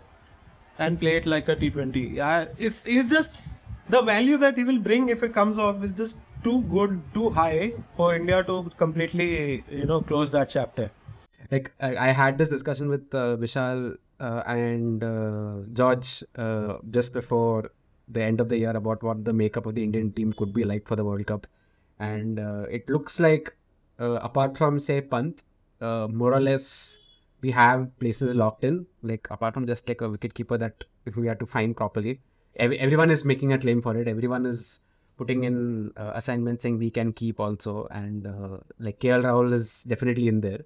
and 0.79 1.01
play 1.01 1.17
it 1.17 1.27
like 1.27 1.49
a 1.49 1.57
T20. 1.57 2.19
Uh, 2.19 2.47
it's 2.59 2.85
it's 2.87 3.11
just 3.11 3.41
the 3.89 4.03
value 4.03 4.37
that 4.37 4.57
he 4.57 4.65
will 4.65 4.79
bring 4.79 5.09
if 5.09 5.23
it 5.23 5.33
comes 5.33 5.59
off 5.59 5.83
is 5.83 5.93
just 5.93 6.17
too 6.45 6.63
good, 6.63 7.01
too 7.15 7.31
high 7.31 7.73
for 7.97 8.15
India 8.15 8.45
to 8.45 8.71
completely 8.77 9.65
you 9.71 9.87
know 9.87 10.01
close 10.01 10.31
that 10.33 10.51
chapter. 10.51 10.91
Like 11.51 11.73
I, 11.81 11.97
I 11.97 12.11
had 12.11 12.37
this 12.39 12.51
discussion 12.51 12.89
with 12.89 13.15
uh, 13.15 13.37
Vishal 13.37 13.97
uh, 14.21 14.43
and 14.47 15.03
uh, 15.03 15.59
George 15.73 16.25
uh, 16.37 16.79
just 16.91 17.13
before 17.13 17.71
the 18.09 18.23
end 18.23 18.41
of 18.41 18.49
the 18.49 18.59
year 18.59 18.77
about 18.77 19.03
what 19.03 19.25
the 19.25 19.33
makeup 19.33 19.67
of 19.67 19.75
the 19.75 19.83
Indian 19.83 20.13
team 20.13 20.35
could 20.37 20.53
be 20.53 20.65
like 20.65 20.87
for 20.87 20.97
the 20.97 21.05
World 21.05 21.27
Cup, 21.27 21.47
and 21.99 22.39
uh, 22.39 22.65
it 22.71 22.89
looks 22.89 23.21
like 23.21 23.57
uh, 24.01 24.13
apart 24.15 24.57
from 24.57 24.79
say 24.79 25.01
Pant, 25.01 25.43
more 25.81 26.35
or 26.35 26.41
less 26.41 26.99
we 27.41 27.51
have 27.51 27.97
places 27.99 28.35
locked 28.35 28.65
in. 28.65 28.87
Like 29.03 29.29
apart 29.31 29.55
from 29.55 29.67
just 29.67 29.89
like 29.89 30.01
a 30.01 30.09
wicket 30.09 30.35
keeper 30.35 30.59
that 30.59 30.85
if 31.07 31.17
we 31.17 31.27
had 31.29 31.39
to 31.41 31.47
find 31.47 31.77
properly, 31.77 32.21
every, 32.57 32.79
everyone 32.79 33.11
is 33.11 33.25
making 33.25 33.53
a 33.53 33.59
claim 33.59 33.81
for 33.81 33.97
it. 33.97 34.09
Everyone 34.09 34.45
is 34.47 34.81
putting 35.17 35.45
in 35.45 35.93
assignments 35.97 36.63
saying 36.63 36.79
we 36.79 36.91
can 36.91 37.13
keep 37.13 37.41
also, 37.41 37.87
and 37.91 38.27
like 38.79 39.01
KL 39.01 39.23
Rahul 39.23 39.53
is 39.53 39.85
definitely 39.85 40.29
in 40.29 40.41
there. 40.41 40.61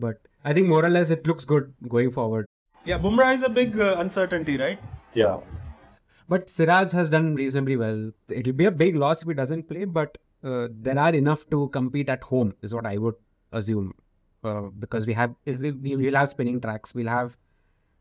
But 0.00 0.16
I 0.44 0.52
think 0.54 0.66
more 0.68 0.84
or 0.84 0.90
less 0.90 1.10
it 1.10 1.26
looks 1.26 1.44
good 1.44 1.72
going 1.88 2.10
forward. 2.10 2.46
Yeah, 2.84 2.98
Bumrah 2.98 3.34
is 3.34 3.42
a 3.42 3.48
big 3.50 3.78
uh, 3.78 3.96
uncertainty, 3.98 4.56
right? 4.56 4.78
Yeah. 5.14 5.38
But 6.28 6.48
Siraj 6.48 6.92
has 6.92 7.10
done 7.10 7.34
reasonably 7.34 7.76
well. 7.76 8.10
It'll 8.28 8.52
be 8.52 8.64
a 8.64 8.70
big 8.70 8.96
loss 8.96 9.22
if 9.22 9.28
he 9.28 9.34
doesn't 9.34 9.68
play, 9.68 9.84
but 9.84 10.16
uh, 10.42 10.68
there 10.70 10.98
are 10.98 11.12
enough 11.14 11.48
to 11.50 11.68
compete 11.68 12.08
at 12.08 12.22
home, 12.22 12.54
is 12.62 12.72
what 12.74 12.86
I 12.86 12.96
would 12.96 13.14
assume. 13.52 13.92
Uh, 14.42 14.62
because 14.78 15.06
we 15.06 15.12
have, 15.12 15.34
is 15.44 15.62
it- 15.62 15.78
we- 15.80 15.96
we'll 15.96 16.14
have 16.14 16.28
spinning 16.30 16.60
tracks, 16.60 16.94
we'll 16.94 17.08
have 17.08 17.36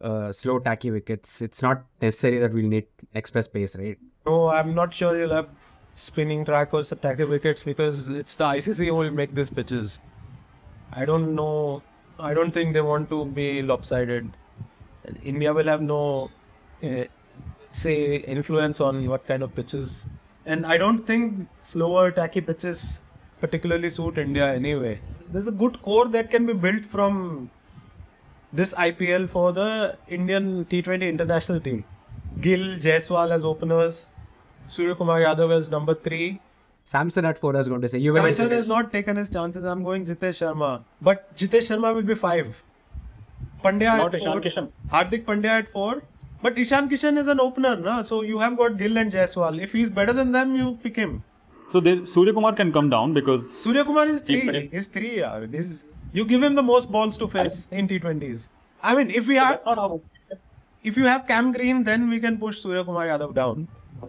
uh, 0.02 0.32
slow, 0.32 0.60
tacky 0.60 0.92
wickets. 0.92 1.42
It's 1.42 1.62
not 1.62 1.84
necessary 2.02 2.38
that 2.40 2.54
we'll 2.54 2.68
need 2.68 2.86
express 3.14 3.48
pace, 3.50 3.76
right? 3.76 3.98
No, 4.26 4.48
I'm 4.48 4.74
not 4.74 4.94
sure 4.94 5.18
you'll 5.20 5.34
have 5.34 5.50
spinning 5.96 6.46
track 6.46 6.74
or 6.74 6.84
tackle 6.84 7.28
wickets 7.28 7.64
because 7.64 8.08
it's 8.08 8.38
the 8.38 8.46
ICC 8.46 8.86
who 8.86 8.96
will 8.96 9.12
make 9.12 9.36
these 9.36 9.50
pitches. 9.50 10.00
I 10.94 11.04
don't 11.04 11.36
know. 11.36 11.82
I 12.20 12.34
don't 12.34 12.52
think 12.52 12.74
they 12.74 12.82
want 12.82 13.10
to 13.10 13.26
be 13.26 13.62
lopsided. 13.62 14.30
India 15.24 15.54
will 15.54 15.66
have 15.66 15.82
no, 15.82 16.30
uh, 16.84 17.06
say, 17.72 18.18
influence 18.18 18.82
on 18.82 19.08
what 19.08 19.26
kind 19.26 19.44
of 19.44 19.56
pitches. 19.56 20.08
And 20.46 20.66
I 20.66 20.78
don't 20.78 21.06
think 21.06 21.48
slower, 21.60 22.12
tacky 22.12 22.42
pitches 22.42 23.02
particularly 23.40 23.90
suit 23.90 24.18
India 24.18 24.54
anyway. 24.54 25.00
There's 25.32 25.48
a 25.48 25.52
good 25.52 25.82
core 25.82 26.08
that 26.10 26.30
can 26.32 26.46
be 26.46 26.54
built 26.54 26.86
from 26.86 27.50
this 28.52 28.74
IPL 28.74 29.30
for 29.30 29.52
the 29.54 29.98
Indian 30.08 30.66
T20 30.66 31.08
international 31.08 31.60
team. 31.60 31.86
Gill, 32.42 32.80
Jaiswal 32.80 33.32
as 33.32 33.44
openers, 33.44 34.08
Suryakumar 34.70 35.26
Yadav 35.26 35.52
as 35.56 35.70
number 35.70 35.94
three. 35.94 36.42
Samson 36.90 37.24
at 37.24 37.38
four, 37.38 37.54
I 37.56 37.60
was 37.60 37.68
going 37.68 37.82
to 37.82 37.88
say. 37.88 38.00
You 38.00 38.14
were 38.14 38.22
Samson 38.22 38.50
has 38.50 38.68
not 38.68 38.92
taken 38.92 39.16
his 39.16 39.30
chances. 39.30 39.64
I'm 39.64 39.84
going 39.84 40.06
Jitesh 40.08 40.38
Sharma. 40.40 40.84
But 41.08 41.36
Jitesh 41.38 41.68
Sharma 41.70 41.94
will 41.94 42.08
be 42.12 42.16
five. 42.16 42.64
Pandya 43.64 43.98
Not 43.98 44.08
at 44.08 44.22
Ishan 44.22 44.32
four. 44.32 44.42
Kishan. 44.42 44.72
Hardik 44.94 45.26
Pandya 45.26 45.52
at 45.58 45.70
four. 45.70 46.02
But 46.42 46.58
Ishan 46.58 46.90
Kishan 46.90 47.20
is 47.20 47.28
an 47.28 47.40
opener, 47.40 47.76
na? 47.76 48.02
so 48.04 48.24
you 48.24 48.40
have 48.40 48.58
got 48.58 48.78
Gill 48.78 48.98
and 48.98 49.12
Jaiswal. 49.12 49.62
If 49.62 49.74
he's 49.74 49.92
better 49.92 50.14
than 50.14 50.32
them, 50.32 50.56
you 50.56 50.80
pick 50.82 50.96
him. 50.96 51.24
So 51.70 51.80
they, 51.80 51.98
Suryakumar 52.14 52.56
can 52.58 52.74
come 52.74 52.90
down 52.90 53.14
because 53.14 53.46
Suryakumar 53.64 54.08
is 54.08 54.24
three. 54.24 54.68
He's 54.72 54.88
three. 54.88 55.18
Yeah. 55.20 55.46
He's, 55.46 55.84
you 56.12 56.26
give 56.26 56.42
him 56.42 56.56
the 56.56 56.64
most 56.64 56.92
balls 56.92 57.18
to 57.20 57.28
face 57.28 57.68
in 57.70 57.88
T20s. 57.88 58.48
I 58.82 58.96
mean, 58.96 59.12
if 59.12 59.28
we 59.28 59.36
have 59.36 59.50
That's 59.50 59.66
not 59.66 59.78
how. 59.78 60.02
if 60.84 60.98
you 60.98 61.06
have 61.06 61.28
Cam 61.28 61.52
Green, 61.52 61.84
then 61.84 62.10
we 62.10 62.20
can 62.20 62.40
push 62.40 62.66
Suryakumar 62.66 63.06
Yadav 63.14 63.36
down. 63.36 63.68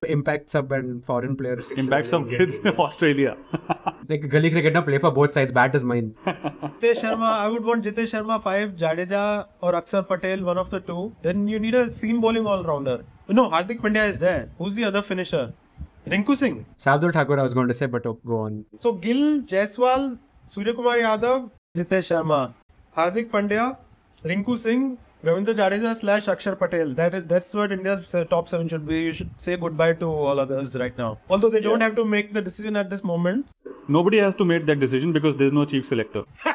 Impact 0.09 0.51
sub 0.51 0.73
and 0.73 1.05
foreign 1.05 1.37
players. 1.37 1.71
impact 1.73 2.09
some 2.09 2.29
kids 2.29 2.59
in 2.59 2.69
Australia. 2.69 3.37
Like 4.09 4.29
gully 4.29 4.51
cricket 4.51 4.73
now 4.73 4.83
play 4.83 4.99
for 4.99 5.11
both 5.11 5.35
sides. 5.35 5.53
Bat 5.53 5.77
is 5.77 5.85
mine. 5.85 6.15
Jitesh 6.27 7.01
Sharma, 7.03 7.31
I 7.45 7.49
would 7.49 7.65
want 7.65 7.85
Jitesh 7.85 8.13
Sharma 8.15 8.43
five, 8.43 8.77
Jadeja 8.77 9.47
or 9.61 9.73
Aksar 9.73 10.07
Patel, 10.09 10.45
one 10.45 10.59
of 10.59 10.71
the 10.71 10.81
two. 10.81 11.15
Then 11.23 11.47
you 11.47 11.61
need 11.61 11.75
a 11.75 11.91
seam 11.91 12.21
bowling 12.21 12.47
all 12.47 12.65
rounder. 12.65 13.05
No, 13.29 13.49
Hardik 13.51 13.81
Pandya 13.81 14.09
is 14.09 14.19
there. 14.19 14.49
Who's 14.59 14.75
the 14.75 14.85
other 14.85 15.03
finisher? 15.03 15.53
Rinku 16.07 16.35
Singh. 16.35 16.65
Shardul 16.79 17.13
Thakur, 17.13 17.39
I 17.39 17.43
was 17.43 17.55
going 17.55 17.69
to 17.69 17.75
say, 17.75 17.87
but 17.87 18.05
oh, 18.07 18.19
go 18.27 18.41
on. 18.41 18.65
So 18.79 18.95
Gill, 18.95 19.43
Jaiswal, 19.43 20.19
Surya 20.47 20.75
Kumar 20.75 20.97
Yadav, 20.97 21.51
Jitesh 21.77 22.09
Sharma, 22.11 22.55
Hardik 22.97 23.31
Pandya, 23.31 23.77
Rinku 24.25 24.59
Singh, 24.59 24.99
Ravindra 25.23 25.55
Jadeja 25.55 25.95
slash 25.95 26.27
Akshar 26.27 26.59
Patel. 26.59 26.95
That 26.95 27.15
is 27.15 27.25
that's 27.25 27.53
what 27.53 27.73
India's 27.73 28.15
uh, 28.15 28.25
top 28.25 28.49
seven 28.49 28.69
should 28.69 28.87
be. 28.87 29.01
You 29.03 29.13
should 29.13 29.31
say 29.37 29.57
goodbye 29.57 29.93
to 29.95 30.07
all 30.07 30.41
others 30.41 30.77
right 30.77 30.97
now. 30.97 31.19
Although 31.29 31.51
they 31.51 31.61
don't 31.61 31.83
have 31.83 31.95
to 31.97 32.07
make 32.07 32.33
the 32.33 32.41
decision 32.41 32.75
at 32.75 32.89
this 32.89 33.05
moment. 33.05 33.47
Nobody 33.87 34.17
has 34.19 34.35
to 34.37 34.47
make 34.47 34.65
that 34.67 34.81
decision 34.81 35.13
because 35.13 35.37
there's 35.37 35.53
no 35.53 35.65
chief 35.65 35.87
selector. 35.87 36.25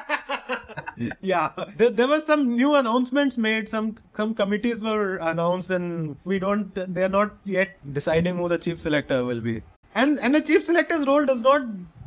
Yeah, 1.19 1.51
there, 1.77 1.89
there 1.89 2.07
were 2.07 2.21
some 2.21 2.55
new 2.55 2.75
announcements 2.75 3.37
made. 3.37 3.67
Some 3.67 3.97
some 4.13 4.33
committees 4.33 4.81
were 4.81 5.17
announced, 5.17 5.69
and 5.69 6.15
we 6.23 6.39
don't. 6.39 6.73
They 6.73 7.03
are 7.03 7.09
not 7.09 7.33
yet 7.43 7.71
deciding 7.91 8.37
who 8.37 8.47
the 8.47 8.57
chief 8.57 8.79
selector 8.79 9.25
will 9.25 9.41
be. 9.41 9.61
And 9.93 10.19
and 10.21 10.35
the 10.35 10.41
chief 10.41 10.65
selector's 10.65 11.05
role 11.05 11.25
does 11.25 11.41
not 11.41 11.63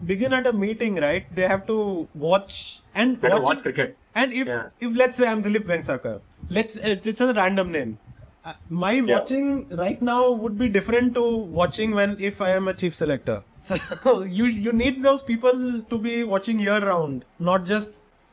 begin 0.07 0.33
at 0.33 0.47
a 0.47 0.53
meeting, 0.53 0.97
right? 0.97 1.25
They 1.35 1.47
have 1.49 1.67
to 1.67 2.09
watch 2.15 2.81
and 2.95 3.21
watch, 3.23 3.43
watch 3.43 3.59
it. 3.59 3.63
cricket. 3.63 3.97
And 4.15 4.33
if 4.33 4.47
Yeah. 4.47 4.69
if 4.81 4.97
let's 4.97 5.17
say 5.17 5.29
I'm 5.29 5.43
Dilip 5.43 5.67
Vengsarkar, 5.73 6.21
let's 6.51 6.77
it's, 6.77 7.07
it's 7.07 7.21
a 7.21 7.33
random 7.35 7.73
name. 7.73 7.99
Uh, 8.45 8.53
my 8.69 9.01
watching 9.01 9.69
right 9.77 10.01
now 10.01 10.31
would 10.31 10.57
be 10.57 10.69
different 10.69 11.15
to 11.15 11.37
watching 11.61 11.95
when 11.95 12.17
if 12.19 12.41
I 12.41 12.51
am 12.51 12.69
a 12.69 12.75
chief 12.75 12.95
selector. 12.95 13.43
So 13.61 14.23
you 14.41 14.47
you 14.47 14.73
need 14.73 15.03
those 15.03 15.23
people 15.23 15.83
to 15.83 15.99
be 15.99 16.25
watching 16.25 16.59
year 16.59 16.79
round, 16.81 17.25
not 17.39 17.65
just 17.65 17.91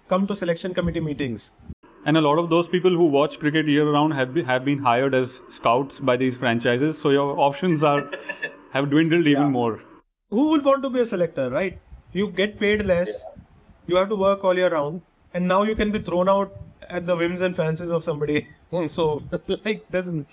come 0.07 0.27
to 0.27 0.35
selection 0.35 0.73
committee 0.73 0.99
meetings. 0.99 1.51
And 2.05 2.17
a 2.17 2.21
lot 2.21 2.37
of 2.37 2.51
those 2.51 2.67
people 2.67 2.91
who 2.91 3.05
watch 3.05 3.39
cricket 3.39 3.67
year 3.67 3.89
round 3.91 4.13
have 4.13 4.33
been, 4.33 4.45
have 4.45 4.63
been 4.63 4.77
hired 4.77 5.15
as 5.15 5.41
scouts 5.49 5.99
by 5.99 6.15
these 6.15 6.37
franchises. 6.37 6.97
So 6.99 7.09
your 7.09 7.39
options 7.39 7.83
are 7.83 8.11
have 8.73 8.91
dwindled 8.91 9.25
even 9.27 9.51
more. 9.51 9.81
Who 10.35 10.49
would 10.51 10.65
want 10.65 10.83
to 10.83 10.89
be 10.89 10.99
a 11.01 11.05
selector, 11.05 11.49
right? 11.49 11.79
You 12.11 12.29
get 12.39 12.59
paid 12.59 12.85
less, 12.85 13.23
you 13.87 13.95
have 13.95 14.09
to 14.09 14.15
work 14.15 14.43
all 14.43 14.55
year 14.61 14.69
round, 14.69 15.01
and 15.33 15.47
now 15.47 15.63
you 15.63 15.75
can 15.75 15.91
be 15.91 15.99
thrown 15.99 16.27
out 16.35 16.53
at 16.89 17.05
the 17.09 17.15
whims 17.15 17.41
and 17.47 17.55
fancies 17.55 17.89
of 17.97 18.03
somebody. 18.03 18.47
so 18.95 19.05
like 19.65 19.89
doesn't 19.91 20.27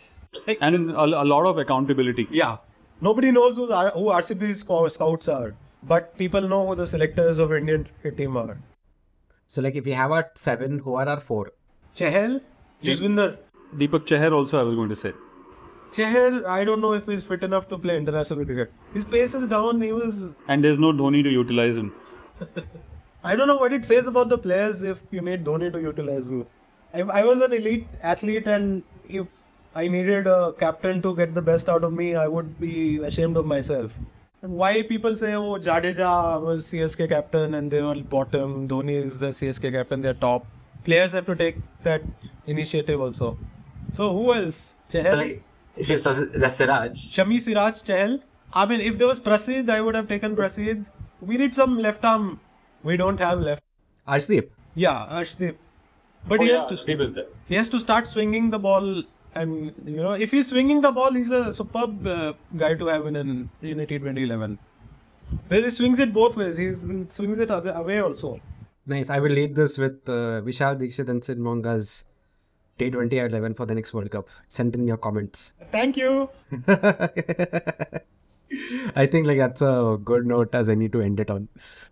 like 0.47 0.59
And 0.61 0.91
a, 0.91 1.05
a 1.23 1.27
lot 1.33 1.47
of 1.47 1.59
accountability. 1.59 2.27
Yeah. 2.31 2.57
Nobody 3.01 3.31
knows 3.31 3.57
who, 3.57 3.67
the- 3.67 3.91
who 3.91 4.07
RCB 4.19 4.91
scouts 4.91 5.29
are, 5.29 5.55
but 5.83 6.17
people 6.19 6.41
know 6.55 6.67
who 6.67 6.75
the 6.75 6.87
selectors 6.87 7.39
of 7.39 7.53
Indian 7.53 7.89
team 8.17 8.37
are. 8.37 8.59
So, 9.49 9.61
like, 9.61 9.75
if 9.75 9.85
we 9.85 9.93
have 9.93 10.13
our 10.13 10.31
seven, 10.35 10.79
who 10.79 10.95
are 10.95 11.09
our 11.09 11.21
four? 11.21 11.53
Chahal, 11.97 12.41
Juswinder. 12.83 13.37
Deepak 13.77 14.07
Chahar 14.07 14.33
also 14.33 14.61
I 14.61 14.63
was 14.63 14.75
going 14.75 14.89
to 14.89 14.97
say. 14.97 15.13
Chahal, 15.93 16.47
I 16.47 16.65
don't 16.65 16.81
know 16.81 16.95
if 16.95 17.07
he's 17.07 17.23
fit 17.23 17.43
enough 17.45 17.69
to 17.69 17.77
play 17.77 17.97
international 17.99 18.45
cricket. 18.47 18.73
His 18.95 19.05
pace 19.05 19.35
is 19.35 19.47
down. 19.47 19.81
He 19.83 19.93
was. 19.93 20.35
And 20.49 20.65
there's 20.65 20.79
no 20.79 20.93
Dhoni 20.93 21.23
to 21.23 21.31
utilize 21.31 21.77
him. 21.77 21.93
I 23.25 23.37
don't 23.37 23.47
know 23.47 23.59
what 23.59 23.73
it 23.73 23.85
says 23.85 24.07
about 24.07 24.31
the 24.31 24.39
players 24.39 24.83
if 24.83 24.99
you 25.11 25.21
need 25.21 25.45
Dhoni 25.45 25.71
to 25.73 25.81
utilize 25.81 26.31
you. 26.31 26.47
If 26.95 27.11
I 27.11 27.25
was 27.25 27.43
an 27.43 27.53
elite 27.53 27.87
athlete 28.03 28.47
and 28.47 28.83
if 29.09 29.27
I 29.75 29.87
needed 29.89 30.27
a 30.27 30.55
captain 30.59 31.03
to 31.03 31.15
get 31.15 31.35
the 31.35 31.43
best 31.43 31.69
out 31.69 31.85
of 31.85 31.93
me, 31.93 32.15
I 32.15 32.27
would 32.27 32.59
be 32.59 33.03
ashamed 33.03 33.37
of 33.37 33.47
myself. 33.47 33.93
And 34.41 34.53
why 34.53 34.83
people 34.83 35.17
say, 35.17 35.35
oh, 35.35 35.59
Jadeja 35.59 36.43
was 36.43 36.67
CSK 36.67 37.09
captain 37.11 37.55
and 37.55 37.71
they 37.71 37.83
were 37.83 37.95
bottom, 37.97 38.67
Dhoni 38.67 38.95
is 38.95 39.19
the 39.19 39.29
CSK 39.29 39.73
captain, 39.73 40.03
they're 40.03 40.15
top. 40.15 40.47
Players 40.85 41.13
have 41.13 41.27
to 41.27 41.37
take 41.37 41.57
that 41.85 42.03
initiative 42.47 43.01
also. 43.01 43.39
So 43.93 44.13
who 44.13 44.35
else? 44.35 44.75
So, 44.89 45.03
Chahal? 45.03 45.41
Like, 45.77 45.83
if 45.83 45.89
you 45.89 45.99
saw 45.99 46.13
the 46.13 46.49
Siraj, 46.49 47.11
Shami 47.11 47.41
Siraj 47.41 47.83
Chahal. 47.83 48.21
I 48.55 48.67
mean, 48.67 48.81
if 48.81 48.99
there 48.99 49.07
was 49.07 49.19
Prasidh, 49.19 49.71
I 49.71 49.81
would 49.81 49.95
have 49.95 50.09
taken 50.09 50.37
Prasidh. 50.37 50.87
We 51.21 51.39
need 51.39 51.55
some 51.55 51.79
left 51.79 52.05
arm. 52.05 52.41
We 52.83 52.97
don't 52.97 53.19
have 53.19 53.41
left. 53.41 53.63
Arshdeep. 54.07 54.51
Yeah, 54.75 55.07
Arshdeep. 55.11 55.57
But 56.29 56.41
oh, 56.41 56.43
he 56.43 56.51
yeah, 56.51 56.61
has 56.61 56.69
to 56.71 56.77
Steve 56.77 57.01
is 57.01 57.13
there. 57.13 57.27
he 57.49 57.55
has 57.55 57.69
to 57.71 57.81
start 57.81 58.07
swinging 58.07 58.51
the 58.51 58.59
ball 58.59 59.03
And 59.35 59.73
you 59.87 59.97
know, 59.97 60.13
if 60.13 60.31
he's 60.31 60.49
swinging 60.49 60.83
the 60.83 60.93
ball, 60.93 61.13
he's 61.13 61.31
a 61.31 61.55
superb 61.55 62.07
uh, 62.07 62.35
guy 62.57 62.75
to 62.75 62.87
have 62.87 63.07
in 63.07 63.17
an 63.17 63.51
in 63.63 63.81
a 63.81 63.87
T20 63.87 64.25
11. 64.25 64.59
Where 65.49 65.63
he 65.63 65.71
swings 65.71 65.99
it 65.99 66.13
both 66.13 66.37
ways. 66.37 66.57
He's, 66.57 66.83
he 66.83 67.07
swings 67.09 67.39
it 67.39 67.51
away 67.51 68.01
also. 68.01 68.41
Nice. 68.87 69.09
I 69.09 69.21
will 69.21 69.31
lead 69.31 69.55
this 69.55 69.79
with 69.79 70.07
uh, 70.07 70.43
Vishal 70.43 70.79
Dikshit 70.79 71.09
and 71.09 71.25
Sid 71.25 71.39
Monga's 71.39 72.05
T20 72.79 73.13
11 73.13 73.55
for 73.55 73.67
the 73.67 73.75
next 73.75 73.93
World 73.95 74.11
Cup. 74.11 74.29
Send 74.49 74.75
in 74.75 74.87
your 74.87 74.97
comments. 74.97 75.53
Thank 75.71 75.97
you. 75.97 76.31
I 78.97 79.07
think 79.07 79.27
like 79.27 79.39
that's 79.39 79.63
a 79.63 79.99
good 80.03 80.27
note 80.27 80.55
as 80.55 80.69
I 80.69 80.75
need 80.75 80.93
to 80.93 81.01
end 81.01 81.21
it 81.21 81.31
on. 81.31 81.49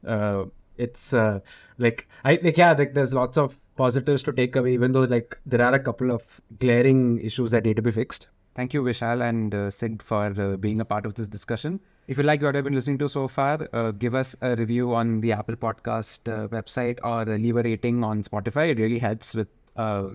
Uh, 0.06 0.44
it's 0.76 1.12
uh, 1.12 1.40
like 1.78 2.08
I 2.24 2.38
like 2.42 2.56
yeah, 2.56 2.72
like 2.72 2.94
there's 2.94 3.14
lots 3.14 3.36
of 3.36 3.58
positives 3.76 4.22
to 4.24 4.32
take 4.32 4.56
away, 4.56 4.72
even 4.72 4.92
though 4.92 5.04
like 5.04 5.38
there 5.46 5.62
are 5.62 5.74
a 5.74 5.78
couple 5.78 6.10
of 6.10 6.40
glaring 6.58 7.18
issues 7.20 7.50
that 7.52 7.64
need 7.64 7.76
to 7.76 7.82
be 7.82 7.90
fixed. 7.90 8.28
Thank 8.54 8.74
you, 8.74 8.82
Vishal 8.82 9.22
and 9.26 9.54
uh, 9.54 9.70
Sid, 9.70 10.02
for 10.02 10.34
uh, 10.38 10.56
being 10.56 10.80
a 10.80 10.84
part 10.84 11.06
of 11.06 11.14
this 11.14 11.28
discussion. 11.28 11.80
If 12.08 12.18
you 12.18 12.24
like 12.24 12.42
what 12.42 12.56
I've 12.56 12.64
been 12.64 12.74
listening 12.74 12.98
to 12.98 13.08
so 13.08 13.28
far, 13.28 13.68
uh, 13.72 13.92
give 13.92 14.14
us 14.16 14.34
a 14.40 14.56
review 14.56 14.92
on 14.94 15.20
the 15.20 15.32
Apple 15.32 15.54
Podcast 15.54 16.28
uh, 16.28 16.48
website 16.48 16.98
or 17.04 17.24
leave 17.24 17.56
a 17.56 17.62
rating 17.62 18.02
on 18.02 18.22
Spotify. 18.24 18.70
It 18.70 18.80
really 18.80 18.98
helps 18.98 19.34
with 19.34 19.46
uh, 19.46 19.59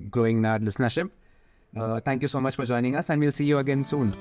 growing 0.10 0.46
our 0.46 0.60
listenership. 0.60 1.10
Uh, 1.76 2.00
thank 2.00 2.22
you 2.22 2.28
so 2.28 2.40
much 2.40 2.56
for 2.56 2.66
joining 2.66 2.96
us, 2.96 3.10
and 3.10 3.20
we'll 3.20 3.32
see 3.32 3.46
you 3.46 3.58
again 3.60 3.84
soon. 3.84 4.14